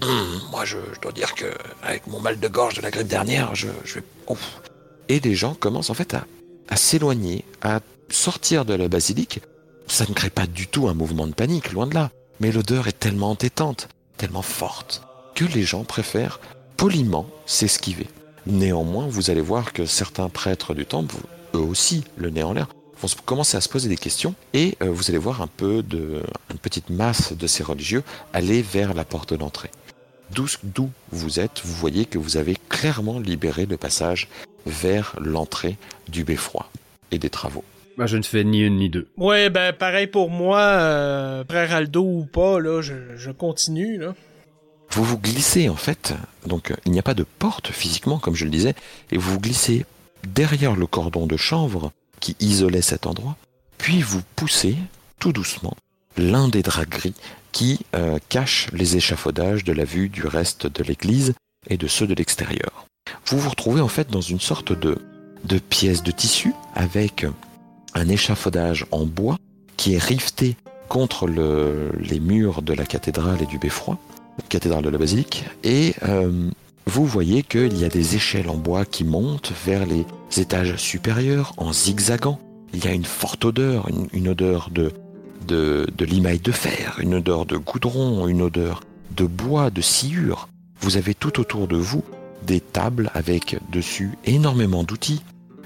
Hum, 0.01 0.41
moi 0.51 0.65
je, 0.65 0.77
je, 0.93 0.99
dois 0.99 1.11
dire 1.11 1.35
que 1.35 1.45
avec 1.83 2.07
mon 2.07 2.19
mal 2.19 2.39
de 2.39 2.47
gorge 2.47 2.75
de 2.75 2.81
la 2.81 2.91
grippe 2.91 3.07
dernière, 3.07 3.55
je, 3.55 3.67
je 3.85 3.95
vais. 3.95 4.03
Ouf. 4.27 4.61
Et 5.09 5.19
les 5.19 5.35
gens 5.35 5.53
commencent 5.53 5.89
en 5.89 5.93
fait 5.93 6.13
à, 6.13 6.25
à 6.69 6.75
s'éloigner, 6.75 7.45
à 7.61 7.81
sortir 8.09 8.65
de 8.65 8.73
la 8.73 8.87
basilique. 8.87 9.41
Ça 9.87 10.05
ne 10.07 10.13
crée 10.13 10.29
pas 10.29 10.47
du 10.47 10.67
tout 10.67 10.87
un 10.87 10.93
mouvement 10.93 11.27
de 11.27 11.33
panique, 11.33 11.71
loin 11.71 11.87
de 11.87 11.93
là. 11.93 12.11
Mais 12.39 12.51
l'odeur 12.51 12.87
est 12.87 12.99
tellement 12.99 13.31
entêtante, 13.31 13.89
tellement 14.17 14.41
forte, 14.41 15.03
que 15.35 15.45
les 15.45 15.63
gens 15.63 15.83
préfèrent 15.83 16.39
poliment 16.77 17.27
s'esquiver. 17.45 18.07
Néanmoins, 18.47 19.05
vous 19.07 19.29
allez 19.29 19.41
voir 19.41 19.73
que 19.73 19.85
certains 19.85 20.29
prêtres 20.29 20.73
du 20.73 20.85
temple, 20.85 21.15
eux 21.53 21.59
aussi, 21.59 22.03
le 22.17 22.29
nez 22.29 22.43
en 22.43 22.53
l'air, 22.53 22.67
vont 23.01 23.07
commencer 23.25 23.57
à 23.57 23.61
se 23.61 23.69
poser 23.69 23.89
des 23.89 23.97
questions 23.97 24.35
et 24.53 24.77
euh, 24.81 24.89
vous 24.89 25.09
allez 25.09 25.17
voir 25.17 25.41
un 25.41 25.47
peu 25.47 25.81
de, 25.83 26.21
une 26.51 26.57
petite 26.57 26.89
masse 26.89 27.33
de 27.33 27.47
ces 27.47 27.63
religieux 27.63 28.03
aller 28.33 28.61
vers 28.61 28.93
la 28.93 29.03
porte 29.03 29.33
d'entrée. 29.33 29.71
D'où 30.31 30.89
vous 31.11 31.39
êtes, 31.39 31.61
vous 31.63 31.73
voyez 31.73 32.05
que 32.05 32.17
vous 32.17 32.37
avez 32.37 32.55
clairement 32.69 33.19
libéré 33.19 33.65
le 33.65 33.75
passage 33.75 34.29
vers 34.65 35.15
l'entrée 35.19 35.77
du 36.07 36.23
beffroi 36.23 36.69
et 37.11 37.17
des 37.17 37.29
travaux. 37.29 37.65
Moi, 37.97 38.07
je 38.07 38.15
ne 38.15 38.23
fais 38.23 38.43
ni 38.45 38.61
une 38.61 38.77
ni 38.77 38.89
deux. 38.89 39.07
Ouais, 39.17 39.49
ben 39.49 39.73
pareil 39.73 40.07
pour 40.07 40.29
moi, 40.29 40.59
euh, 40.59 41.43
frère 41.43 41.73
Aldo 41.73 42.01
ou 42.01 42.25
pas, 42.25 42.59
là, 42.59 42.81
je, 42.81 42.93
je 43.17 43.31
continue, 43.31 43.97
là. 43.97 44.15
Vous 44.91 45.03
vous 45.03 45.17
glissez 45.17 45.69
en 45.69 45.75
fait, 45.75 46.13
donc 46.45 46.73
il 46.85 46.91
n'y 46.91 46.99
a 46.99 47.03
pas 47.03 47.13
de 47.13 47.23
porte 47.23 47.67
physiquement 47.67 48.19
comme 48.19 48.35
je 48.35 48.43
le 48.43 48.51
disais, 48.51 48.75
et 49.11 49.17
vous 49.17 49.31
vous 49.31 49.39
glissez 49.39 49.85
derrière 50.27 50.75
le 50.75 50.87
cordon 50.87 51.27
de 51.27 51.37
chanvre 51.37 51.91
qui 52.19 52.35
isolait 52.39 52.81
cet 52.81 53.07
endroit, 53.07 53.35
puis 53.77 54.01
vous 54.01 54.21
poussez 54.35 54.77
tout 55.19 55.33
doucement 55.33 55.75
l'un 56.17 56.47
des 56.47 56.61
draps 56.61 56.89
gris 56.89 57.13
qui 57.51 57.79
euh, 57.95 58.19
cache 58.29 58.67
les 58.73 58.97
échafaudages 58.97 59.63
de 59.63 59.73
la 59.73 59.85
vue 59.85 60.09
du 60.09 60.25
reste 60.25 60.67
de 60.67 60.83
l'église 60.83 61.33
et 61.69 61.77
de 61.77 61.87
ceux 61.87 62.07
de 62.07 62.13
l'extérieur. 62.13 62.85
Vous 63.25 63.39
vous 63.39 63.49
retrouvez 63.49 63.81
en 63.81 63.87
fait 63.87 64.09
dans 64.09 64.21
une 64.21 64.39
sorte 64.39 64.77
de, 64.77 64.97
de 65.45 65.59
pièce 65.59 66.03
de 66.03 66.11
tissu 66.11 66.53
avec 66.75 67.25
un 67.93 68.07
échafaudage 68.07 68.85
en 68.91 69.05
bois 69.05 69.37
qui 69.77 69.95
est 69.95 70.03
rifté 70.03 70.55
contre 70.87 71.27
le, 71.27 71.91
les 71.97 72.19
murs 72.19 72.61
de 72.61 72.73
la 72.73 72.85
cathédrale 72.85 73.41
et 73.41 73.45
du 73.45 73.57
beffroi, 73.57 73.97
cathédrale 74.49 74.83
de 74.83 74.89
la 74.89 74.97
basilique, 74.97 75.45
et 75.63 75.95
euh, 76.03 76.49
vous 76.85 77.05
voyez 77.05 77.43
qu'il 77.43 77.77
y 77.77 77.85
a 77.85 77.89
des 77.89 78.15
échelles 78.15 78.49
en 78.49 78.57
bois 78.57 78.85
qui 78.85 79.03
montent 79.03 79.53
vers 79.65 79.85
les 79.85 80.05
étages 80.37 80.75
supérieurs 80.77 81.53
en 81.57 81.73
zigzagant. 81.73 82.39
Il 82.73 82.83
y 82.83 82.87
a 82.87 82.93
une 82.93 83.05
forte 83.05 83.45
odeur, 83.45 83.87
une, 84.13 84.27
odeur 84.29 84.69
de, 84.71 84.91
de, 85.47 86.05
limaille 86.05 86.39
de 86.39 86.51
fer, 86.51 86.97
une 86.99 87.15
odeur 87.15 87.45
de 87.45 87.57
goudron, 87.57 88.27
une 88.27 88.41
odeur 88.41 88.81
de 89.15 89.25
bois, 89.25 89.69
de 89.69 89.81
sciure. 89.81 90.47
Vous 90.79 90.97
avez 90.97 91.13
tout 91.13 91.39
autour 91.39 91.67
de 91.67 91.77
vous 91.77 92.03
des 92.45 92.59
tables 92.59 93.11
avec 93.13 93.57
dessus 93.71 94.11
énormément 94.25 94.83
d'outils, 94.83 95.21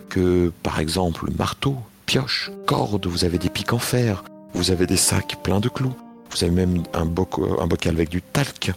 que 0.10 0.52
par 0.64 0.80
exemple 0.80 1.30
marteau, 1.38 1.78
pioche, 2.06 2.52
corde, 2.66 3.08
vous 3.08 3.24
avez 3.24 3.38
des 3.38 3.50
pics 3.50 3.74
en 3.74 3.80
fer, 3.80 4.24
vous 4.54 4.72
avez 4.72 4.86
des 4.86 4.98
sacs 4.98 5.38
pleins 5.42 5.60
de 5.60 5.70
clous, 5.70 5.96
vous 6.32 6.44
avez 6.44 6.54
même 6.54 6.84
un, 6.94 7.04
un 7.04 7.68
bocal 7.68 7.96
avec 7.96 8.10
du 8.10 8.22
talc, 8.22 8.74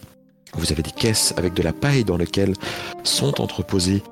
vous 0.55 0.73
avez 0.73 0.83
des 0.83 0.91
caisses 0.91 1.35
avec 1.37 1.55
de 1.55 1.63
la 1.63 1.73
paille 1.73 2.05
dans 2.05 2.17
lesquelles 2.17 2.55
sont 3.05 3.41
entreposées 3.41 4.03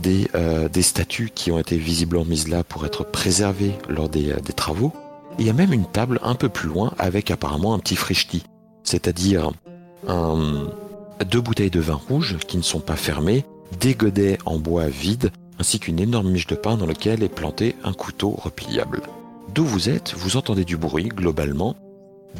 des, 0.00 0.28
euh, 0.34 0.68
des 0.68 0.82
statues 0.82 1.30
qui 1.34 1.50
ont 1.50 1.58
été 1.58 1.76
visiblement 1.76 2.24
mises 2.24 2.48
là 2.48 2.64
pour 2.64 2.84
être 2.84 3.04
préservées 3.04 3.72
lors 3.88 4.08
des, 4.08 4.32
euh, 4.32 4.40
des 4.40 4.52
travaux. 4.52 4.92
Il 5.38 5.46
y 5.46 5.50
a 5.50 5.54
même 5.54 5.72
une 5.72 5.86
table 5.86 6.18
un 6.22 6.34
peu 6.34 6.48
plus 6.48 6.68
loin 6.68 6.92
avec 6.98 7.30
apparemment 7.30 7.74
un 7.74 7.78
petit 7.78 7.96
frichti, 7.96 8.44
c'est-à-dire 8.84 9.50
un, 10.08 10.68
deux 11.24 11.40
bouteilles 11.40 11.70
de 11.70 11.80
vin 11.80 12.00
rouge 12.08 12.36
qui 12.46 12.56
ne 12.56 12.62
sont 12.62 12.80
pas 12.80 12.96
fermées, 12.96 13.44
des 13.80 13.94
godets 13.94 14.38
en 14.46 14.58
bois 14.58 14.88
vides, 14.88 15.30
ainsi 15.58 15.78
qu'une 15.78 16.00
énorme 16.00 16.30
miche 16.30 16.46
de 16.46 16.54
pain 16.54 16.76
dans 16.76 16.86
laquelle 16.86 17.22
est 17.22 17.28
planté 17.28 17.76
un 17.84 17.92
couteau 17.92 18.30
repliable. 18.30 19.02
D'où 19.54 19.64
vous 19.64 19.88
êtes, 19.88 20.14
vous 20.16 20.36
entendez 20.36 20.64
du 20.64 20.76
bruit 20.76 21.08
globalement, 21.08 21.76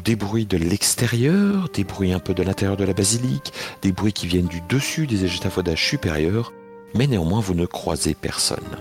des 0.03 0.15
bruits 0.15 0.45
de 0.45 0.57
l'extérieur, 0.57 1.69
des 1.73 1.83
bruits 1.83 2.13
un 2.13 2.19
peu 2.19 2.33
de 2.33 2.43
l'intérieur 2.43 2.77
de 2.77 2.83
la 2.83 2.93
basilique, 2.93 3.53
des 3.81 3.91
bruits 3.91 4.13
qui 4.13 4.27
viennent 4.27 4.47
du 4.47 4.61
dessus 4.61 5.07
des 5.07 5.25
échafaudages 5.25 5.83
supérieurs, 5.83 6.53
mais 6.95 7.07
néanmoins 7.07 7.39
vous 7.39 7.53
ne 7.53 7.65
croisez 7.65 8.13
personne. 8.13 8.77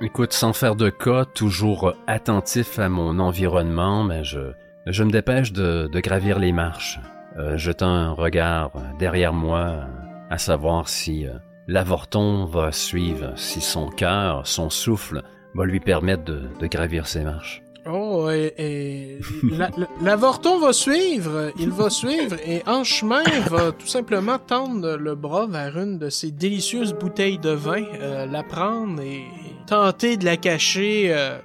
Écoute, 0.00 0.34
sans 0.34 0.52
faire 0.52 0.76
de 0.76 0.90
cas, 0.90 1.24
toujours 1.24 1.94
attentif 2.06 2.78
à 2.78 2.88
mon 2.88 3.18
environnement, 3.18 4.04
mais 4.04 4.24
je, 4.24 4.52
je 4.86 5.02
me 5.04 5.10
dépêche 5.10 5.52
de, 5.52 5.88
gravir 6.00 6.38
les 6.38 6.52
marches, 6.52 7.00
euh, 7.38 7.56
jetant 7.56 7.88
un 7.88 8.10
regard 8.12 8.72
derrière 8.98 9.32
moi, 9.32 9.86
à 10.28 10.38
savoir 10.38 10.88
si 10.88 11.26
euh, 11.26 11.32
l'avorton 11.66 12.44
va 12.44 12.72
suivre, 12.72 13.32
si 13.36 13.62
son 13.62 13.88
cœur, 13.88 14.46
son 14.46 14.68
souffle 14.68 15.22
va 15.54 15.64
lui 15.64 15.80
permettre 15.80 16.24
de, 16.24 16.42
de 16.60 16.66
gravir 16.66 17.06
ces 17.06 17.22
marches. 17.22 17.62
Oh, 17.88 18.28
et, 18.30 18.52
et 18.58 19.18
la- 19.44 19.70
la- 19.76 19.86
l'avorton 20.02 20.58
va 20.58 20.72
suivre, 20.72 21.52
il 21.58 21.70
va 21.70 21.88
suivre, 21.88 22.36
et 22.44 22.62
en 22.66 22.82
chemin, 22.82 23.22
il 23.26 23.48
va 23.48 23.70
tout 23.72 23.86
simplement 23.86 24.38
tendre 24.38 24.96
le 24.96 25.14
bras 25.14 25.46
vers 25.46 25.78
une 25.78 25.98
de 25.98 26.10
ces 26.10 26.30
délicieuses 26.32 26.94
bouteilles 26.94 27.38
de 27.38 27.50
vin, 27.50 27.84
euh, 28.00 28.26
la 28.26 28.42
prendre 28.42 29.00
et 29.02 29.22
tenter 29.66 30.16
de 30.16 30.24
la 30.24 30.36
cacher 30.36 31.08
euh, 31.14 31.38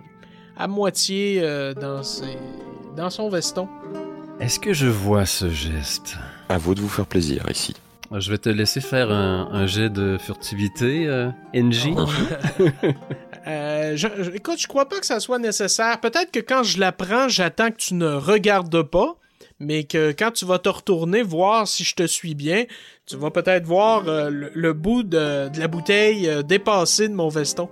à 0.58 0.68
moitié 0.68 1.39
euh, 1.44 1.74
dans, 1.76 2.02
ses, 2.02 2.38
dans 2.98 3.10
son 3.12 3.30
veston. 3.30 3.68
Est-ce 4.39 4.60
que 4.60 4.74
je 4.74 4.88
vois 4.88 5.26
ce 5.28 5.50
geste? 5.50 6.16
À 6.50 6.58
vous 6.58 6.74
de 6.74 6.82
vous 6.82 6.89
faire 6.89 7.06
plaisir 7.06 7.46
ici. 7.52 7.76
Je 8.14 8.30
vais 8.32 8.38
te 8.39 8.50
laisser 8.50 8.82
faire 8.82 9.10
un, 9.12 9.48
un 9.54 9.68
jet 9.68 9.89
de 9.89 10.18
furtivité, 10.20 11.06
euh, 11.08 11.30
NJ. 11.54 11.92
Euh, 13.48 13.96
je, 13.96 14.08
écoute, 14.36 14.60
je 14.60 14.68
crois 14.68 14.88
pas 14.88 15.00
que 15.00 15.06
ça 15.06 15.20
soit 15.20 15.39
nécessaire. 15.39 16.00
Peut-être 16.00 16.32
que 16.32 16.39
quand 16.39 16.64
je 16.64 16.80
la 16.80 16.92
prends, 16.92 17.28
j'attends 17.28 17.72
que 17.72 17.78
tu 17.78 17.94
ne 17.96 18.14
regardes 18.14 18.84
pas, 18.84 19.16
mais 19.60 19.84
que 19.84 20.12
quand 20.12 20.32
tu 20.32 20.46
vas 20.46 20.60
te 20.60 20.70
retourner 20.70 21.24
voir 21.24 21.68
si 21.68 21.84
je 21.84 21.96
te 21.96 22.06
suis 22.06 22.36
bien, 22.36 22.66
tu 23.06 23.18
vas 23.18 23.32
peut-être 23.32 23.66
voir 23.66 24.04
euh, 24.08 24.30
le, 24.30 24.74
bout 24.74 25.04
de, 25.04 25.50
la 25.58 25.68
bouteille 25.68 26.28
euh, 26.28 26.44
dépassé 26.44 27.08
de 27.08 27.14
mon 27.14 27.30
veston. 27.30 27.70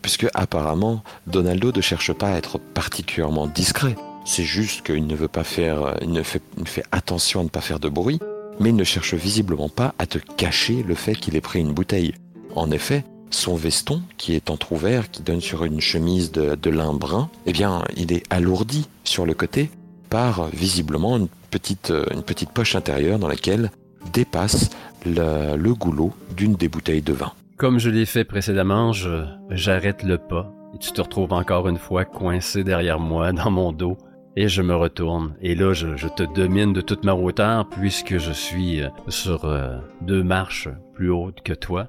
Puisque 0.00 0.26
apparemment, 0.32 1.02
Donaldo 1.26 1.70
ne 1.70 1.82
cherche 1.82 2.12
pas 2.14 2.28
à 2.28 2.38
être 2.38 2.58
particulièrement 2.58 3.46
discret. 3.46 3.94
C'est 4.24 4.44
juste 4.44 4.84
qu'il 4.84 5.06
ne 5.06 5.14
veut 5.14 5.28
pas 5.28 5.44
faire, 5.44 5.94
il 6.00 6.10
ne 6.10 6.22
il 6.58 6.66
fait 6.68 6.84
attention 6.90 7.40
à 7.40 7.44
ne 7.44 7.50
pas 7.50 7.60
faire 7.60 7.78
de 7.78 7.90
bruit, 7.90 8.18
mais 8.60 8.70
il 8.70 8.76
ne 8.76 8.84
cherche 8.84 9.12
visiblement 9.12 9.68
pas 9.68 9.94
à 9.98 10.06
te 10.06 10.18
cacher 10.18 10.82
le 10.82 10.94
fait 10.94 11.14
qu'il 11.14 11.36
ait 11.36 11.42
pris 11.42 11.60
une 11.60 11.72
bouteille. 11.72 12.14
En 12.54 12.70
effet, 12.70 13.04
son 13.30 13.54
veston, 13.54 14.02
qui 14.16 14.34
est 14.34 14.50
entrouvert, 14.50 15.10
qui 15.10 15.22
donne 15.22 15.40
sur 15.40 15.64
une 15.64 15.80
chemise 15.80 16.32
de, 16.32 16.54
de 16.54 16.70
lin 16.70 16.92
brun, 16.94 17.28
eh 17.46 17.52
bien, 17.52 17.82
il 17.96 18.12
est 18.12 18.22
alourdi 18.30 18.88
sur 19.04 19.26
le 19.26 19.34
côté 19.34 19.70
par 20.10 20.48
visiblement 20.48 21.16
une 21.16 21.28
petite, 21.50 21.90
euh, 21.90 22.04
une 22.14 22.22
petite 22.22 22.50
poche 22.50 22.76
intérieure 22.76 23.18
dans 23.18 23.28
laquelle 23.28 23.70
dépasse 24.12 24.70
le, 25.04 25.72
goulot 25.72 26.12
d'une 26.36 26.54
des 26.54 26.68
bouteilles 26.68 27.02
de 27.02 27.12
vin. 27.12 27.32
Comme 27.56 27.78
je 27.78 27.90
l'ai 27.90 28.06
fait 28.06 28.24
précédemment, 28.24 28.92
j'arrête 29.50 30.02
le 30.02 30.18
pas 30.18 30.52
et 30.74 30.78
tu 30.78 30.92
te 30.92 31.00
retrouves 31.00 31.32
encore 31.32 31.68
une 31.68 31.78
fois 31.78 32.04
coincé 32.04 32.64
derrière 32.64 33.00
moi 33.00 33.32
dans 33.32 33.50
mon 33.50 33.72
dos 33.72 33.96
et 34.36 34.48
je 34.48 34.60
me 34.60 34.74
retourne 34.74 35.34
et 35.40 35.54
là 35.54 35.72
je, 35.72 35.96
je 35.96 36.08
te 36.08 36.22
domine 36.34 36.74
de 36.74 36.82
toute 36.82 37.04
ma 37.04 37.14
hauteur 37.14 37.66
puisque 37.68 38.18
je 38.18 38.32
suis 38.32 38.82
euh, 38.82 38.88
sur 39.08 39.44
euh, 39.46 39.78
deux 40.02 40.22
marches 40.22 40.68
plus 40.94 41.10
hautes 41.10 41.40
que 41.42 41.54
toi. 41.54 41.88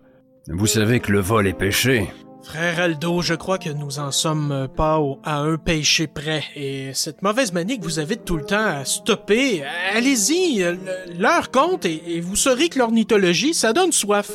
Vous 0.49 0.67
savez 0.67 0.99
que 0.99 1.11
le 1.11 1.19
vol 1.19 1.47
est 1.47 1.53
péché. 1.53 2.09
Frère 2.43 2.79
Aldo, 2.79 3.21
je 3.21 3.33
crois 3.33 3.57
que 3.57 3.69
nous 3.69 3.99
en 3.99 4.11
sommes 4.11 4.69
pas 4.73 4.99
au- 4.99 5.19
à 5.23 5.39
un 5.39 5.57
péché 5.57 6.07
près. 6.07 6.43
Et 6.55 6.91
cette 6.93 7.21
mauvaise 7.21 7.51
manie 7.51 7.77
que 7.77 7.83
vous 7.83 7.99
avez 7.99 8.15
de 8.15 8.21
tout 8.21 8.37
le 8.37 8.45
temps 8.45 8.63
à 8.65 8.85
stopper, 8.85 9.63
allez-y, 9.93 10.59
le- 10.59 10.77
l'heure 11.19 11.51
compte 11.51 11.85
et, 11.85 12.01
et 12.15 12.21
vous 12.21 12.37
saurez 12.37 12.69
que 12.69 12.79
l'ornithologie, 12.79 13.53
ça 13.53 13.73
donne 13.73 13.91
soif. 13.91 14.31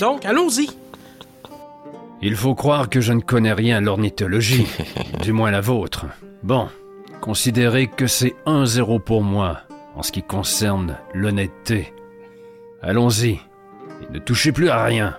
Donc, 0.00 0.24
allons-y. 0.24 0.68
Il 2.22 2.34
faut 2.34 2.54
croire 2.56 2.88
que 2.88 3.00
je 3.00 3.12
ne 3.12 3.20
connais 3.20 3.52
rien 3.52 3.76
à 3.76 3.80
l'ornithologie, 3.80 4.66
du 5.22 5.32
moins 5.32 5.52
la 5.52 5.60
vôtre. 5.60 6.06
Bon, 6.42 6.68
considérez 7.20 7.86
que 7.86 8.08
c'est 8.08 8.34
1-0 8.46 8.98
pour 9.00 9.22
moi 9.22 9.60
en 9.94 10.02
ce 10.02 10.10
qui 10.10 10.22
concerne 10.24 10.96
l'honnêteté. 11.12 11.92
Allons-y, 12.82 13.32
et 14.02 14.12
ne 14.12 14.18
touchez 14.18 14.50
plus 14.50 14.70
à 14.70 14.82
rien. 14.82 15.16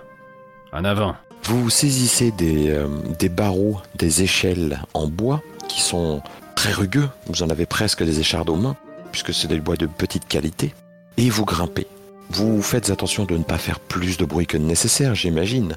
En 0.72 0.84
avant. 0.84 1.14
Vous 1.44 1.70
saisissez 1.70 2.32
des, 2.32 2.70
euh, 2.70 2.88
des 3.18 3.28
barreaux, 3.28 3.80
des 3.94 4.22
échelles 4.22 4.82
en 4.94 5.06
bois 5.06 5.42
qui 5.68 5.80
sont 5.80 6.22
très 6.56 6.72
rugueux. 6.72 7.08
Vous 7.28 7.42
en 7.42 7.50
avez 7.50 7.66
presque 7.66 8.02
des 8.02 8.18
échardes 8.18 8.50
aux 8.50 8.56
mains, 8.56 8.76
puisque 9.12 9.32
c'est 9.32 9.48
des 9.48 9.60
bois 9.60 9.76
de 9.76 9.86
petite 9.86 10.26
qualité. 10.26 10.74
Et 11.16 11.30
vous 11.30 11.44
grimpez. 11.44 11.86
Vous 12.30 12.60
faites 12.62 12.90
attention 12.90 13.24
de 13.24 13.36
ne 13.36 13.44
pas 13.44 13.58
faire 13.58 13.78
plus 13.78 14.16
de 14.16 14.24
bruit 14.24 14.46
que 14.46 14.56
nécessaire, 14.56 15.14
j'imagine. 15.14 15.76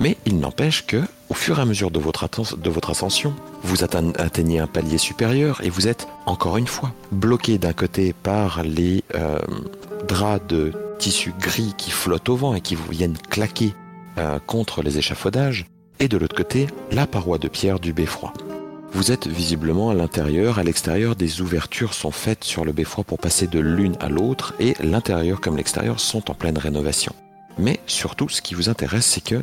Mais 0.00 0.16
il 0.26 0.38
n'empêche 0.38 0.86
que, 0.86 1.02
au 1.28 1.34
fur 1.34 1.58
et 1.58 1.62
à 1.62 1.64
mesure 1.64 1.90
de 1.90 1.98
votre, 1.98 2.22
ascension, 2.90 3.34
vous 3.64 3.82
atteignez 3.82 4.60
un 4.60 4.68
palier 4.68 4.98
supérieur 4.98 5.60
et 5.64 5.70
vous 5.70 5.88
êtes, 5.88 6.06
encore 6.26 6.56
une 6.56 6.68
fois, 6.68 6.92
bloqué 7.10 7.58
d'un 7.58 7.72
côté 7.72 8.12
par 8.12 8.62
les 8.62 9.02
euh, 9.16 9.40
draps 10.06 10.46
de 10.46 10.72
tissu 10.98 11.34
gris 11.40 11.74
qui 11.76 11.90
flottent 11.90 12.28
au 12.28 12.36
vent 12.36 12.54
et 12.54 12.60
qui 12.60 12.76
vous 12.76 12.88
viennent 12.88 13.18
claquer 13.30 13.74
euh, 14.18 14.38
contre 14.38 14.82
les 14.82 14.98
échafaudages, 14.98 15.66
et 16.00 16.08
de 16.08 16.16
l'autre 16.16 16.36
côté, 16.36 16.66
la 16.92 17.06
paroi 17.06 17.38
de 17.38 17.48
pierre 17.48 17.80
du 17.80 17.92
beffroi. 17.92 18.32
Vous 18.92 19.12
êtes 19.12 19.26
visiblement 19.26 19.90
à 19.90 19.94
l'intérieur, 19.94 20.58
à 20.58 20.64
l'extérieur, 20.64 21.14
des 21.14 21.40
ouvertures 21.40 21.94
sont 21.94 22.10
faites 22.10 22.44
sur 22.44 22.64
le 22.64 22.72
beffroi 22.72 23.04
pour 23.04 23.18
passer 23.18 23.46
de 23.46 23.58
l'une 23.58 23.96
à 24.00 24.08
l'autre, 24.08 24.54
et 24.60 24.74
l'intérieur 24.80 25.40
comme 25.40 25.56
l'extérieur 25.56 26.00
sont 26.00 26.30
en 26.30 26.34
pleine 26.34 26.58
rénovation. 26.58 27.14
Mais 27.58 27.80
surtout, 27.86 28.28
ce 28.28 28.42
qui 28.42 28.54
vous 28.54 28.68
intéresse, 28.68 29.06
c'est 29.06 29.24
que 29.24 29.42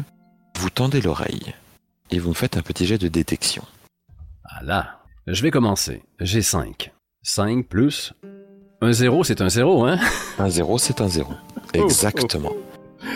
vous 0.58 0.70
tendez 0.70 1.02
l'oreille, 1.02 1.54
et 2.12 2.20
vous 2.20 2.30
me 2.30 2.36
faites 2.36 2.58
un 2.58 2.62
petit 2.62 2.86
jet 2.86 2.98
de 2.98 3.08
détection. 3.08 3.64
Ah 4.46 4.64
là, 4.64 5.00
je 5.28 5.42
vais 5.42 5.52
commencer. 5.52 6.04
J'ai 6.20 6.42
5. 6.42 6.92
5 7.24 7.68
plus... 7.68 8.14
Un 8.82 8.92
0, 8.92 9.24
c'est 9.24 9.42
un 9.42 9.50
0, 9.50 9.86
hein? 9.86 9.98
Un 10.38 10.50
0, 10.50 10.78
c'est 10.78 11.02
un 11.02 11.08
0. 11.08 11.32
Exactement. 11.74 12.52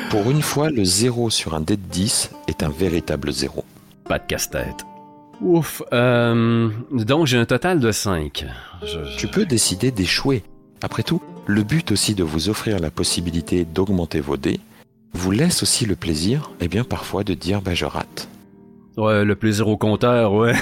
Pour 0.10 0.30
une 0.32 0.42
fois, 0.42 0.70
le 0.70 0.84
0 0.84 1.30
sur 1.30 1.54
un 1.56 1.62
dé 1.62 1.78
de 1.78 1.82
10 1.82 2.32
est 2.48 2.64
un 2.64 2.70
véritable 2.70 3.32
0. 3.32 3.64
Pas 4.08 4.20
de 4.20 4.26
casse-tête. 4.26 4.86
Ouf, 5.42 5.82
euh... 5.94 6.70
Donc 6.92 7.28
j'ai 7.28 7.38
un 7.38 7.46
total 7.46 7.80
de 7.80 7.92
5. 7.92 8.46
Je- 8.84 8.88
je- 9.04 9.18
Tu 9.18 9.28
peux 9.28 9.46
décider 9.46 9.92
d'échouer. 9.92 10.44
Après 10.82 11.04
tout, 11.04 11.22
le 11.46 11.64
but 11.64 11.92
aussi 11.92 12.14
de 12.16 12.24
vous 12.24 12.50
offrir 12.50 12.80
la 12.80 12.90
possibilité 12.92 13.66
d'augmenter 13.66 14.20
vos 14.20 14.38
dés 14.38 14.60
vous 15.14 15.32
laisse 15.32 15.64
aussi 15.64 15.86
le 15.86 15.96
plaisir, 15.96 16.52
eh 16.62 16.68
bien 16.68 16.84
parfois 16.84 17.24
de 17.24 17.34
dire 17.34 17.62
bah 17.62 17.74
je 17.74 17.86
rate. 17.86 18.28
Ouais, 18.98 19.24
le 19.26 19.36
plaisir 19.36 19.68
au 19.68 19.78
compteur, 19.78 20.34
ouais. 20.34 20.54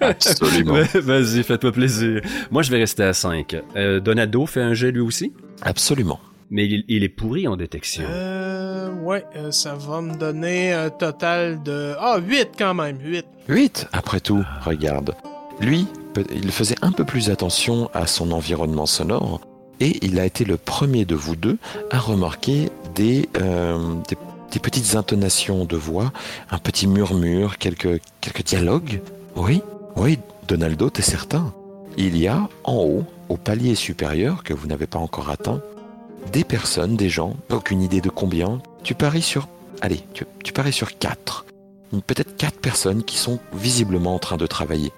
Absolument. 0.00 0.78
Vas-y, 0.94 1.42
faites-moi 1.42 1.72
plaisir. 1.72 2.20
Moi, 2.50 2.62
je 2.62 2.70
vais 2.70 2.78
rester 2.78 3.02
à 3.04 3.12
5. 3.12 3.56
Euh, 3.76 4.00
Donado 4.00 4.46
fait 4.46 4.62
un 4.62 4.72
jet 4.74 4.90
lui 4.92 5.00
aussi, 5.00 5.32
Absolument. 5.62 6.18
Mais 6.50 6.66
il, 6.66 6.84
il 6.88 7.04
est 7.04 7.08
pourri 7.08 7.46
en 7.48 7.56
détection. 7.56 8.04
Euh, 8.08 8.92
ouais, 9.02 9.24
euh, 9.36 9.50
ça 9.50 9.74
va 9.74 10.00
me 10.00 10.14
donner 10.16 10.72
un 10.72 10.90
total 10.90 11.62
de... 11.62 11.94
Ah, 11.98 12.18
8 12.18 12.50
quand 12.58 12.74
même, 12.74 12.98
8. 13.02 13.24
8 13.48 13.88
Après 13.92 14.20
tout, 14.20 14.44
regarde. 14.64 15.14
Lui, 15.60 15.86
il 16.34 16.50
faisait 16.50 16.76
un 16.82 16.92
peu 16.92 17.04
plus 17.04 17.30
attention 17.30 17.90
à 17.94 18.06
son 18.06 18.32
environnement 18.32 18.86
sonore 18.86 19.40
et 19.78 20.04
il 20.04 20.18
a 20.18 20.26
été 20.26 20.44
le 20.44 20.56
premier 20.56 21.04
de 21.04 21.14
vous 21.14 21.36
deux 21.36 21.58
à 21.90 21.98
remarquer 21.98 22.70
des, 22.94 23.28
euh, 23.40 23.94
des, 24.08 24.16
des 24.52 24.58
petites 24.58 24.96
intonations 24.96 25.64
de 25.64 25.76
voix, 25.76 26.12
un 26.50 26.58
petit 26.58 26.86
murmure, 26.86 27.58
quelques, 27.58 28.00
quelques 28.20 28.44
dialogues. 28.44 29.00
Oui, 29.36 29.62
oui, 29.96 30.18
Donaldo, 30.48 30.90
t'es 30.90 31.02
certain. 31.02 31.52
Il 31.96 32.16
y 32.16 32.26
a 32.28 32.48
en 32.64 32.76
haut, 32.76 33.04
au 33.28 33.36
palier 33.36 33.74
supérieur 33.74 34.42
que 34.42 34.52
vous 34.52 34.66
n'avez 34.66 34.86
pas 34.86 34.98
encore 34.98 35.30
atteint, 35.30 35.60
des 36.32 36.44
personnes, 36.44 36.96
des 36.96 37.08
gens, 37.08 37.36
aucune 37.50 37.82
idée 37.82 38.00
de 38.00 38.10
combien. 38.10 38.60
Tu 38.82 38.94
paries 38.94 39.22
sur, 39.22 39.48
allez, 39.80 40.00
tu, 40.14 40.24
tu 40.44 40.52
paries 40.52 40.72
sur 40.72 40.98
quatre 40.98 41.44
peut-être 41.98 42.36
quatre 42.36 42.60
personnes 42.60 43.02
qui 43.02 43.18
sont 43.18 43.40
visiblement 43.52 44.14
en 44.14 44.18
train 44.18 44.36
de 44.36 44.46
travailler. 44.46 44.92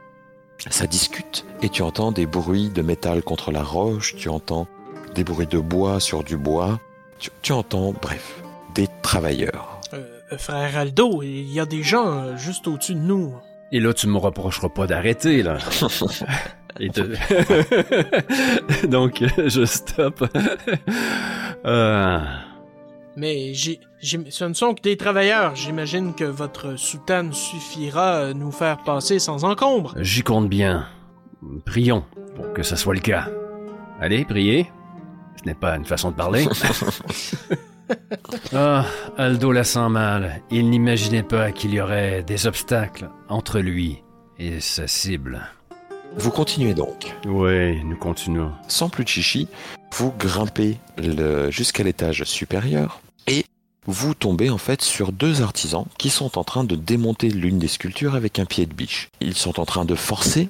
Ça 0.70 0.86
discute 0.86 1.44
et 1.62 1.68
tu 1.68 1.82
entends 1.82 2.12
des 2.12 2.26
bruits 2.26 2.68
de 2.68 2.82
métal 2.82 3.22
contre 3.22 3.50
la 3.50 3.62
roche, 3.62 4.14
tu 4.16 4.28
entends 4.28 4.68
des 5.14 5.24
bruits 5.24 5.46
de 5.46 5.58
bois 5.58 5.98
sur 5.98 6.22
du 6.22 6.36
bois, 6.36 6.78
tu, 7.18 7.30
tu 7.42 7.52
entends, 7.52 7.92
bref, 7.92 8.42
des 8.74 8.88
travailleurs. 9.02 9.80
Euh, 9.92 10.04
euh, 10.32 10.38
frère 10.38 10.76
Aldo, 10.76 11.22
il 11.22 11.52
y 11.52 11.58
a 11.58 11.66
des 11.66 11.82
gens 11.82 12.12
euh, 12.12 12.36
juste 12.36 12.68
au-dessus 12.68 12.94
de 12.94 13.00
nous. 13.00 13.34
Et 13.72 13.80
là, 13.80 13.92
tu 13.94 14.06
me 14.06 14.18
reprocheras 14.18 14.68
pas 14.68 14.86
d'arrêter, 14.86 15.42
là. 15.42 15.58
Et 16.80 16.90
te- 16.90 18.86
Donc, 18.86 19.22
je 19.46 19.64
stoppe. 19.64 20.24
Euh, 21.64 22.18
Mais 23.16 23.54
j'ai, 23.54 23.78
j'ai- 24.00 24.30
ce 24.30 24.44
ne 24.44 24.52
sont 24.54 24.74
que 24.74 24.82
des 24.82 24.96
travailleurs. 24.96 25.54
J'imagine 25.54 26.12
que 26.12 26.24
votre 26.24 26.74
soutane 26.76 27.32
suffira 27.32 28.18
à 28.18 28.34
nous 28.34 28.50
faire 28.50 28.78
passer 28.82 29.20
sans 29.20 29.44
encombre. 29.44 29.94
J'y 29.98 30.22
compte 30.24 30.48
bien. 30.48 30.86
Prions 31.64 32.04
pour 32.34 32.52
que 32.52 32.64
ça 32.64 32.74
soit 32.76 32.94
le 32.94 33.00
cas. 33.00 33.28
Allez, 34.00 34.24
priez. 34.24 34.68
Ce 35.40 35.44
n'est 35.46 35.54
pas 35.54 35.76
une 35.76 35.84
façon 35.84 36.10
de 36.10 36.16
parler. 36.16 36.46
ah, 38.54 38.84
Aldo 39.16 39.52
la 39.52 39.62
sent 39.64 39.88
mal. 39.88 40.42
Il 40.50 40.68
n'imaginait 40.70 41.22
pas 41.22 41.52
qu'il 41.52 41.72
y 41.74 41.80
aurait 41.80 42.22
des 42.24 42.46
obstacles 42.48 43.08
entre 43.28 43.60
lui 43.60 44.02
et 44.38 44.58
sa 44.60 44.86
cible. 44.88 45.42
Vous 46.16 46.30
continuez 46.30 46.74
donc. 46.74 47.14
Oui, 47.26 47.82
nous 47.84 47.96
continuons. 47.96 48.52
Sans 48.68 48.88
plus 48.88 49.04
de 49.04 49.08
chichi, 49.08 49.48
vous 49.96 50.12
grimpez 50.18 50.78
jusqu'à 51.48 51.82
l'étage 51.82 52.24
supérieur 52.24 53.00
et 53.26 53.44
vous 53.86 54.14
tombez 54.14 54.50
en 54.50 54.58
fait 54.58 54.82
sur 54.82 55.12
deux 55.12 55.42
artisans 55.42 55.86
qui 55.98 56.10
sont 56.10 56.38
en 56.38 56.44
train 56.44 56.64
de 56.64 56.76
démonter 56.76 57.28
l'une 57.28 57.58
des 57.58 57.68
sculptures 57.68 58.14
avec 58.14 58.38
un 58.38 58.44
pied 58.44 58.66
de 58.66 58.74
biche. 58.74 59.08
Ils 59.20 59.34
sont 59.34 59.58
en 59.58 59.64
train 59.64 59.84
de 59.84 59.94
forcer 59.94 60.48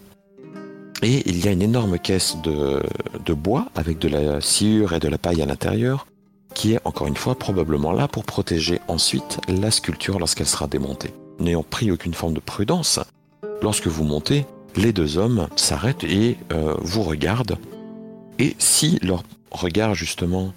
et 1.03 1.29
il 1.29 1.45
y 1.45 1.49
a 1.49 1.53
une 1.53 1.63
énorme 1.63 1.99
caisse 1.99 2.37
de, 2.43 2.83
de 3.25 3.33
bois 3.33 3.67
avec 3.75 3.99
de 3.99 4.09
la 4.09 4.41
sciure 4.41 4.93
et 4.93 5.01
de 5.01 5.09
la 5.09 5.19
paille 5.19 5.43
à 5.43 5.47
l'intérieur 5.47 6.07
qui 6.55 6.75
est 6.75 6.81
encore 6.85 7.07
une 7.07 7.17
fois 7.17 7.35
probablement 7.35 7.93
là 7.93 8.09
pour 8.09 8.25
protéger 8.25 8.81
ensuite 8.89 9.39
la 9.49 9.71
sculpture 9.71 10.19
lorsqu'elle 10.19 10.47
sera 10.47 10.67
démontée. 10.67 11.15
N'ayant 11.39 11.63
pris 11.63 11.91
aucune 11.91 12.15
forme 12.15 12.35
de 12.35 12.41
prudence, 12.41 13.01
lorsque 13.63 13.87
vous 13.87 14.05
montez, 14.05 14.45
les 14.77 14.93
deux 14.93 15.19
hommes 15.19 15.49
s'arrêtent 15.57 16.05
et 16.05 16.37
euh, 16.53 16.75
vous 16.81 17.03
regardent. 17.03 17.59
Et 18.39 18.57
si 18.59 18.99
leur 19.03 19.23
regard 19.51 19.95
justement 19.95 20.53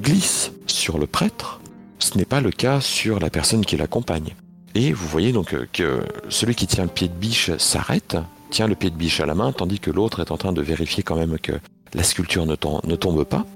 glisse 0.00 0.52
sur 0.66 0.98
le 0.98 1.06
prêtre, 1.06 1.60
ce 1.98 2.18
n'est 2.18 2.24
pas 2.24 2.40
le 2.40 2.50
cas 2.50 2.80
sur 2.80 3.20
la 3.20 3.30
personne 3.30 3.64
qui 3.64 3.76
l'accompagne. 3.76 4.34
Et 4.74 4.92
vous 4.92 5.06
voyez 5.06 5.32
donc 5.32 5.54
euh, 5.54 5.66
que 5.72 6.02
celui 6.28 6.54
qui 6.54 6.66
tient 6.66 6.84
le 6.84 6.90
pied 6.90 7.08
de 7.08 7.14
biche 7.14 7.50
s'arrête, 7.58 8.16
tient 8.50 8.66
le 8.66 8.74
pied 8.74 8.90
de 8.90 8.96
biche 8.96 9.20
à 9.20 9.26
la 9.26 9.34
main, 9.34 9.52
tandis 9.52 9.78
que 9.78 9.90
l'autre 9.90 10.20
est 10.20 10.30
en 10.30 10.36
train 10.36 10.52
de 10.52 10.62
vérifier 10.62 11.02
quand 11.02 11.16
même 11.16 11.38
que 11.38 11.52
la 11.94 12.02
sculpture 12.02 12.46
ne, 12.46 12.56
tom- 12.56 12.80
ne 12.84 12.96
tombe 12.96 13.24
pas. 13.24 13.46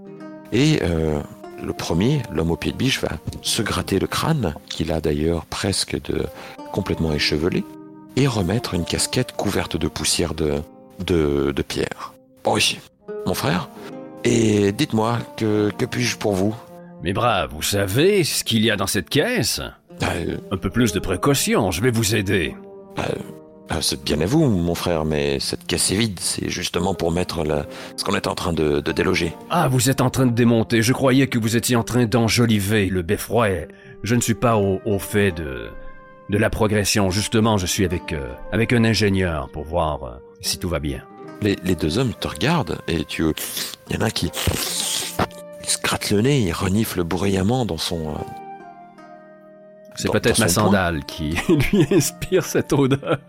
Et 0.52 0.78
euh, 0.82 1.20
le 1.62 1.72
premier, 1.72 2.22
l'homme 2.32 2.50
au 2.50 2.56
pied 2.56 2.70
de 2.72 2.76
biche, 2.76 3.00
va 3.00 3.08
se 3.42 3.62
gratter 3.62 3.98
le 3.98 4.06
crâne, 4.06 4.54
qu'il 4.68 4.92
a 4.92 5.00
d'ailleurs 5.00 5.46
presque 5.46 6.00
de 6.04 6.24
complètement 6.72 7.12
échevelé, 7.12 7.64
et 8.16 8.26
remettre 8.26 8.74
une 8.74 8.84
casquette 8.84 9.32
couverte 9.32 9.76
de 9.76 9.88
poussière 9.88 10.34
de, 10.34 10.54
de, 11.04 11.52
de 11.52 11.62
pierre. 11.62 12.14
Oui, 12.46 12.78
mon 13.26 13.34
frère, 13.34 13.68
et 14.24 14.72
dites-moi, 14.72 15.18
que, 15.36 15.70
que 15.76 15.84
puis-je 15.84 16.16
pour 16.16 16.34
vous? 16.34 16.54
Mais 17.02 17.12
brave, 17.12 17.50
vous 17.52 17.62
savez 17.62 18.24
ce 18.24 18.42
qu'il 18.42 18.64
y 18.64 18.70
a 18.70 18.76
dans 18.76 18.86
cette 18.86 19.08
caisse? 19.10 19.60
Euh, 20.02 20.36
Un 20.50 20.56
peu 20.56 20.70
plus 20.70 20.92
de 20.92 20.98
précaution, 20.98 21.70
je 21.70 21.80
vais 21.82 21.90
vous 21.90 22.14
aider. 22.14 22.54
euh, 22.98 23.02
C'est 23.80 24.02
bien 24.02 24.20
à 24.20 24.26
vous, 24.26 24.46
mon 24.46 24.74
frère, 24.74 25.04
mais 25.04 25.38
cette 25.40 25.66
caisse 25.66 25.90
est 25.90 25.96
vide, 25.96 26.18
c'est 26.20 26.48
justement 26.48 26.94
pour 26.94 27.10
mettre 27.12 27.44
la- 27.44 27.66
ce 27.96 28.04
qu'on 28.04 28.14
est 28.14 28.26
en 28.26 28.34
train 28.34 28.52
de, 28.52 28.80
de 28.80 28.92
déloger. 28.92 29.34
Ah, 29.50 29.68
vous 29.68 29.90
êtes 29.90 30.00
en 30.00 30.08
train 30.10 30.26
de 30.26 30.32
démonter. 30.32 30.82
Je 30.82 30.92
croyais 30.92 31.26
que 31.26 31.38
vous 31.38 31.56
étiez 31.56 31.76
en 31.76 31.82
train 31.84 32.06
d'enjoliver 32.06 32.86
le 32.86 33.02
beffroi. 33.02 33.48
Je 34.02 34.14
ne 34.14 34.20
suis 34.20 34.34
pas 34.34 34.56
au, 34.56 34.80
au 34.86 34.98
fait 34.98 35.32
de, 35.32 35.68
de 36.30 36.38
la 36.38 36.50
progression. 36.50 37.10
Justement, 37.10 37.58
je 37.58 37.66
suis 37.66 37.84
avec, 37.84 38.12
euh, 38.12 38.32
avec 38.52 38.72
un 38.72 38.84
ingénieur 38.84 39.48
pour 39.52 39.64
voir 39.64 40.04
euh, 40.04 40.10
si 40.40 40.58
tout 40.58 40.68
va 40.68 40.78
bien. 40.80 41.02
Les, 41.42 41.56
les 41.64 41.74
deux 41.74 41.98
hommes 41.98 42.14
te 42.18 42.28
regardent 42.28 42.78
et 42.88 43.04
tu. 43.04 43.24
Il 43.90 43.96
y 43.96 43.98
en 43.98 44.06
a 44.06 44.10
qui. 44.10 44.30
Il 45.62 45.68
se 45.68 45.78
gratte 45.82 46.10
le 46.10 46.20
nez, 46.22 46.40
il 46.40 46.52
renifle 46.52 47.02
bruyamment 47.04 47.66
dans 47.66 47.76
son. 47.78 48.08
euh, 48.10 48.18
C'est 49.96 50.10
peut-être 50.10 50.38
ma 50.38 50.48
sandale 50.48 51.04
qui 51.04 51.36
lui 51.72 51.86
inspire 51.92 52.44
cette 52.44 52.72
odeur. 52.72 53.18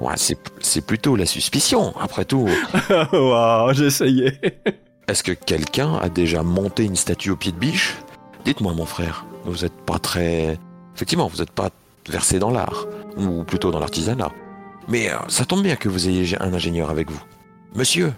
Ouais, 0.00 0.14
c'est 0.16 0.36
c'est 0.60 0.84
plutôt 0.84 1.14
la 1.14 1.26
suspicion, 1.26 1.94
après 2.00 2.24
tout. 2.24 2.48
wow, 3.12 3.72
j'essayais. 3.72 4.36
Est-ce 5.06 5.22
que 5.22 5.30
quelqu'un 5.32 5.94
a 5.96 6.08
déjà 6.08 6.42
monté 6.42 6.84
une 6.84 6.96
statue 6.96 7.30
au 7.30 7.36
pied 7.36 7.52
de 7.52 7.56
biche? 7.56 7.94
Dites-moi, 8.44 8.74
mon 8.74 8.86
frère, 8.86 9.24
vous 9.44 9.62
n'êtes 9.62 9.80
pas 9.86 9.98
très... 9.98 10.58
Effectivement, 10.94 11.28
vous 11.28 11.38
n'êtes 11.38 11.50
pas 11.50 11.70
versé 12.08 12.38
dans 12.38 12.50
l'art, 12.50 12.86
ou 13.16 13.44
plutôt 13.44 13.70
dans 13.70 13.78
l'artisanat. 13.78 14.30
Mais 14.88 15.10
euh, 15.10 15.16
ça 15.28 15.44
tombe 15.44 15.62
bien 15.62 15.76
que 15.76 15.88
vous 15.88 16.08
ayez 16.08 16.36
un 16.40 16.52
ingénieur 16.52 16.90
avec 16.90 17.10
vous. 17.10 17.22
Monsieur, 17.74 18.12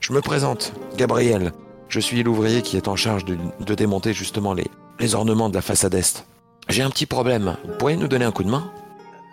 je 0.00 0.12
me 0.12 0.20
présente, 0.20 0.72
Gabriel. 0.96 1.52
Je 1.88 2.00
suis 2.00 2.22
l'ouvrier 2.22 2.62
qui 2.62 2.76
est 2.76 2.88
en 2.88 2.96
charge 2.96 3.24
de, 3.24 3.74
démonter 3.74 4.12
justement 4.12 4.54
les, 4.54 5.14
ornements 5.14 5.48
de 5.48 5.54
la 5.54 5.62
façade 5.62 5.94
est. 5.94 6.26
J'ai 6.68 6.82
un 6.82 6.90
petit 6.90 7.06
problème. 7.06 7.56
Vous 7.64 7.76
pourriez 7.78 7.96
nous 7.96 8.08
donner 8.08 8.24
un 8.24 8.32
coup 8.32 8.44
de 8.44 8.50
main? 8.50 8.70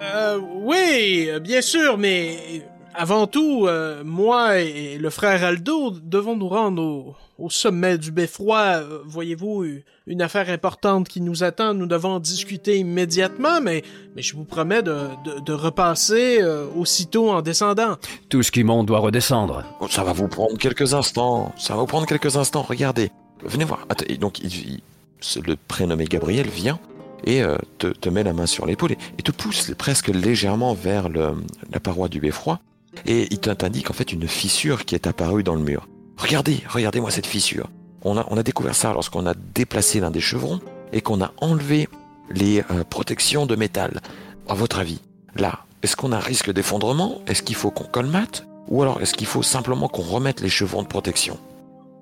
Euh, 0.02 0.40
oui, 0.40 1.30
bien 1.42 1.62
sûr, 1.62 1.98
mais 1.98 2.64
avant 2.96 3.28
tout, 3.28 3.66
euh, 3.68 4.04
moi 4.06 4.60
et 4.60 4.98
le 4.98 5.10
frère 5.10 5.44
Aldo 5.44 5.91
devons 5.91 6.36
nous 6.36 6.48
rendre 6.48 6.82
au, 6.84 7.16
au 7.38 7.50
sommet 7.50 7.98
du 7.98 8.12
beffroi. 8.12 8.60
Euh, 8.82 9.00
Voyez-vous, 9.06 9.66
une 10.08 10.22
affaire 10.22 10.50
importante 10.50 11.08
qui 11.08 11.22
nous 11.22 11.44
attend. 11.44 11.74
Nous 11.74 11.86
devons 11.86 12.14
en 12.14 12.20
discuter 12.20 12.78
immédiatement, 12.78 13.62
mais, 13.62 13.84
mais 14.16 14.22
je 14.22 14.36
vous 14.36 14.44
promets 14.46 14.84
de, 14.84 14.94
de, 15.26 15.39
de 15.39 15.54
repasser 15.54 16.39
euh, 16.41 16.66
aussitôt 16.76 17.30
en 17.32 17.41
descendant. 17.41 17.96
Tout 18.30 18.44
ce 18.44 18.52
qui 18.52 18.64
monte 18.64 18.88
doit 18.88 19.00
redescendre. 19.00 19.64
Ça 19.89 20.04
va 20.04 20.14
vous 20.14 20.28
prendre 20.28 20.58
quelques 20.58 20.94
instants. 20.94 21.54
Ça 21.58 21.74
va 21.76 21.82
vous 21.82 21.88
prendre 21.88 22.06
quelques 22.08 22.36
instants. 22.38 22.62
Regardez. 22.64 23.12
Venez 23.44 23.66
voir. 23.66 23.86
Attends, 23.89 24.06
et 24.08 24.18
donc, 24.18 24.39
il- 24.39 24.56
il- 24.76 24.82
le 25.46 25.56
prénommé 25.56 26.06
Gabriel 26.06 26.48
vient 26.50 26.80
et 27.26 27.41
euh, 27.41 27.56
te, 27.78 27.88
te 27.88 28.10
met 28.10 28.24
la 28.24 28.34
main 28.34 28.46
sur 28.46 28.66
l'épaule 28.66 28.91
et, 28.91 28.98
et 29.18 29.22
te 29.22 29.32
pousse 29.32 29.72
presque 29.78 30.10
légèrement 30.10 30.74
vers 30.74 31.08
le- 31.08 31.36
la 31.72 31.80
paroi 31.80 32.10
du 32.10 32.20
beffroi. 32.20 32.60
Et 33.06 33.28
il 33.32 33.39
t'indique 33.39 33.89
en 33.89 33.94
fait 33.94 34.12
une 34.14 34.28
fissure 34.28 34.86
qui 34.86 34.96
est 34.96 35.08
apparue 35.08 35.44
dans 35.44 35.56
le 35.56 35.62
mur. 35.62 35.88
Regardez, 36.18 36.64
regardez-moi 36.70 37.12
cette 37.12 37.26
fissure. 37.26 37.70
On 38.06 38.18
a, 38.18 38.44
découvert 38.44 38.76
ça 38.76 38.91
lorsqu'on 38.91 39.26
a 39.26 39.34
déplacé 39.34 40.02
l'un 40.02 40.12
des 40.12 40.20
chevrons 40.20 40.60
et 40.91 41.02
qu'on 41.02 41.22
a 41.22 41.32
enlevé 41.39 41.88
les 42.30 42.60
euh, 42.60 42.84
protections 42.89 43.46
de 43.46 43.56
métal. 43.56 44.02
À 44.50 44.56
votre 44.56 44.80
avis, 44.80 45.00
là, 45.36 45.66
est-ce 45.84 45.96
qu'on 45.96 46.12
a 46.12 46.18
un 46.18 46.20
risque 46.20 46.52
d'effondrement? 46.52 47.22
Est-ce 47.28 47.44
qu'il 47.44 47.56
faut 47.56 47.72
qu'on 47.72 47.86
colmate? 47.86 48.46
Ou 48.68 48.82
alors 48.82 49.02
est-ce 49.02 49.14
qu'il 49.14 49.28
faut 49.28 49.44
simplement 49.44 49.88
qu'on 49.88 50.02
remette 50.02 50.41
les 50.41 50.50
chevrons 50.50 50.84
de 50.84 50.88
protection? 50.88 51.38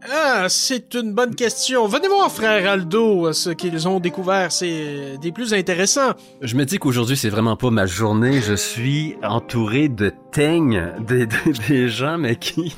Ah, 0.09 0.47
c'est 0.49 0.95
une 0.95 1.13
bonne 1.13 1.35
question. 1.35 1.87
Venez 1.87 2.07
voir, 2.07 2.31
frère 2.31 2.69
Aldo, 2.69 3.27
euh, 3.27 3.33
ce 3.33 3.49
qu'ils 3.51 3.87
ont 3.87 3.99
découvert. 3.99 4.51
C'est 4.51 4.69
euh, 4.71 5.17
des 5.17 5.31
plus 5.31 5.53
intéressants. 5.53 6.13
Je 6.41 6.55
me 6.55 6.65
dis 6.65 6.77
qu'aujourd'hui, 6.77 7.17
c'est 7.17 7.29
vraiment 7.29 7.55
pas 7.55 7.69
ma 7.69 7.85
journée. 7.85 8.41
Je 8.41 8.53
suis 8.53 9.15
entouré 9.23 9.89
de 9.89 10.11
teignes, 10.31 10.83
des, 10.99 11.27
des, 11.27 11.35
des 11.67 11.89
gens, 11.89 12.17
mais 12.17 12.35
qui... 12.35 12.75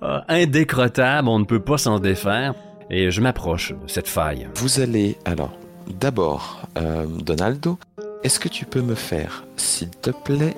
Ah, 0.00 0.24
indécrottables, 0.28 1.28
on 1.28 1.38
ne 1.38 1.44
peut 1.44 1.60
pas 1.60 1.78
s'en 1.78 1.98
défaire. 1.98 2.54
Et 2.90 3.10
je 3.10 3.20
m'approche 3.20 3.72
de 3.72 3.88
cette 3.88 4.08
faille. 4.08 4.48
Vous 4.54 4.80
allez 4.80 5.16
alors 5.24 5.52
d'abord, 5.88 6.62
euh, 6.76 7.06
Donaldo, 7.06 7.78
est-ce 8.22 8.40
que 8.40 8.48
tu 8.48 8.64
peux 8.64 8.82
me 8.82 8.94
faire, 8.94 9.44
s'il 9.56 9.90
te 9.90 10.10
plaît, 10.10 10.56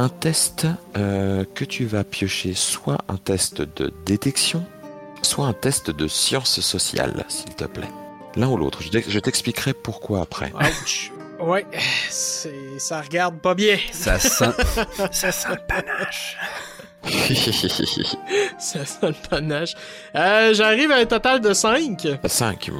un 0.00 0.08
test 0.08 0.66
euh, 0.96 1.44
que 1.54 1.64
tu 1.64 1.84
vas 1.84 2.04
piocher, 2.04 2.54
soit 2.54 2.98
un 3.08 3.16
test 3.16 3.60
de 3.60 3.92
détection, 4.06 4.64
soit 5.22 5.46
un 5.46 5.52
test 5.52 5.90
de 5.90 6.08
sciences 6.08 6.60
sociales, 6.60 7.24
s'il 7.28 7.54
te 7.54 7.64
plaît. 7.64 7.90
L'un 8.36 8.48
ou 8.48 8.56
l'autre. 8.56 8.82
Je 8.82 8.88
t'ex- 8.88 9.08
je 9.10 9.18
t'expliquerai 9.18 9.74
pourquoi 9.74 10.22
après. 10.22 10.52
Ouch. 10.54 11.12
Ouais, 11.40 11.66
c'est, 12.08 12.78
ça 12.78 13.00
regarde 13.00 13.38
pas 13.40 13.54
bien. 13.54 13.76
Ça 13.92 14.18
sent... 14.18 14.50
ça 15.12 15.32
sent 15.32 15.48
le 15.50 15.66
panache. 15.66 16.36
Ça 18.58 18.84
sent 18.84 18.98
le 19.08 19.28
panache. 19.28 19.74
Euh, 20.14 20.52
j'arrive 20.52 20.90
à 20.90 20.96
un 20.96 21.06
total 21.06 21.40
de 21.40 21.54
5. 21.54 22.06
5. 22.26 22.70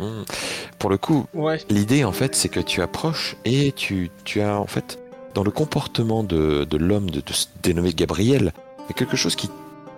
Pour 0.78 0.90
le 0.90 0.98
coup, 0.98 1.26
Ouais. 1.32 1.58
L'idée, 1.70 2.04
en 2.04 2.12
fait, 2.12 2.34
c'est 2.34 2.50
que 2.50 2.60
tu 2.60 2.82
approches 2.82 3.36
et 3.46 3.72
tu, 3.72 4.10
tu 4.24 4.42
as, 4.42 4.58
en 4.60 4.66
fait, 4.66 4.98
dans 5.34 5.42
le 5.44 5.50
comportement 5.50 6.22
de, 6.22 6.64
de 6.64 6.76
l'homme 6.76 7.10
de, 7.10 7.20
de 7.20 7.32
se 7.32 7.46
dénommer 7.62 7.92
Gabriel, 7.92 8.52
il 8.78 8.82
y 8.88 8.90
a 8.90 8.94
quelque 8.94 9.16
chose 9.16 9.36
qui 9.36 9.48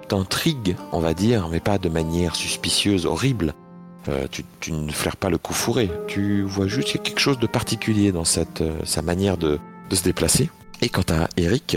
t'intrigue, 0.09 0.77
on 0.93 1.01
va 1.01 1.15
dire, 1.15 1.49
mais 1.51 1.61
pas 1.61 1.79
de 1.79 1.89
manière 1.89 2.35
suspicieuse, 2.37 3.07
horrible. 3.07 3.55
Euh, 4.09 4.27
tu, 4.31 4.45
tu 4.61 4.73
ne 4.73 4.91
flaires 4.91 5.17
pas 5.17 5.31
le 5.31 5.39
coup 5.39 5.53
fourré. 5.55 5.89
Tu 6.09 6.43
vois 6.43 6.67
juste 6.67 6.89
qu'il 6.89 6.97
y 6.97 7.01
a 7.01 7.05
quelque 7.05 7.21
chose 7.21 7.39
de 7.39 7.47
particulier 7.47 8.11
dans 8.13 8.25
cette, 8.25 8.61
euh, 8.61 8.75
sa 8.85 9.01
manière 9.01 9.37
de, 9.37 9.59
de 9.89 9.95
se 9.97 10.03
déplacer. 10.03 10.51
Et 10.81 10.89
quant 10.89 11.05
à 11.11 11.29
Eric, 11.37 11.77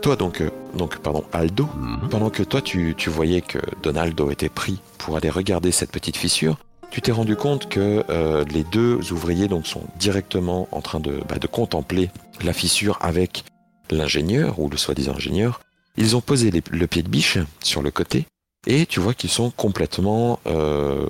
toi 0.00 0.16
donc, 0.16 0.40
euh, 0.40 0.50
donc 0.74 0.96
pardon, 0.98 1.24
Aldo, 1.32 1.68
Mhm. 1.76 2.08
pendant 2.08 2.30
que 2.30 2.42
toi 2.42 2.62
tu, 2.62 2.94
tu 2.96 3.10
voyais 3.10 3.42
que 3.42 3.58
Donaldo 3.82 4.30
était 4.30 4.48
pris 4.48 4.80
pour 4.96 5.16
aller 5.18 5.28
regarder 5.28 5.70
cette 5.70 5.90
petite 5.92 6.16
fissure, 6.16 6.56
tu 6.90 7.02
t'es 7.02 7.12
rendu 7.12 7.36
compte 7.36 7.68
que 7.68 8.02
les 8.50 8.64
deux 8.64 9.12
ouvriers 9.12 9.46
donc 9.46 9.66
sont 9.66 9.82
directement 9.98 10.68
en 10.72 10.80
train 10.80 11.00
de, 11.00 11.20
bah, 11.28 11.36
de 11.38 11.46
contempler 11.46 12.08
la 12.44 12.52
fissure 12.52 12.98
avec 13.00 13.44
l'ingénieur 13.90 14.58
ou 14.58 14.68
le 14.68 14.76
soi-disant 14.76 15.14
ingénieur. 15.14 15.60
Ils 15.96 16.16
ont 16.16 16.20
posé 16.20 16.50
le 16.50 16.86
pied 16.86 17.02
de 17.02 17.08
biche 17.08 17.38
sur 17.62 17.82
le 17.82 17.90
côté 17.90 18.26
Et 18.66 18.86
tu 18.86 19.00
vois 19.00 19.14
qu'ils 19.14 19.30
sont 19.30 19.50
complètement 19.50 20.38
euh, 20.46 21.06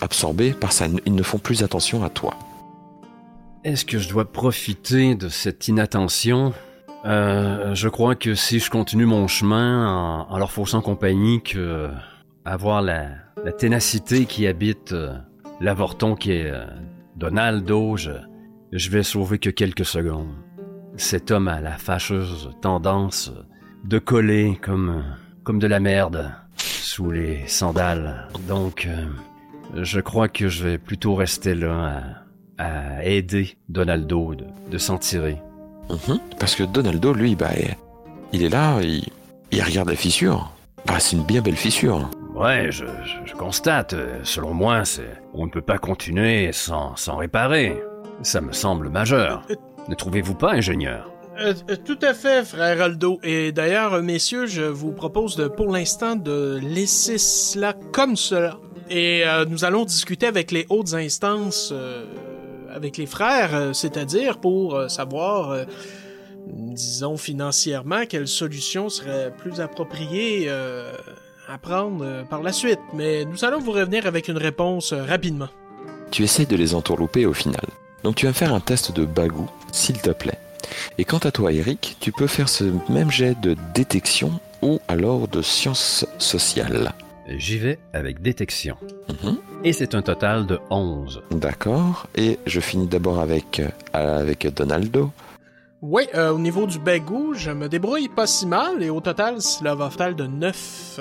absorbés 0.00 0.52
par 0.52 0.72
ça. 0.72 0.86
Ils 1.04 1.14
ne 1.14 1.22
font 1.22 1.38
plus 1.38 1.62
attention 1.62 2.04
à 2.04 2.10
toi. 2.10 2.34
Est-ce 3.64 3.84
que 3.84 3.98
je 3.98 4.08
dois 4.08 4.30
profiter 4.30 5.14
de 5.14 5.28
cette 5.28 5.66
inattention? 5.68 6.52
Euh, 7.04 7.74
Je 7.74 7.88
crois 7.88 8.14
que 8.14 8.34
si 8.34 8.60
je 8.60 8.70
continue 8.70 9.06
mon 9.06 9.26
chemin 9.26 10.26
en, 10.28 10.38
leur 10.38 10.52
faussant 10.52 10.80
compagnie, 10.80 11.42
que 11.42 11.90
avoir 12.44 12.82
la, 12.82 13.08
ténacité 13.58 14.26
qui 14.26 14.46
habite 14.46 14.92
euh, 14.92 15.12
l'avorton 15.60 16.14
qui 16.14 16.32
est 16.32 16.52
Donaldo, 17.16 17.96
je, 17.96 18.12
je 18.72 18.90
vais 18.90 19.02
sauver 19.02 19.38
que 19.38 19.50
quelques 19.50 19.84
secondes. 19.84 20.34
Cet 20.96 21.30
homme 21.30 21.48
a 21.48 21.60
la 21.60 21.72
fâcheuse 21.78 22.50
tendance 22.60 23.32
de 23.84 23.98
coller 23.98 24.58
comme, 24.62 25.02
comme 25.44 25.58
de 25.58 25.66
la 25.66 25.80
merde 25.80 26.30
sous 26.56 27.10
les 27.10 27.46
sandales. 27.46 28.28
Donc, 28.48 28.86
euh, 28.86 29.06
je 29.82 30.00
crois 30.00 30.28
que 30.28 30.48
je 30.48 30.64
vais 30.66 30.78
plutôt 30.78 31.14
rester 31.14 31.54
là 31.54 32.02
à, 32.58 32.64
à 32.98 33.04
aider 33.04 33.56
Donaldo 33.68 34.34
de, 34.34 34.44
de 34.70 34.78
s'en 34.78 34.98
tirer. 34.98 35.40
Mhm. 35.88 36.18
Parce 36.38 36.54
que 36.54 36.64
Donaldo, 36.64 37.14
lui, 37.14 37.34
bah, 37.36 37.50
il 38.32 38.42
est 38.42 38.48
là, 38.50 38.80
il, 38.82 39.04
il 39.50 39.62
regarde 39.62 39.88
la 39.88 39.96
fissure. 39.96 40.50
Bah, 40.86 40.98
c'est 40.98 41.16
une 41.16 41.24
bien 41.24 41.40
belle 41.40 41.56
fissure. 41.56 42.10
Ouais, 42.34 42.68
je, 42.70 42.84
je- 43.04 43.30
je 43.30 43.34
constate. 43.34 43.92
euh, 43.94 44.20
Selon 44.22 44.52
moi, 44.54 44.84
c'est 44.84 45.20
on 45.34 45.46
ne 45.46 45.50
peut 45.50 45.62
pas 45.62 45.78
continuer 45.78 46.52
sans, 46.52 46.94
sans 46.96 47.16
réparer. 47.16 47.80
Ça 48.22 48.40
me 48.42 48.52
semble 48.52 48.90
majeur. 48.90 49.42
Ne 49.88 49.94
trouvez-vous 49.94 50.34
pas, 50.34 50.52
ingénieur? 50.52 51.10
Euh, 51.38 51.54
euh, 51.70 51.76
tout 51.84 51.98
à 52.02 52.12
fait, 52.14 52.44
frère 52.44 52.82
Aldo. 52.82 53.18
Et 53.22 53.50
d'ailleurs, 53.52 54.02
messieurs, 54.02 54.46
je 54.46 54.62
vous 54.62 54.92
propose 54.92 55.36
de, 55.36 55.48
pour 55.48 55.72
l'instant 55.72 56.16
de 56.16 56.58
laisser 56.62 57.18
cela 57.18 57.74
comme 57.92 58.16
cela. 58.16 58.58
Et 58.90 59.22
euh, 59.26 59.44
nous 59.48 59.64
allons 59.64 59.84
discuter 59.84 60.26
avec 60.26 60.50
les 60.50 60.66
hautes 60.68 60.94
instances, 60.94 61.70
euh, 61.72 62.04
avec 62.74 62.96
les 62.96 63.06
frères, 63.06 63.54
euh, 63.54 63.72
c'est-à-dire 63.72 64.38
pour 64.38 64.74
euh, 64.74 64.88
savoir, 64.88 65.50
euh, 65.50 65.64
disons 66.46 67.16
financièrement, 67.16 68.04
quelle 68.08 68.28
solution 68.28 68.88
serait 68.88 69.32
plus 69.38 69.60
appropriée 69.60 70.46
euh, 70.48 70.92
à 71.48 71.56
prendre 71.58 72.04
euh, 72.04 72.22
par 72.24 72.42
la 72.42 72.52
suite. 72.52 72.80
Mais 72.92 73.24
nous 73.24 73.44
allons 73.44 73.60
vous 73.60 73.72
revenir 73.72 74.06
avec 74.06 74.28
une 74.28 74.38
réponse 74.38 74.92
euh, 74.92 75.04
rapidement. 75.04 75.48
Tu 76.10 76.24
essaies 76.24 76.46
de 76.46 76.56
les 76.56 76.74
entourlouper 76.74 77.26
au 77.26 77.32
final. 77.32 77.64
Donc 78.04 78.16
tu 78.16 78.26
vas 78.26 78.32
faire 78.32 78.54
un 78.54 78.60
test 78.60 78.92
de 78.92 79.04
bagou, 79.04 79.48
s'il 79.72 80.00
te 80.00 80.10
plaît. 80.10 80.38
Et 80.98 81.04
quant 81.04 81.18
à 81.18 81.30
toi, 81.30 81.52
Eric, 81.52 81.96
tu 82.00 82.12
peux 82.12 82.26
faire 82.26 82.48
ce 82.48 82.64
même 82.88 83.10
jet 83.10 83.38
de 83.40 83.56
détection 83.74 84.40
ou 84.62 84.80
alors 84.88 85.28
de 85.28 85.42
sciences 85.42 86.06
sociales. 86.18 86.92
J'y 87.28 87.58
vais 87.58 87.78
avec 87.92 88.20
détection. 88.22 88.76
Mhm. 89.08 89.36
Et 89.62 89.72
c'est 89.72 89.94
un 89.94 90.02
total 90.02 90.46
de 90.46 90.58
11. 90.70 91.22
D'accord. 91.30 92.06
Et 92.16 92.38
je 92.46 92.60
finis 92.60 92.86
d'abord 92.86 93.20
avec, 93.20 93.60
euh, 93.60 93.68
avec 93.92 94.52
Donaldo. 94.52 95.10
Oui, 95.82 96.08
euh, 96.14 96.32
au 96.32 96.38
niveau 96.38 96.66
du 96.66 96.78
bagou, 96.78 97.34
je 97.34 97.50
me 97.50 97.68
débrouille 97.68 98.08
pas 98.08 98.26
si 98.26 98.46
mal, 98.46 98.82
et 98.82 98.90
au 98.90 99.00
total, 99.00 99.40
cela 99.40 99.74
va 99.74 99.90
faire 99.90 100.14
de 100.14 100.26
9. 100.26 101.00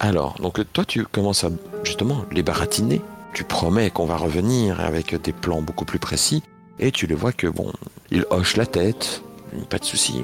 Alors, 0.00 0.36
donc 0.40 0.60
toi, 0.72 0.84
tu 0.84 1.04
commences 1.04 1.44
à 1.44 1.50
justement 1.84 2.24
les 2.32 2.42
baratiner. 2.42 3.00
Tu 3.32 3.44
promets 3.44 3.90
qu'on 3.90 4.06
va 4.06 4.16
revenir 4.16 4.80
avec 4.80 5.14
des 5.20 5.32
plans 5.32 5.62
beaucoup 5.62 5.84
plus 5.84 5.98
précis. 5.98 6.42
Et 6.78 6.92
tu 6.92 7.06
les 7.06 7.14
vois 7.14 7.32
que, 7.32 7.46
bon, 7.46 7.72
ils 8.10 8.24
hochent 8.30 8.56
la 8.56 8.66
tête. 8.66 9.22
Pas 9.70 9.78
de 9.78 9.84
souci. 9.84 10.22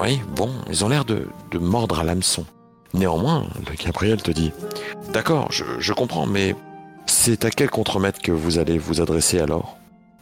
Oui, 0.00 0.20
bon, 0.34 0.50
ils 0.68 0.84
ont 0.84 0.88
l'air 0.88 1.04
de, 1.04 1.28
de 1.50 1.58
mordre 1.58 2.00
à 2.00 2.04
l'hameçon. 2.04 2.44
Néanmoins, 2.94 3.46
le 3.68 3.74
Gabriel 3.84 4.22
te 4.22 4.30
dit 4.30 4.52
D'accord, 5.12 5.50
je, 5.52 5.64
je 5.78 5.92
comprends, 5.92 6.26
mais 6.26 6.54
c'est 7.06 7.44
à 7.44 7.50
quel 7.50 7.70
contremaître 7.70 8.20
que 8.20 8.32
vous 8.32 8.58
allez 8.58 8.78
vous 8.78 9.00
adresser 9.00 9.40
alors? 9.40 9.76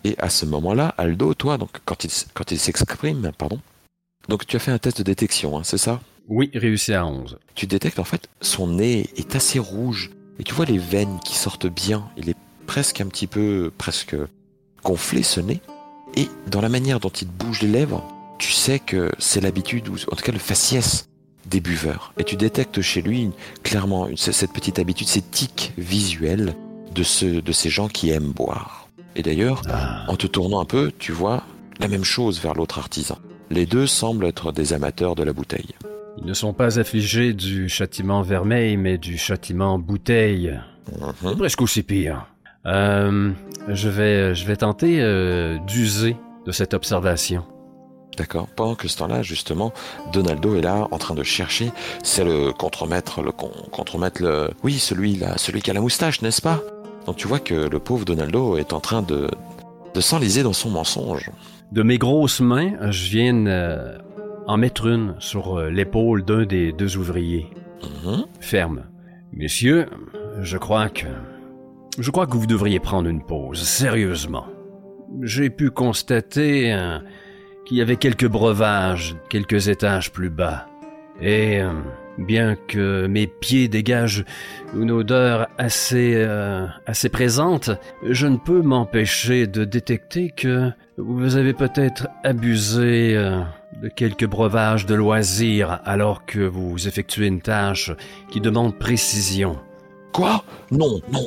Et 0.05 0.17
à 0.19 0.31
ce 0.31 0.47
moment-là, 0.47 0.95
Aldo, 0.99 1.33
toi, 1.35 1.59
donc 1.59 1.71
quand 1.85 2.05
il, 2.05 2.09
s- 2.09 2.27
quand 2.35 2.51
il 2.51 2.59
s'exprime, 2.59 3.31
pardon, 3.39 3.61
donc 4.29 4.47
tu 4.47 4.57
as 4.57 4.59
fait 4.59 4.73
un 4.73 4.79
test 4.79 4.99
de 4.99 5.03
détection, 5.05 5.57
hein, 5.59 5.63
c'est 5.65 5.79
ça? 5.79 6.01
Oui, 6.29 6.51
réussi 6.55 6.93
à 6.95 7.05
11. 7.07 7.39
tu 7.55 7.67
détectes 7.67 7.99
en 7.99 8.05
fait 8.05 8.29
son 8.41 8.67
nez 8.69 9.11
est 9.17 9.35
assez 9.37 9.59
rouge 9.59 10.11
et 10.39 10.43
tu 10.45 10.55
vois 10.55 10.65
les 10.65 10.79
veines 10.79 11.19
qui 11.25 11.37
sortent 11.37 11.67
bien. 11.67 12.05
Il 12.17 12.29
est 12.31 12.37
presque 12.67 13.01
un 13.01 13.07
petit 13.07 13.27
peu 13.27 13.71
presque 13.77 14.17
gonflé 14.85 15.23
ce 15.23 15.41
nez 15.41 15.61
et 16.17 16.29
dans 16.51 16.61
la 16.61 16.69
manière 16.69 17.01
dont 17.01 17.09
il 17.11 17.29
bouge 17.29 17.63
les 17.63 17.69
lèvres, 17.69 18.05
tu 18.39 18.53
sais 18.53 18.79
que 18.79 19.11
c'est 19.19 19.41
l'habitude 19.41 19.89
ou 19.89 19.95
en 19.95 20.17
tout 20.17 20.25
cas 20.25 20.33
le 20.33 20.39
faciès 20.39 21.09
des 21.47 21.61
buveurs 21.61 22.13
et 22.19 22.25
tu 22.25 22.37
détectes 22.37 22.81
chez 22.83 23.03
lui 23.03 23.31
clairement 23.63 24.09
une- 24.09 24.17
cette 24.17 24.53
petite 24.53 24.79
habitude, 24.79 25.09
ces 25.09 25.23
tics 25.23 25.73
visuels 25.79 26.55
de 26.95 27.03
ceux 27.03 27.41
de 27.43 27.53
ces 27.53 27.71
gens 27.71 27.89
qui 27.89 28.11
aiment 28.11 28.33
boire. 28.33 28.89
Et 29.17 29.23
d'ailleurs, 29.23 29.63
Ah, 29.69 30.05
en 30.09 30.17
te 30.17 30.27
tournant 30.27 30.61
un 30.61 30.65
peu, 30.65 30.91
tu 30.99 31.13
vois 31.13 31.43
la 31.81 31.89
même 31.89 32.05
chose 32.05 32.41
vers 32.41 32.55
l'autre 32.55 32.79
artisan. 32.79 33.19
Les 33.51 33.67
deux 33.67 33.87
semblent 33.87 34.25
être 34.27 34.53
des 34.53 34.73
amateurs 34.73 35.15
de 35.15 35.23
la 35.23 35.33
bouteille. 35.33 35.75
Ils 36.19 36.27
ne 36.27 36.35
sont 36.35 36.53
pas 36.53 36.79
affligés 36.79 37.33
du 37.33 37.69
châtiment 37.69 38.23
vermeil, 38.23 38.77
mais 38.77 38.99
du 38.99 39.17
châtiment 39.19 39.79
bouteille. 39.79 40.59
Mhm. 41.01 41.13
C'est 41.23 41.39
presque 41.39 41.63
aussi 41.63 41.83
pire. 41.83 42.27
Euh, 42.67 43.31
je 43.69 43.89
vais, 43.89 44.35
je 44.35 44.47
vais 44.47 44.57
tenter 44.57 45.01
euh, 45.01 45.59
d'user 45.67 46.17
de 46.47 46.53
cette 46.53 46.75
observation. 46.75 47.45
D'accord. 48.19 48.47
Pendant 48.57 48.75
que 48.75 48.89
ce 48.89 48.99
temps-là, 48.99 49.23
justement, 49.23 49.73
Donaldo 50.13 50.55
est 50.57 50.61
là 50.61 50.87
en 50.91 50.99
train 50.99 51.15
de 51.15 51.23
chercher. 51.23 51.71
C'est 52.03 52.25
le 52.25 52.53
contremaître, 52.53 53.23
le 53.23 53.33
con- 53.33 53.51
contremaître, 53.71 54.23
le. 54.23 54.51
Oui, 54.63 54.75
celui 54.75 55.17
là, 55.17 55.39
celui 55.39 55.63
qui 55.63 55.71
a 55.71 55.75
la 55.75 55.81
moustache, 55.81 56.21
n'est-ce 56.21 56.43
pas? 56.43 56.61
Donc 57.07 57.17
tu 57.17 57.27
vois 57.27 57.39
que 57.41 57.55
le 57.55 57.79
pauvre 57.79 58.05
Donaldo 58.05 58.59
est 58.59 58.73
en 58.75 58.81
train 58.81 59.03
de 59.03 59.29
de 59.95 60.01
s'enliser 60.01 60.43
dans 60.43 60.53
son 60.53 60.71
mensonge. 60.71 61.31
De 61.73 61.83
mes 61.83 61.99
grosses 61.99 62.41
mains, 62.41 62.91
je 62.91 63.09
viens 63.11 63.47
euh, 63.47 63.97
en 64.47 64.57
mettre 64.57 64.87
une 64.87 65.15
sur 65.19 65.59
euh, 65.59 65.71
l'épaule 65.71 66.25
d'un 66.25 66.45
des 66.45 66.73
deux 66.73 66.97
ouvriers. 66.97 67.49
Mhm. 68.05 68.27
Ferme. 68.41 68.85
Messieurs, 69.33 69.87
je 70.41 70.59
crois 70.59 70.89
que... 70.89 71.07
Je 71.99 72.11
crois 72.11 72.27
que 72.27 72.37
vous 72.37 72.47
devriez 72.47 72.81
prendre 72.81 73.09
une 73.09 73.23
pause, 73.23 73.63
sérieusement. 73.63 74.47
J'ai 75.23 75.51
pu 75.51 75.71
constater 75.71 76.73
euh, 76.73 76.99
qu'il 77.65 77.77
y 77.77 77.83
avait 77.83 77.97
quelques 77.97 78.29
breuvages, 78.29 79.17
quelques 79.29 79.69
étages 79.69 80.11
plus 80.11 80.31
bas. 80.31 80.67
Et 81.21 81.61
euh, 81.61 81.73
bien 82.19 82.57
que 82.69 83.07
mes 83.07 83.27
pieds 83.27 83.69
dégagent 83.69 84.25
une 84.75 84.91
odeur 84.91 85.49
assez, 85.59 86.15
euh, 86.17 86.67
assez 86.87 87.09
présente, 87.09 87.71
je 88.09 88.27
ne 88.27 88.37
peux 88.37 88.63
m'empêcher 88.63 89.47
de 89.47 89.65
détecter 89.65 90.31
que 90.31 90.71
vous 90.97 91.37
avez 91.37 91.53
peut-être 91.53 92.09
abusé 92.25 93.17
euh, 93.17 93.41
de 93.81 93.89
quelques 93.89 94.27
breuvages 94.27 94.87
de 94.87 94.95
loisirs 94.95 95.81
alors 95.85 96.25
que 96.27 96.41
vous 96.41 96.89
effectuez 96.89 97.27
une 97.27 97.41
tâche 97.41 97.91
qui 98.31 98.41
demande 98.41 98.79
précision. 98.79 99.59
Quoi? 100.13 100.45
Non, 100.71 101.01
non, 101.11 101.27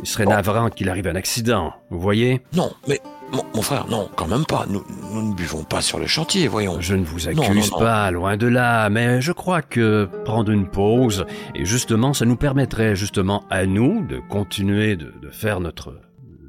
Il 0.00 0.06
serait 0.06 0.26
navrant 0.26 0.68
qu'il 0.68 0.88
arrive 0.88 1.06
un 1.06 1.14
accident, 1.14 1.74
vous 1.90 2.00
voyez? 2.00 2.42
Non, 2.54 2.72
mais 2.88 3.00
mon, 3.32 3.44
mon 3.54 3.62
frère, 3.62 3.86
non, 3.88 4.08
quand 4.16 4.26
même 4.26 4.44
pas. 4.44 4.66
Nous, 4.68 4.84
nous 5.12 5.30
ne 5.30 5.34
buvons 5.34 5.62
pas 5.62 5.80
sur 5.80 5.98
le 5.98 6.06
chantier, 6.06 6.48
voyons. 6.48 6.80
Je 6.80 6.94
ne 6.94 7.04
vous 7.04 7.28
accuse 7.28 7.70
non, 7.70 7.78
non. 7.78 7.84
pas, 7.84 8.10
loin 8.10 8.36
de 8.36 8.48
là, 8.48 8.90
mais 8.90 9.20
je 9.20 9.32
crois 9.32 9.62
que 9.62 10.08
prendre 10.24 10.50
une 10.50 10.68
pause, 10.68 11.24
et 11.54 11.64
justement, 11.64 12.12
ça 12.12 12.24
nous 12.24 12.36
permettrait 12.36 12.96
justement 12.96 13.44
à 13.48 13.66
nous 13.66 14.04
de 14.04 14.20
continuer 14.28 14.96
de, 14.96 15.14
de 15.22 15.30
faire 15.30 15.60
notre 15.60 15.94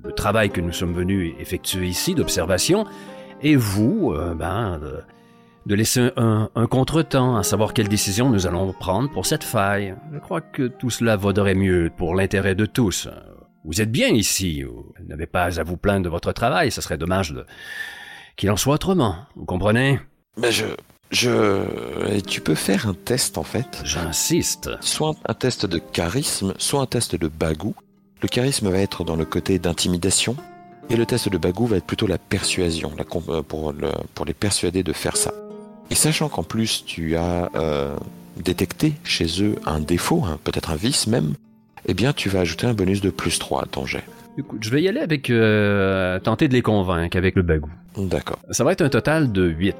le 0.04 0.12
travail 0.12 0.50
que 0.50 0.62
nous 0.62 0.72
sommes 0.72 0.94
venus 0.94 1.34
effectuer 1.40 1.88
ici 1.88 2.16
d'observation, 2.16 2.86
et 3.44 3.56
vous, 3.56 4.14
euh, 4.14 4.34
ben, 4.34 4.80
de, 4.80 5.00
de 5.66 5.76
laisser 5.76 6.10
un, 6.18 6.50
un 6.56 6.68
contretemps 6.68 7.36
à 7.36 7.44
savoir 7.44 7.74
quelle 7.74 7.88
décision 7.88 8.30
nous 8.30 8.48
allons 8.48 8.74
prendre 8.74 9.12
pour 9.12 9.26
cette 9.26 9.44
faille. 9.44 9.96
Je 10.14 10.20
crois 10.20 10.42
que 10.42 10.68
tout 10.68 10.90
cela 10.90 11.16
vaudrait 11.16 11.56
mieux 11.56 11.92
pour 11.96 12.16
l'intérêt 12.16 12.56
de 12.56 12.66
tous. 12.66 13.08
Vous 13.64 13.80
êtes 13.82 13.92
bien 13.92 14.10
ici, 14.10 14.64
vous 14.64 14.92
n'avez 15.08 15.28
pas 15.28 15.60
à 15.60 15.64
vous 15.64 15.78
plaindre 15.78 16.04
de 16.06 16.10
votre 16.10 16.32
travail, 16.32 16.72
ce 16.72 16.82
serait 16.82 16.98
dommage 16.98 17.32
de 17.32 17.46
qu'il 18.36 18.50
en 18.50 18.58
soit 18.58 18.76
autrement, 18.76 19.18
vous 19.36 19.46
comprenez? 19.46 20.00
Mais 20.38 20.52
je, 20.52 20.66
je, 21.12 22.10
et 22.10 22.22
tu 22.22 22.42
peux 22.42 22.56
faire 22.56 22.88
un 22.88 22.96
test 22.96 23.38
en 23.38 23.44
fait. 23.44 23.82
J'insiste. 23.84 24.72
soit 24.80 25.14
un 25.28 25.34
test 25.36 25.66
de 25.66 25.78
charisme, 25.78 26.54
soit 26.58 26.82
un 26.82 26.86
test 26.88 27.16
de 27.16 27.28
bagou. 27.28 27.76
Le 28.24 28.28
charisme 28.28 28.70
va 28.70 28.80
être 28.80 29.04
dans 29.04 29.16
le 29.16 29.26
côté 29.26 29.60
d'intimidation, 29.60 30.36
et 30.90 30.96
le 30.96 31.06
test 31.06 31.30
de 31.30 31.38
bagou 31.38 31.66
va 31.68 31.78
être 31.78 31.86
plutôt 31.86 32.08
la 32.08 32.18
persuasion, 32.18 32.92
la 32.98 33.06
euh, 33.34 33.42
pour, 33.42 33.72
le- 33.72 33.92
pour 34.14 34.26
les 34.26 34.34
persuader 34.34 34.84
de 34.84 34.94
faire 34.94 35.18
ça. 35.18 35.32
Et 35.90 35.96
sachant 35.96 36.30
qu'en 36.30 36.44
plus 36.44 36.84
tu 36.86 37.16
as 37.16 37.50
euh, 37.56 37.96
détecté 38.38 38.94
chez 39.04 39.28
eux 39.44 39.56
un 39.66 39.80
défaut, 39.80 40.24
hein, 40.26 40.40
peut-être 40.44 40.72
un 40.72 40.76
vice 40.76 41.08
même, 41.08 41.34
eh 41.88 41.94
bien 41.94 42.14
tu 42.14 42.30
vas 42.30 42.40
ajouter 42.42 42.68
un 42.68 42.74
bonus 42.74 43.02
de 43.02 43.10
plus 43.10 43.40
3 43.40 43.64
à 43.64 43.66
ton 43.66 43.86
jet. 43.86 44.04
Écoute, 44.38 44.64
je 44.64 44.70
vais 44.70 44.82
y 44.82 44.88
aller 44.88 45.02
avec 45.02 45.30
euh, 45.30 46.18
tenter 46.20 46.48
de 46.48 46.54
les 46.54 46.62
convaincre 46.62 47.18
avec 47.18 47.36
le 47.36 47.42
bagou. 47.42 47.70
D'accord. 47.98 48.40
Ça 48.52 48.64
va 48.64 48.72
être 48.72 48.82
un 48.82 48.90
total 48.90 49.32
de 49.32 49.46
8. 49.48 49.76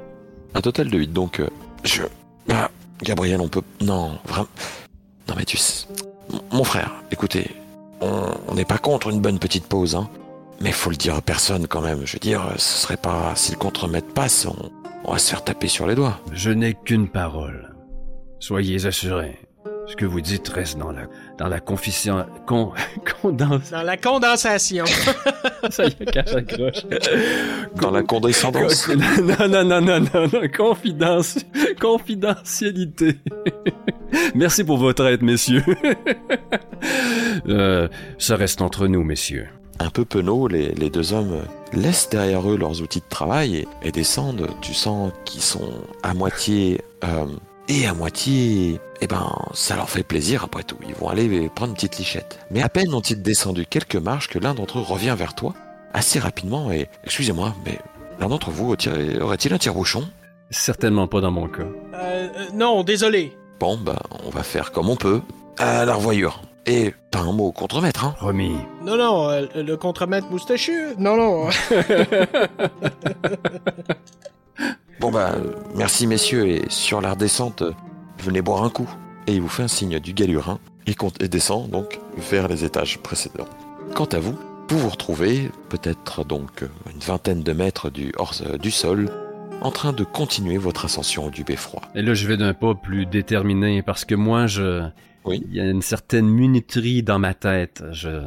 Un 0.54 0.62
total 0.62 0.90
de 0.90 0.98
8, 0.98 1.14
donc 1.14 1.40
euh, 1.40 1.48
je... 1.86 2.02
Ah, 2.50 2.70
Gabriel, 3.02 3.40
on 3.40 3.48
peut... 3.48 3.62
Non, 3.82 4.18
vraiment... 4.26 4.48
Non 5.30 5.36
mais 5.38 5.46
tu 5.46 5.58
mon 6.52 6.64
frère, 6.64 6.92
écoutez, 7.12 7.52
on 8.02 8.56
n'est 8.56 8.66
pas 8.66 8.78
contre 8.78 9.10
une 9.10 9.20
bonne 9.22 9.40
petite 9.40 9.66
pause, 9.68 9.96
hein. 9.96 10.10
Mais 10.62 10.72
faut 10.72 10.90
le 10.92 10.96
dire 10.96 11.16
à 11.16 11.22
personne 11.22 11.68
quand 11.68 11.82
même. 11.82 12.02
Je 12.06 12.14
veux 12.14 12.20
dire, 12.20 12.42
ce 12.58 12.82
serait 12.84 12.98
pas 12.98 13.34
si 13.36 13.52
le 13.52 13.58
contremaître 13.58 14.14
passe, 14.14 14.46
on, 14.46 14.56
on 15.06 15.14
va 15.14 15.18
se 15.18 15.30
faire 15.30 15.44
taper 15.44 15.68
sur 15.68 15.88
les 15.88 15.96
doigts. 15.96 16.20
Je 16.34 16.52
n'ai 16.52 16.76
qu'une 16.76 17.08
parole. 17.08 17.74
Soyez 18.40 18.86
assurés. 18.86 19.40
Ce 19.88 19.96
que 19.96 20.06
vous 20.06 20.22
dites 20.22 20.48
reste 20.48 20.78
dans 20.78 20.92
la, 20.92 21.02
dans 21.38 21.48
la 21.48 21.60
confession, 21.60 22.26
con, 22.46 22.72
condens- 23.24 23.72
Dans 23.72 23.82
la 23.82 23.98
condensation. 23.98 24.86
Ça 25.70 25.86
y 25.86 25.88
est, 26.00 26.06
cache 26.12 26.34
accroche. 26.34 26.86
Dans 27.76 27.92
la 27.92 28.04
condescendance. 28.04 28.88
Non, 28.90 29.48
non, 29.50 29.64
non, 29.66 29.82
non, 29.82 30.00
non, 30.00 30.28
non, 30.32 30.42
confidence, 30.56 31.40
confidentialité. 31.80 33.18
Merci 34.36 34.64
pour 34.64 34.78
votre 34.78 35.06
aide, 35.06 35.24
messieurs. 35.24 35.64
Euh, 37.48 37.88
ça 38.18 38.36
reste 38.36 38.62
entre 38.62 38.88
nous, 38.88 39.04
messieurs. 39.04 39.48
Un 39.84 39.90
peu 39.90 40.06
penauds, 40.06 40.48
les, 40.48 40.74
les 40.74 40.90
deux 40.92 41.12
hommes 41.14 41.42
laissent 41.74 42.08
derrière 42.10 42.48
eux 42.50 42.56
leurs 42.56 42.82
outils 42.84 43.00
de 43.00 43.10
travail 43.10 43.56
et, 43.56 43.68
et 43.82 43.92
descendent. 43.92 44.48
Tu 44.62 44.74
sens 44.76 45.12
qu'ils 45.26 45.42
sont 45.42 45.72
à 46.04 46.14
moitié 46.14 46.82
euh, 47.04 47.26
et 47.68 47.88
à 47.88 47.94
moitié. 47.96 48.80
Eh 49.02 49.08
ben, 49.08 49.28
ça 49.56 49.76
leur 49.76 49.90
fait 49.90 50.04
plaisir 50.04 50.44
après 50.44 50.62
tout. 50.64 50.78
Ils 50.88 50.94
vont 50.94 51.10
aller 51.10 51.50
prendre 51.50 51.72
une 51.72 51.76
petite 51.76 51.98
lichette. 51.98 52.40
Mais 52.52 52.62
à 52.62 52.70
peine 52.70 52.94
ont-ils 52.94 53.20
descendu 53.22 53.66
quelques 53.66 53.96
marches 53.96 54.28
que 54.28 54.38
l'un 54.38 54.54
d'entre 54.54 54.78
eux 54.78 54.84
revient 54.84 55.16
vers 55.18 55.34
toi 55.34 55.56
assez 55.94 56.20
rapidement 56.20 56.72
et 56.72 56.88
excusez-moi, 57.04 57.54
mais 57.66 57.80
l'un 58.20 58.28
d'entre 58.30 58.52
vous 58.52 58.72
aurait- 58.72 59.20
aurait-il 59.20 59.52
un 59.54 59.58
tire-bouchon? 59.58 60.04
Certainement 60.52 61.08
pas 61.08 61.22
dans 61.22 61.32
mon 61.32 61.48
cas. 61.48 61.64
Euh, 61.96 62.28
euh, 62.38 62.46
non, 62.54 62.84
désolé. 62.84 63.36
Bon, 63.60 63.78
ben, 63.78 63.98
on 64.26 64.30
va 64.30 64.44
faire 64.44 64.72
comme 64.72 64.90
on 64.90 64.96
peut. 64.96 65.22
À 65.58 65.86
la 65.86 65.96
revoyure. 65.96 66.42
Et 66.68 66.94
pas 67.12 67.20
un 67.20 67.32
mot 67.32 67.52
contre 67.52 67.82
maître, 67.82 68.06
hein. 68.06 68.14
Promis. 68.18 68.56
Non, 68.86 68.96
non, 68.98 69.30
euh, 69.30 69.46
le 69.56 69.76
contremaître 69.78 70.28
moustachu. 70.30 70.94
Non, 70.98 71.16
non. 71.18 71.50
Bon 75.00 75.10
bah, 75.12 75.32
merci 75.76 76.06
messieurs, 76.06 76.48
et 76.48 76.62
sur 76.70 77.02
la 77.02 77.12
redescente, 77.12 77.64
venez 78.20 78.42
boire 78.44 78.64
un 78.64 78.70
coup. 78.70 78.88
Et 79.26 79.34
il 79.34 79.42
vous 79.42 79.48
fait 79.48 79.64
un 79.64 79.68
signe 79.68 80.00
du 80.00 80.14
galurin, 80.14 80.60
et, 80.86 80.94
compte- 80.94 81.22
et 81.24 81.28
descend 81.28 81.70
donc 81.72 82.00
vers 82.18 82.48
les 82.48 82.64
étages 82.66 83.00
précédents. 83.00 83.48
Quant 83.96 84.06
à 84.06 84.20
vous, 84.20 84.38
vous 84.70 84.78
vous 84.78 84.90
retrouvez, 84.90 85.50
peut-être 85.70 86.24
donc 86.24 86.64
une 86.94 87.00
vingtaine 87.00 87.42
de 87.42 87.52
mètres 87.54 87.90
du, 87.90 88.14
hors, 88.18 88.34
euh, 88.46 88.58
du 88.60 88.70
sol, 88.70 89.10
en 89.62 89.72
train 89.72 89.92
de 89.94 90.04
continuer 90.04 90.58
votre 90.58 90.86
ascension 90.86 91.30
du 91.30 91.44
beffroi. 91.44 91.82
Et 91.96 92.02
là, 92.04 92.14
je 92.14 92.28
vais 92.28 92.38
d'un 92.38 92.54
pas 92.54 92.76
plus 92.76 93.06
déterminé 93.08 93.82
parce 93.82 94.06
que 94.06 94.14
moi, 94.16 94.46
je. 94.46 94.84
Oui. 95.26 95.44
Il 95.50 95.56
y 95.56 95.60
a 95.60 95.70
une 95.70 95.82
certaine 95.82 96.28
minuterie 96.28 97.04
dans 97.04 97.20
ma 97.20 97.34
tête. 97.34 97.84
Je. 97.92 98.22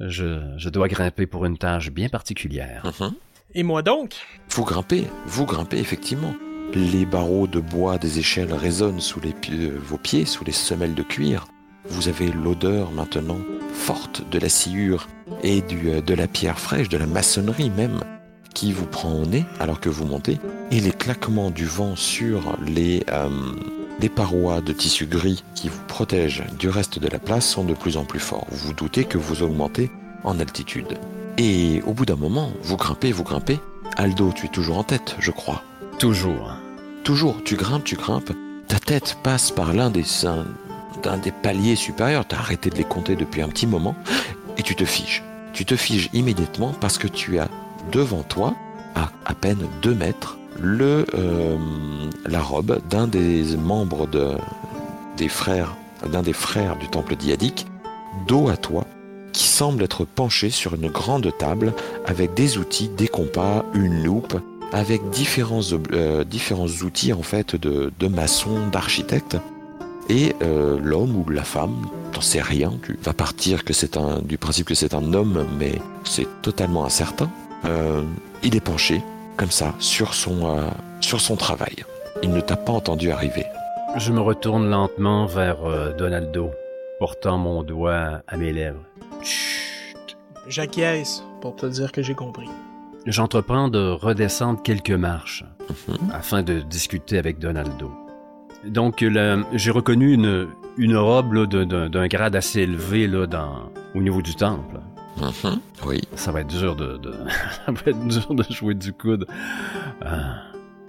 Je, 0.00 0.54
je 0.56 0.68
dois 0.68 0.88
grimper 0.88 1.26
pour 1.26 1.44
une 1.44 1.58
tâche 1.58 1.92
bien 1.92 2.08
particulière. 2.08 2.82
Mhm. 2.98 3.12
Et 3.54 3.62
moi 3.62 3.82
donc? 3.82 4.16
Vous 4.50 4.64
grimpez, 4.64 5.04
vous 5.26 5.46
grimpez 5.46 5.78
effectivement. 5.78 6.34
Les 6.74 7.06
barreaux 7.06 7.46
de 7.46 7.60
bois 7.60 7.98
des 7.98 8.18
échelles 8.18 8.52
résonnent 8.52 9.00
sous 9.00 9.20
les 9.20 9.34
euh, 9.52 9.78
vos 9.78 9.98
pieds, 9.98 10.24
sous 10.24 10.42
les 10.42 10.52
semelles 10.52 10.94
de 10.94 11.02
cuir. 11.02 11.46
Vous 11.88 12.08
avez 12.08 12.32
l'odeur 12.32 12.90
maintenant 12.90 13.38
forte 13.72 14.28
de 14.30 14.38
la 14.38 14.48
sciure 14.48 15.06
et 15.42 15.60
du, 15.60 15.90
euh, 15.90 16.00
de 16.00 16.14
la 16.14 16.26
pierre 16.26 16.58
fraîche, 16.58 16.88
de 16.88 16.96
la 16.96 17.06
maçonnerie 17.06 17.70
même, 17.70 18.00
qui 18.54 18.72
vous 18.72 18.86
prend 18.86 19.12
au 19.12 19.26
nez 19.26 19.44
alors 19.60 19.80
que 19.80 19.90
vous 19.90 20.06
montez. 20.06 20.38
Et 20.70 20.80
les 20.80 20.92
claquements 20.92 21.50
du 21.50 21.66
vent 21.66 21.94
sur 21.94 22.56
les, 22.66 23.04
euh, 23.12 23.28
les 24.00 24.08
parois 24.08 24.60
de 24.60 24.72
tissu 24.72 25.06
gris 25.06 25.44
qui 25.54 25.68
vous 25.68 25.82
protègent 25.88 26.44
du 26.58 26.68
reste 26.68 26.98
de 26.98 27.08
la 27.08 27.18
place 27.18 27.46
sont 27.48 27.64
de 27.64 27.74
plus 27.74 27.96
en 27.96 28.04
plus 28.04 28.18
forts. 28.20 28.46
Vous 28.50 28.68
vous 28.68 28.72
doutez 28.72 29.04
que 29.04 29.18
vous 29.18 29.42
augmentez 29.42 29.90
en 30.24 30.38
altitude. 30.40 30.98
Et 31.38 31.82
au 31.86 31.92
bout 31.92 32.04
d'un 32.06 32.16
moment, 32.16 32.50
vous 32.62 32.76
grimpez, 32.76 33.12
vous 33.12 33.24
grimpez. 33.24 33.60
Aldo, 33.96 34.32
tu 34.34 34.46
es 34.46 34.48
toujours 34.48 34.78
en 34.78 34.82
tête, 34.84 35.16
je 35.18 35.30
crois. 35.30 35.62
Toujours. 35.98 36.52
Toujours, 37.04 37.42
tu 37.44 37.56
grimpes, 37.56 37.84
tu 37.84 37.96
grimpes. 37.96 38.32
Ta 38.68 38.78
tête 38.78 39.16
passe 39.22 39.50
par 39.50 39.72
l'un 39.72 39.90
des, 39.90 40.04
un- 40.26 41.18
des 41.18 41.32
paliers 41.32 41.76
supérieurs. 41.76 42.26
Tu 42.26 42.34
as 42.34 42.38
arrêté 42.38 42.70
de 42.70 42.76
les 42.76 42.84
compter 42.84 43.16
depuis 43.16 43.42
un 43.42 43.48
petit 43.48 43.66
moment. 43.66 43.94
Et 44.56 44.62
tu 44.62 44.74
te 44.74 44.84
figes. 44.84 45.22
Tu 45.52 45.64
te 45.64 45.76
figes 45.76 46.08
immédiatement 46.12 46.72
parce 46.80 46.98
que 46.98 47.08
tu 47.08 47.38
as 47.38 47.48
devant 47.90 48.22
toi, 48.22 48.54
à 48.94 49.10
à 49.24 49.34
peine 49.34 49.66
deux 49.82 49.94
mètres, 49.94 50.38
euh, 50.64 51.56
la 52.26 52.40
robe 52.40 52.80
d'un 52.88 53.06
des 53.06 53.56
membres 53.56 54.06
de, 54.06 54.32
des 55.16 55.28
frères, 55.28 55.76
d'un 56.10 56.22
des 56.22 56.32
frères 56.32 56.76
du 56.76 56.88
temple 56.88 57.16
diadique, 57.16 57.66
dos 58.26 58.48
à 58.48 58.56
toi, 58.56 58.84
qui 59.32 59.46
semble 59.46 59.82
être 59.82 60.04
penché 60.04 60.50
sur 60.50 60.74
une 60.74 60.88
grande 60.88 61.30
table 61.38 61.72
avec 62.06 62.34
des 62.34 62.58
outils, 62.58 62.88
des 62.88 63.08
compas, 63.08 63.64
une 63.74 64.04
loupe, 64.04 64.38
avec 64.72 65.10
différents, 65.10 65.60
euh, 65.92 66.24
différents 66.24 66.66
outils 66.66 67.12
en 67.12 67.22
fait 67.22 67.56
de, 67.56 67.92
de 67.98 68.08
maçon, 68.08 68.68
d'architecte. 68.70 69.36
Et 70.08 70.34
euh, 70.42 70.78
l'homme 70.82 71.16
ou 71.16 71.28
la 71.30 71.44
femme, 71.44 71.74
t'en 72.12 72.20
sais 72.20 72.42
rien, 72.42 72.72
tu 72.84 72.98
vas 73.02 73.12
partir 73.12 73.64
que 73.64 73.72
c'est 73.72 73.98
du 74.24 74.36
principe 74.36 74.66
que 74.66 74.74
c'est 74.74 74.94
un 74.94 75.12
homme, 75.14 75.46
mais 75.58 75.80
c'est 76.04 76.26
totalement 76.42 76.84
incertain. 76.84 77.30
Il 78.42 78.56
est 78.56 78.60
penché, 78.60 79.02
comme 79.36 79.50
ça, 79.50 79.74
sur 79.78 80.14
son, 80.14 80.58
euh, 80.58 80.62
sur 81.00 81.20
son 81.20 81.36
travail. 81.36 81.76
Il 82.22 82.30
ne 82.30 82.40
t'a 82.40 82.56
pas 82.56 82.72
entendu 82.72 83.10
arriver. 83.10 83.46
Je 83.96 84.12
me 84.12 84.20
retourne 84.20 84.68
lentement 84.70 85.26
vers 85.26 85.64
euh, 85.64 85.92
Donaldo, 85.92 86.50
portant 86.98 87.38
mon 87.38 87.62
doigt 87.62 88.22
à 88.28 88.36
mes 88.36 88.52
lèvres. 88.52 88.80
Chut. 89.22 90.16
J'acquiesce 90.48 91.22
pour 91.40 91.56
te 91.56 91.66
dire 91.66 91.92
que 91.92 92.02
j'ai 92.02 92.14
compris. 92.14 92.48
J'entreprends 93.06 93.68
de 93.68 93.90
redescendre 93.90 94.62
quelques 94.62 94.90
marches 94.92 95.44
Mhm. 95.88 96.10
afin 96.12 96.42
de 96.42 96.60
discuter 96.60 97.18
avec 97.18 97.38
Donaldo. 97.38 97.90
Donc, 98.64 99.00
là, 99.00 99.38
j'ai 99.54 99.70
reconnu 99.70 100.12
une, 100.12 100.48
une 100.76 100.96
robe 100.96 101.46
d'un 101.46 102.06
grade 102.08 102.36
assez 102.36 102.60
élevé 102.60 103.06
là, 103.08 103.26
dans, 103.26 103.70
au 103.94 103.98
niveau 104.00 104.22
du 104.22 104.34
temple. 104.34 104.76
Mhm. 105.18 105.60
Oui. 105.86 106.00
Ça 106.16 106.32
va 106.32 106.40
être 106.40 106.46
dur 106.48 106.74
de, 106.76 106.96
de- 106.96 107.12
ça 107.66 107.72
va 107.72 107.80
être 107.86 108.06
dur 108.08 108.34
de 108.34 108.42
jouer 108.50 108.74
du 108.74 108.92
coude. 108.92 109.26
Ah. 110.04 110.42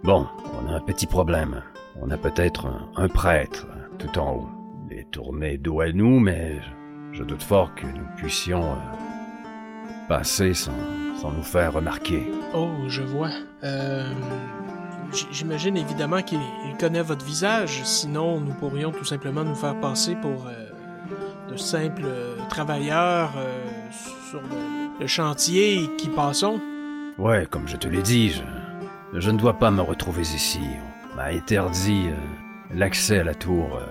Bon, 0.03 0.27
on 0.61 0.71
a 0.71 0.75
un 0.77 0.79
petit 0.81 1.07
problème. 1.07 1.61
On 2.01 2.09
a 2.11 2.17
peut-être 2.17 2.65
un, 2.65 2.89
un 2.95 3.07
prêtre 3.07 3.67
tout 3.99 4.17
en 4.19 4.33
haut. 4.35 4.49
Il 4.89 4.97
est 4.99 5.11
tourné 5.11 5.57
dos 5.57 5.79
à 5.81 5.91
nous, 5.91 6.19
mais 6.19 6.59
je, 7.13 7.19
je 7.19 7.23
doute 7.23 7.43
fort 7.43 7.73
que 7.75 7.85
nous 7.85 8.05
puissions 8.17 8.63
euh, 8.73 8.75
passer 10.07 10.53
sans, 10.53 10.71
sans 11.21 11.31
nous 11.31 11.43
faire 11.43 11.73
remarquer. 11.73 12.29
Oh, 12.53 12.69
je 12.87 13.01
vois. 13.01 13.29
Euh, 13.63 14.11
J'imagine 15.31 15.77
évidemment 15.77 16.23
qu'il 16.23 16.39
il 16.67 16.75
connaît 16.77 17.03
votre 17.03 17.23
visage, 17.23 17.81
sinon 17.83 18.39
nous 18.41 18.53
pourrions 18.53 18.91
tout 18.91 19.05
simplement 19.05 19.43
nous 19.43 19.53
faire 19.53 19.79
passer 19.79 20.15
pour 20.15 20.47
euh, 20.47 21.51
de 21.51 21.55
simples 21.55 22.01
euh, 22.03 22.35
travailleurs 22.49 23.33
euh, 23.37 23.62
sur 24.29 24.41
le, 24.41 24.99
le 24.99 25.07
chantier 25.07 25.89
qui 25.97 26.09
passons. 26.09 26.59
Ouais, 27.17 27.45
comme 27.49 27.67
je 27.67 27.77
te 27.77 27.87
l'ai 27.87 28.01
dit, 28.01 28.29
je, 28.31 29.19
je 29.19 29.31
ne 29.31 29.37
dois 29.37 29.53
pas 29.59 29.71
me 29.71 29.81
retrouver 29.81 30.21
ici. 30.23 30.59
On 31.11 31.15
m'a 31.15 31.25
interdit 31.25 32.07
euh, 32.07 32.15
l'accès 32.75 33.19
à 33.19 33.23
la 33.23 33.35
tour 33.35 33.75
euh, 33.77 33.85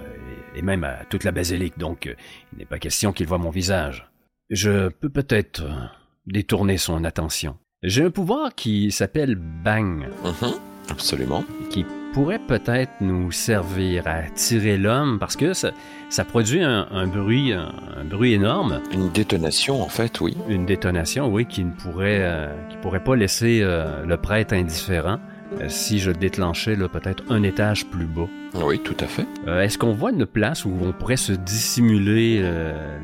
et, 0.55 0.59
et 0.59 0.63
même 0.63 0.85
à 0.85 1.05
toute 1.09 1.25
la 1.25 1.31
basilique, 1.33 1.79
donc 1.79 2.07
euh, 2.07 2.15
il 2.53 2.59
n'est 2.59 2.65
pas 2.65 2.79
question 2.79 3.13
qu'il 3.13 3.27
voie 3.27 3.39
mon 3.39 3.51
visage. 3.51 4.11
Je 4.51 4.89
peux 4.89 5.09
peut-être 5.09 5.63
détourner 6.27 6.77
son 6.79 7.05
attention. 7.05 7.57
J'ai 7.83 8.05
un 8.05 8.11
pouvoir 8.11 8.55
qui 8.55 8.91
s'appelle 8.93 9.37
Bang, 9.37 10.09
Mhm. 10.25 10.53
Absolument. 10.91 11.45
qui 11.71 11.87
pourrait 12.13 12.39
peut-être 12.39 12.93
nous 13.01 13.33
servir 13.33 14.07
à 14.07 14.23
tirer 14.35 14.77
l'homme 14.77 15.19
parce 15.19 15.37
que 15.37 15.55
ça, 15.55 15.71
ça 16.11 16.25
produit 16.25 16.63
un, 16.63 16.87
un 16.91 17.07
bruit, 17.07 17.53
un, 17.53 17.73
un 17.97 18.05
bruit 18.05 18.35
énorme. 18.35 18.81
Une 18.93 19.11
détonation, 19.11 19.83
en 19.83 19.89
fait, 19.89 20.21
oui. 20.21 20.37
Une 20.49 20.67
détonation, 20.67 21.29
oui, 21.33 21.47
qui 21.47 21.65
ne 21.65 21.73
pourrait, 21.73 22.21
euh, 22.21 22.53
qui 22.69 22.77
pourrait 22.77 23.03
pas 23.03 23.17
laisser 23.17 23.61
euh, 23.63 24.05
le 24.05 24.17
prêtre 24.19 24.53
indifférent 24.55 25.19
euh, 25.61 25.69
si 25.69 25.99
je 25.99 26.11
déclenchais 26.11 26.77
peut-être 26.77 27.25
un 27.31 27.43
étage 27.43 27.87
plus 27.87 28.07
bas. 28.07 28.29
Oui, 28.55 28.79
tout 28.79 28.97
à 29.01 29.07
fait. 29.07 29.27
Est-ce 29.47 29.79
qu'on 29.79 29.93
voit 29.93 30.11
une 30.11 30.27
place 30.27 30.67
où 30.67 30.73
on 30.83 30.93
pourrait 30.93 31.17
se 31.17 31.33
dissimuler, 31.33 32.45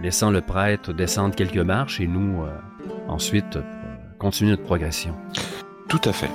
laissant 0.03 0.31
le 0.31 0.43
prêtre 0.43 0.93
descendre 0.93 1.35
quelques 1.35 1.57
marches 1.57 2.01
et 2.01 2.07
nous 2.07 2.45
ensuite 3.09 3.59
continuer 4.19 4.51
notre 4.51 4.65
progression? 4.65 5.15
Tout 5.89 6.01
à 6.05 6.13
fait. 6.13 6.31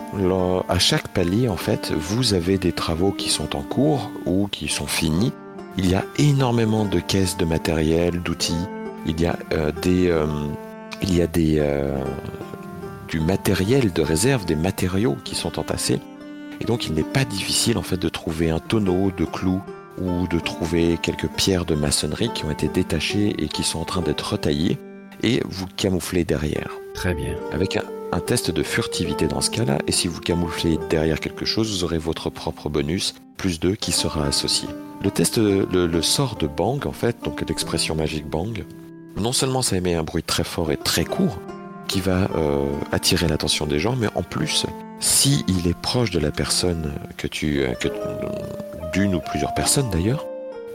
À 0.67 0.79
chaque 0.79 1.09
palier, 1.09 1.47
en 1.47 1.57
fait, 1.57 1.91
vous 1.91 2.33
avez 2.33 2.57
des 2.57 2.71
travaux 2.71 3.11
qui 3.11 3.29
sont 3.29 3.55
en 3.55 3.61
cours 3.61 4.09
ou 4.25 4.47
qui 4.47 4.67
sont 4.67 4.87
finis. 4.87 5.31
Il 5.77 5.89
y 5.89 5.93
a 5.93 6.03
énormément 6.17 6.85
de 6.85 6.99
caisses 6.99 7.37
de 7.37 7.45
matériel, 7.45 8.21
d'outils. 8.23 8.67
Il 9.05 9.21
y 9.21 9.27
a 9.27 9.37
euh, 9.53 9.71
des, 9.71 10.09
euh, 10.09 10.25
il 11.03 11.15
y 11.15 11.21
a 11.21 11.27
des, 11.27 11.57
euh, 11.59 12.03
du 13.07 13.19
matériel 13.19 13.93
de 13.93 14.01
réserve, 14.01 14.45
des 14.45 14.55
matériaux 14.55 15.17
qui 15.23 15.35
sont 15.35 15.59
entassés. 15.59 15.99
Et 16.59 16.65
donc, 16.65 16.87
il 16.87 16.93
n'est 16.93 17.03
pas 17.03 17.25
difficile 17.25 17.77
en 17.77 17.83
fait 17.83 17.97
de 17.97 18.09
trouver 18.09 18.49
un 18.49 18.59
tonneau 18.59 19.11
de 19.15 19.25
clous 19.25 19.61
ou 20.01 20.27
de 20.27 20.39
trouver 20.39 20.97
quelques 20.99 21.27
pierres 21.27 21.65
de 21.65 21.75
maçonnerie 21.75 22.31
qui 22.33 22.45
ont 22.45 22.51
été 22.51 22.67
détachées 22.69 23.35
et 23.37 23.47
qui 23.47 23.63
sont 23.63 23.79
en 23.79 23.85
train 23.85 24.01
d'être 24.01 24.31
retaillées 24.31 24.79
et 25.21 25.41
vous 25.47 25.67
camouflez 25.77 26.23
derrière. 26.23 26.71
Très 26.95 27.13
bien. 27.13 27.35
Avec 27.51 27.77
un, 27.77 27.83
un 28.13 28.19
test 28.19 28.51
de 28.51 28.61
furtivité 28.61 29.27
dans 29.27 29.41
ce 29.41 29.49
cas-là, 29.49 29.79
et 29.87 29.91
si 29.91 30.07
vous 30.07 30.21
camouflez 30.21 30.77
derrière 30.89 31.19
quelque 31.19 31.45
chose, 31.45 31.71
vous 31.71 31.83
aurez 31.83 31.97
votre 31.97 32.29
propre 32.29 32.69
bonus, 32.69 33.15
plus 33.37 33.59
2, 33.59 33.75
qui 33.75 33.91
sera 33.91 34.25
associé. 34.25 34.69
Le 35.03 35.09
test, 35.09 35.37
le, 35.37 36.01
sort 36.01 36.35
de 36.35 36.45
Bang, 36.45 36.85
en 36.85 36.91
fait, 36.91 37.17
donc 37.23 37.43
l'expression 37.47 37.95
magique 37.95 38.27
Bang, 38.27 38.65
non 39.17 39.33
seulement 39.33 39.63
ça 39.63 39.77
émet 39.77 39.95
un 39.95 40.03
bruit 40.03 40.21
très 40.21 40.43
fort 40.43 40.71
et 40.71 40.77
très 40.77 41.05
court, 41.05 41.39
qui 41.87 42.01
va 42.01 42.29
euh, 42.35 42.65
attirer 42.91 43.27
l'attention 43.27 43.65
des 43.65 43.79
gens, 43.79 43.95
mais 43.95 44.07
en 44.13 44.21
plus, 44.21 44.67
si 44.99 45.43
il 45.47 45.67
est 45.67 45.77
proche 45.77 46.11
de 46.11 46.19
la 46.19 46.31
personne 46.31 46.93
que 47.17 47.27
tu, 47.27 47.63
que, 47.79 47.87
d'une 48.93 49.15
ou 49.15 49.21
plusieurs 49.21 49.55
personnes 49.55 49.89
d'ailleurs, 49.89 50.25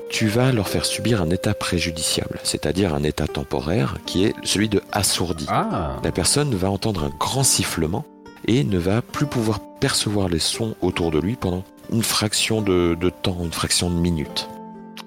tu 0.09 0.27
vas 0.29 0.53
leur 0.53 0.69
faire 0.69 0.85
subir 0.85 1.21
un 1.23 1.31
état 1.31 1.55
préjudiciable, 1.55 2.39
c'est-à-dire 2.43 2.95
un 2.95 3.03
état 3.03 3.27
temporaire 3.27 3.97
qui 4.07 4.25
est 4.25 4.35
celui 4.43 4.69
de 4.69 4.81
assourdi. 4.93 5.47
Ah, 5.49 5.97
La 6.03 6.13
personne 6.13 6.55
va 6.55 6.71
entendre 6.71 7.05
un 7.05 7.11
grand 7.19 7.43
sifflement 7.45 8.05
et 8.47 8.65
ne 8.65 8.79
va 8.79 9.03
plus 9.03 9.27
pouvoir 9.27 9.61
percevoir 9.81 10.29
les 10.29 10.39
sons 10.39 10.75
autour 10.81 11.11
de 11.11 11.19
lui 11.19 11.37
pendant 11.37 11.63
une 11.93 12.03
fraction 12.03 12.63
de, 12.63 12.97
de 12.99 13.11
temps, 13.11 13.37
une 13.43 13.53
fraction 13.53 13.91
de 13.91 13.95
minute. 13.97 14.49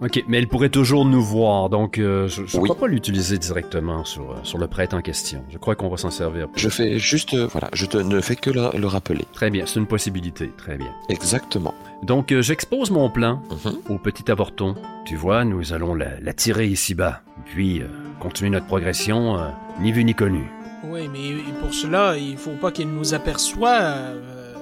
ok, 0.01 0.23
mais 0.27 0.37
elle 0.37 0.47
pourrait 0.47 0.69
toujours 0.69 1.05
nous 1.05 1.21
voir, 1.23 1.69
donc 1.69 1.97
euh, 1.97 2.27
je 2.27 2.41
ne 2.41 2.47
Oui. 2.61 2.69
crois 2.69 2.75
pas 2.77 2.87
l'utiliser 2.87 3.37
directement 3.37 4.03
sur, 4.05 4.31
euh, 4.31 4.35
sur 4.43 4.57
le 4.57 4.67
prêtre 4.67 4.95
en 4.95 5.01
question. 5.01 5.43
Je 5.49 5.57
crois 5.57 5.75
qu'on 5.75 5.89
va 5.89 5.97
s'en 5.97 6.09
servir. 6.11 6.47
Je 6.55 6.69
fais 6.69 6.97
juste, 6.99 7.33
euh, 7.33 7.47
voilà, 7.51 7.69
je 7.73 7.85
te, 7.85 7.97
ne 7.97 8.19
fais 8.21 8.35
que 8.35 8.49
le, 8.49 8.69
le 8.77 8.87
rappeler. 8.87 9.25
Très 9.33 9.49
bien, 9.49 9.65
c'est 9.65 9.79
une 9.79 9.87
possibilité, 9.87 10.51
très 10.57 10.77
bien. 10.77 10.91
Exactement. 11.09 11.73
Donc 12.03 12.31
euh, 12.31 12.41
j'expose 12.41 12.89
mon 12.91 13.09
plan 13.09 13.41
Mhm. 13.49 13.73
au 13.89 13.97
petit 13.97 14.29
avorton. 14.31 14.75
Tu 15.05 15.15
vois, 15.15 15.43
nous 15.45 15.73
allons 15.73 15.93
la, 15.95 16.19
la 16.21 16.33
tirer 16.33 16.67
ici-bas, 16.67 17.21
puis 17.45 17.81
euh, 17.81 17.87
continuer 18.19 18.49
notre 18.49 18.65
progression, 18.67 19.37
euh, 19.37 19.49
ni 19.79 19.91
vu 19.91 20.03
ni 20.03 20.13
connu. 20.15 20.49
Oui, 20.83 21.07
mais 21.11 21.41
pour 21.59 21.73
cela, 21.73 22.17
il 22.17 22.37
faut 22.37 22.55
pas 22.59 22.71
qu'il 22.71 22.89
nous 22.89 23.13
aperçoit. 23.13 23.79
euh, 23.81 24.53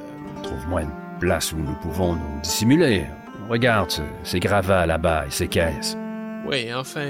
Trouve-moi 0.44 0.82
une 0.84 0.92
place 1.20 1.54
où 1.54 1.58
nous 1.58 1.76
pouvons 1.82 2.14
nous 2.14 2.42
dissimuler. 2.44 3.06
Regarde 3.50 3.90
ce- 3.90 4.02
ces 4.24 4.40
gravats 4.40 4.86
là-bas 4.86 5.26
et 5.28 5.32
ces 5.32 5.48
caisses. 5.48 5.98
Oui, 6.46 6.74
enfin, 6.74 7.10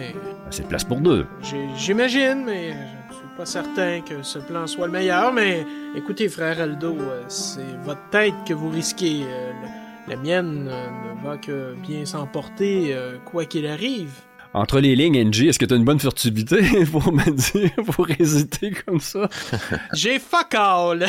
C'est 0.52 0.64
de 0.64 0.68
place 0.68 0.84
pour 0.84 1.00
deux. 1.02 1.28
j'imagine, 1.76 2.44
mais 2.46 2.70
je 3.10 3.16
suis 3.16 3.28
pas 3.38 3.46
certain 3.46 4.02
que 4.02 4.24
ce 4.24 4.40
plan 4.40 4.66
soit 4.68 4.88
le 4.88 4.94
meilleur. 4.94 5.32
Mais 5.34 5.66
écoutez, 5.96 6.28
frère 6.30 6.60
Aldo, 6.62 6.96
c'est 7.28 7.62
votre 7.84 8.02
tête 8.10 8.34
que 8.48 8.54
vous 8.54 8.70
risquez. 8.70 9.24
euh, 9.24 9.52
le- 9.62 9.89
la 10.10 10.16
mienne 10.16 10.68
euh, 10.70 10.88
ne 10.90 11.24
va 11.24 11.38
que 11.38 11.76
bien 11.76 12.04
s'emporter, 12.06 12.94
euh, 12.94 13.18
quoi 13.24 13.46
qu'il 13.46 13.68
arrive. 13.68 14.12
Entre 14.56 14.80
les 14.80 14.96
lignes, 14.96 15.24
NG, 15.24 15.48
est-ce 15.48 15.60
que 15.60 15.66
t'as 15.66 15.76
une 15.76 15.84
bonne 15.84 16.00
furtivité 16.00 16.86
pour 16.92 17.14
me 17.14 17.30
dire, 17.30 17.70
pour 17.86 18.08
hésiter 18.10 18.72
comme 18.72 19.00
ça? 19.00 19.30
J'ai 19.94 20.18
fuck 20.18 20.56
all! 20.56 21.04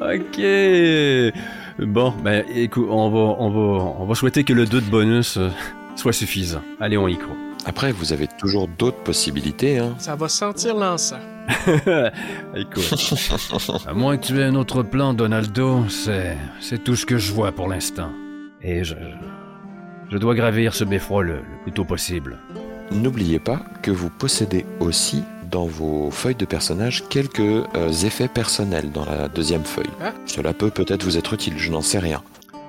ok. 0.00 0.40
Bon, 1.88 2.14
ben 2.22 2.44
écoute, 2.54 2.86
on 2.88 3.10
va, 3.10 3.18
on 3.18 3.50
va, 3.50 3.84
on 3.98 4.06
va 4.06 4.14
souhaiter 4.14 4.44
que 4.44 4.52
le 4.52 4.66
2 4.66 4.80
de 4.80 4.86
bonus 4.90 5.36
euh, 5.36 5.48
soit 5.96 6.12
suffisant. 6.12 6.62
Allez, 6.78 6.96
on 6.96 7.08
y 7.08 7.18
croit. 7.18 7.47
Après, 7.68 7.92
vous 7.92 8.14
avez 8.14 8.26
toujours 8.26 8.66
d'autres 8.66 9.02
possibilités. 9.02 9.78
Hein. 9.78 9.94
Ça 9.98 10.16
va 10.16 10.30
sentir 10.30 10.74
l'encens. 10.74 11.20
écoute, 12.56 13.14
à 13.86 13.92
moins 13.92 14.16
que 14.16 14.26
tu 14.26 14.40
aies 14.40 14.44
un 14.44 14.54
autre 14.54 14.82
plan, 14.82 15.12
Donaldo, 15.12 15.86
c'est, 15.90 16.38
c'est 16.60 16.82
tout 16.82 16.96
ce 16.96 17.04
que 17.04 17.18
je 17.18 17.30
vois 17.30 17.52
pour 17.52 17.68
l'instant. 17.68 18.10
Et 18.62 18.84
je, 18.84 18.94
je 20.10 20.16
dois 20.16 20.34
gravir 20.34 20.74
ce 20.74 20.84
beffroi 20.84 21.22
le, 21.22 21.34
le 21.34 21.62
plus 21.62 21.72
tôt 21.72 21.84
possible. 21.84 22.38
N'oubliez 22.90 23.38
pas 23.38 23.60
que 23.82 23.90
vous 23.90 24.08
possédez 24.08 24.64
aussi 24.80 25.22
dans 25.50 25.66
vos 25.66 26.10
feuilles 26.10 26.36
de 26.36 26.46
personnage 26.46 27.06
quelques 27.10 27.40
euh, 27.40 27.92
effets 28.02 28.28
personnels 28.28 28.90
dans 28.92 29.04
la 29.04 29.28
deuxième 29.28 29.64
feuille. 29.64 29.90
Ah. 30.02 30.14
Cela 30.24 30.54
peut 30.54 30.70
peut-être 30.70 31.04
vous 31.04 31.18
être 31.18 31.34
utile, 31.34 31.58
je 31.58 31.70
n'en 31.70 31.82
sais 31.82 31.98
rien. 31.98 32.22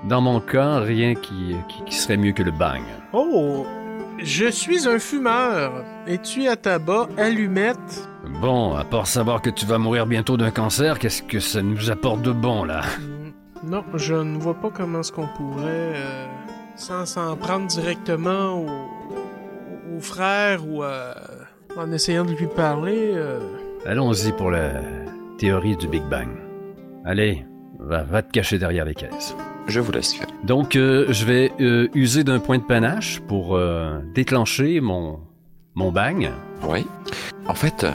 Dans 0.09 0.19
mon 0.19 0.41
cas, 0.41 0.79
rien 0.79 1.15
qui, 1.15 1.55
qui, 1.69 1.83
qui 1.85 1.95
serait 1.95 2.17
mieux 2.17 2.33
que 2.33 2.43
le 2.43 2.51
bang. 2.51 2.81
Oh! 3.13 3.65
Je 4.21 4.49
suis 4.51 4.87
un 4.87 4.99
fumeur. 4.99 5.83
Étui 6.07 6.47
à 6.47 6.55
tabac, 6.55 7.07
allumette? 7.17 7.77
Bon, 8.41 8.75
à 8.75 8.83
part 8.83 9.07
savoir 9.07 9.41
que 9.41 9.49
tu 9.49 9.65
vas 9.65 9.77
mourir 9.77 10.05
bientôt 10.05 10.37
d'un 10.37 10.51
cancer, 10.51 10.99
qu'est-ce 10.99 11.23
que 11.23 11.39
ça 11.39 11.61
nous 11.61 11.89
apporte 11.89 12.21
de 12.21 12.31
bon, 12.31 12.63
là? 12.63 12.81
Hmm, 12.99 13.31
Non, 13.69 13.83
je 13.95 14.13
ne 14.15 14.37
vois 14.37 14.53
pas 14.53 14.69
comment 14.69 14.99
est-ce 14.99 15.11
qu'on 15.11 15.27
pourrait, 15.27 15.93
euh, 15.95 16.25
sans 16.75 17.05
s'en 17.05 17.35
prendre 17.37 17.67
directement 17.67 18.59
au, 18.59 18.67
au 19.97 19.99
frère 20.01 20.67
ou 20.67 20.83
euh, 20.83 21.13
en 21.77 21.91
essayant 21.91 22.25
de 22.25 22.31
lui 22.33 22.47
parler. 22.47 23.11
euh, 23.15 23.39
Allons-y 23.85 24.31
pour 24.33 24.51
la 24.51 24.81
théorie 25.37 25.75
du 25.77 25.87
Big 25.87 26.03
Bang. 26.03 26.27
Allez, 27.05 27.45
va, 27.79 28.03
va 28.03 28.21
te 28.21 28.31
cacher 28.31 28.59
derrière 28.59 28.85
les 28.85 28.95
caisses. 28.95 29.35
Je 29.69 29.79
vous 29.79 29.91
laisse 29.91 30.13
faire. 30.13 30.27
Donc, 30.43 30.75
euh, 30.75 31.05
je 31.09 31.25
vais 31.25 31.51
euh, 31.61 31.89
user 31.93 32.23
d'un 32.23 32.39
point 32.39 32.57
de 32.57 32.63
panache 32.63 33.21
pour 33.27 33.55
euh, 33.55 33.99
déclencher 34.15 34.81
mon, 34.81 35.19
mon 35.75 35.91
bang. 35.91 36.31
Oui. 36.67 36.87
En 37.47 37.53
fait, 37.53 37.85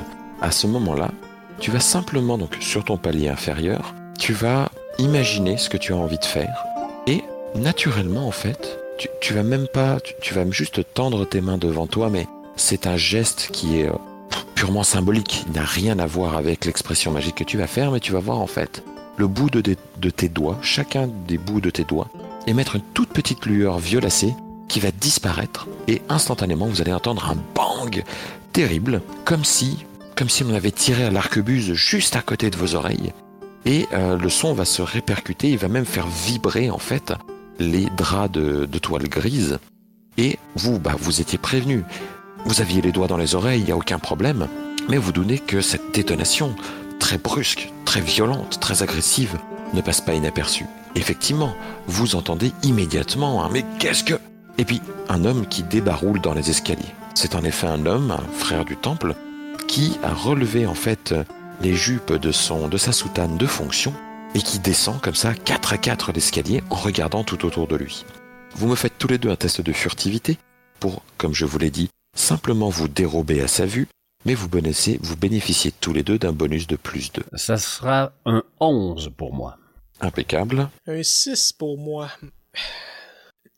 à 0.41 0.53
ce 0.53 0.69
moment-là, 0.69 1.11
tu 1.59 1.73
vas 1.73 1.81
simplement, 1.81 2.39
donc 2.39 2.57
sur 2.61 2.85
ton 2.85 2.97
palier 2.97 3.29
inférieur, 3.29 3.93
tu 4.21 4.33
vas 4.33 4.71
imaginer 4.99 5.57
ce 5.57 5.69
que 5.69 5.77
tu 5.77 5.93
as 5.93 5.97
envie 5.97 6.19
de 6.19 6.25
faire. 6.25 6.65
Et 7.09 7.25
naturellement, 7.57 8.29
en 8.29 8.33
fait, 8.33 8.79
tu, 8.97 9.09
tu 9.21 9.35
vas 9.35 9.43
même 9.43 9.67
pas, 9.67 9.99
tu, 9.99 10.15
tu 10.21 10.33
vas 10.33 10.49
juste 10.53 10.81
tendre 10.95 11.25
tes 11.25 11.41
mains 11.41 11.59
devant 11.59 11.89
toi, 11.89 12.09
mais 12.09 12.29
c'est 12.55 12.87
un 12.87 12.97
geste 12.97 13.49
qui 13.53 13.81
est 13.81 13.91
purement 14.55 14.85
symbolique. 14.85 15.45
Il 15.49 15.55
n'a 15.55 15.65
rien 15.65 15.99
à 15.99 16.07
voir 16.07 16.37
avec 16.37 16.67
l'expression 16.67 17.11
magique 17.11 17.35
que 17.35 17.45
tu 17.45 17.59
vas 17.59 17.67
faire, 17.67 17.91
mais 17.91 17.99
tu 17.99 18.13
vas 18.13 18.21
voir 18.21 18.39
en 18.39 18.47
fait 18.47 18.85
le 19.17 19.27
bout 19.27 19.51
de, 19.51 19.61
tes 20.11 20.29
doigts, 20.29 20.59
chacun 20.63 21.09
des 21.29 21.39
bouts 21.39 21.61
de 21.61 21.71
tes 21.71 21.85
doigts, 21.85 22.09
émettre 22.47 22.77
une 22.77 22.83
toute 22.95 23.11
petite 23.11 23.47
lueur 23.47 23.79
violacée 23.79 24.35
qui 24.69 24.81
va 24.81 24.91
disparaître 24.91 25.69
et 25.89 26.03
instantanément 26.09 26.67
vous 26.67 26.81
allez 26.81 26.93
entendre 26.93 27.31
un 27.31 27.37
bang 27.55 28.03
terrible, 28.53 29.03
comme 29.25 29.45
si, 29.45 29.85
comme 30.17 30.29
si 30.29 30.45
on 30.45 30.55
avait 30.55 30.71
tiré 30.71 31.05
à 31.05 31.11
l'arquebuse 31.11 31.75
juste 31.75 32.17
à 32.17 32.23
côté 32.23 32.51
de 32.51 32.57
vos 32.57 32.75
oreilles. 32.75 33.13
Et 33.67 33.87
euh, 33.93 34.19
le 34.19 34.29
son 34.29 34.53
va 34.53 34.65
se 34.65 34.83
répercuter, 34.83 35.51
il 35.51 35.59
va 35.59 35.69
même 35.69 35.87
faire 35.87 36.07
vibrer 36.07 36.71
en 36.71 36.79
fait 36.79 37.13
les 37.59 37.87
draps 37.97 38.33
de, 38.33 38.79
toile 38.79 39.09
grise. 39.09 39.59
Et 40.19 40.39
vous, 40.55 40.79
bah, 40.79 40.95
vous 40.99 41.21
étiez 41.21 41.39
prévenu. 41.39 41.83
Vous 42.45 42.61
aviez 42.61 42.83
les 42.83 42.93
doigts 42.93 43.07
dans 43.07 43.17
les 43.17 43.35
oreilles, 43.35 43.61
il 43.61 43.67
n'y 43.67 43.73
a 43.73 43.77
aucun 43.77 43.99
problème. 43.99 44.49
Mais 44.89 44.99
vous 44.99 45.13
doutez 45.13 45.39
que 45.39 45.61
cette 45.61 45.95
détonation, 45.95 46.55
très 46.99 47.19
brusque, 47.19 47.73
très 47.85 48.01
violente, 48.01 48.59
très 48.61 48.83
agressive, 48.83 49.39
ne 49.73 49.81
passe 49.81 50.01
pas 50.01 50.15
inaperçue. 50.15 50.67
Effectivement, 50.95 51.55
vous 51.87 52.17
entendez 52.17 52.53
immédiatement 52.63 53.45
un 53.45 53.49
mais 53.49 53.65
qu'est-ce 53.79 54.05
que 54.05 54.15
Et 54.59 54.65
puis 54.65 54.81
un 55.09 55.25
homme 55.25 55.47
qui 55.47 55.63
débaroule 55.63 56.21
dans 56.21 56.35
les 56.35 56.51
escaliers. 56.51 56.95
C'est 57.15 57.35
en 57.35 57.45
effet 57.45 57.67
un 57.67 57.87
homme, 57.87 58.11
un 58.11 58.39
frère 58.39 58.65
du 58.65 58.77
temple, 58.77 59.15
qui 59.67 59.99
a 60.03 60.13
relevé 60.13 60.67
en 60.67 60.75
fait 60.75 61.15
les 61.61 61.75
jupes 61.75 62.13
de 62.13 62.33
son 62.33 62.69
de 62.69 62.77
sa 62.77 62.93
soutane 62.93 63.37
de 63.37 63.47
fonction 63.47 63.93
et 64.35 64.41
qui 64.41 64.59
descend 64.59 65.01
comme 65.01 65.15
ça 65.15 65.35
4 65.35 65.73
à 65.73 65.79
4 65.79 66.13
l'escalier 66.13 66.63
en 66.71 66.77
regardant 66.77 67.25
tout 67.25 67.45
autour 67.45 67.67
de 67.69 67.77
lui. 67.77 68.05
Vous 68.57 68.69
me 68.69 68.77
faites 68.77 68.99
tous 68.99 69.09
les 69.09 69.19
deux 69.19 69.31
un 69.31 69.37
test 69.37 69.61
de 69.61 69.73
furtivité 69.73 70.39
pour, 70.81 71.03
comme 71.19 71.35
je 71.35 71.45
vous 71.45 71.59
l'ai 71.59 71.71
dit, 71.71 71.89
simplement 72.17 72.69
vous 72.69 72.89
dérober 72.89 73.41
à 73.41 73.49
sa 73.49 73.67
vue, 73.67 73.89
mais 74.25 74.35
vous 74.35 74.49
bénéficiez, 74.49 74.99
vous 75.03 75.17
bénéficiez 75.17 75.73
tous 75.81 75.93
les 75.93 76.03
deux 76.03 76.19
d'un 76.19 76.33
bonus 76.33 76.67
de 76.67 76.77
plus 76.77 77.13
2. 77.13 77.23
Ça 77.35 77.59
sera 77.59 78.13
un 78.25 78.43
11 78.61 79.11
pour 79.17 79.33
moi. 79.33 79.59
Impeccable. 80.01 80.69
un 80.87 81.03
6 81.03 81.53
pour 81.53 81.79
moi. 81.79 82.11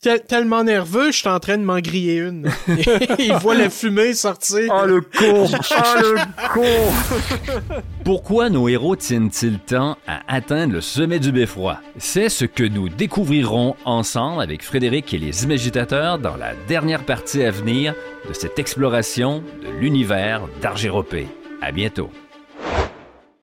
Tel- 0.07 0.21
tellement 0.21 0.63
nerveux, 0.63 1.11
je 1.11 1.17
suis 1.17 1.27
en 1.27 1.39
train 1.41 1.57
de 1.57 1.63
m'en 1.63 1.79
griller 1.79 2.15
une. 2.19 2.49
Il 3.19 3.33
voit 3.41 3.55
la 3.55 3.69
fumée 3.69 4.13
sortir. 4.13 4.85
le 4.85 5.01
con! 5.01 5.49
Oh 5.49 5.49
le 6.01 6.15
con! 6.53 7.83
Pourquoi 8.05 8.49
nos 8.49 8.69
héros 8.69 8.95
tiennent-ils 8.95 9.59
tant 9.59 9.97
à 10.07 10.21
atteindre 10.33 10.71
le 10.75 10.79
sommet 10.81 11.19
du 11.19 11.33
beffroi? 11.33 11.79
C'est 11.97 12.29
ce 12.29 12.45
que 12.45 12.63
nous 12.63 12.87
découvrirons 12.87 13.75
ensemble 13.83 14.41
avec 14.41 14.63
Frédéric 14.63 15.13
et 15.13 15.17
les 15.17 15.43
imagitateurs 15.43 16.19
dans 16.19 16.37
la 16.37 16.53
dernière 16.69 17.03
partie 17.03 17.43
à 17.43 17.51
venir 17.51 17.93
de 18.29 18.33
cette 18.33 18.59
exploration 18.59 19.43
de 19.61 19.69
l'univers 19.81 20.41
d'Argéropée. 20.61 21.27
À 21.61 21.73
bientôt! 21.73 22.09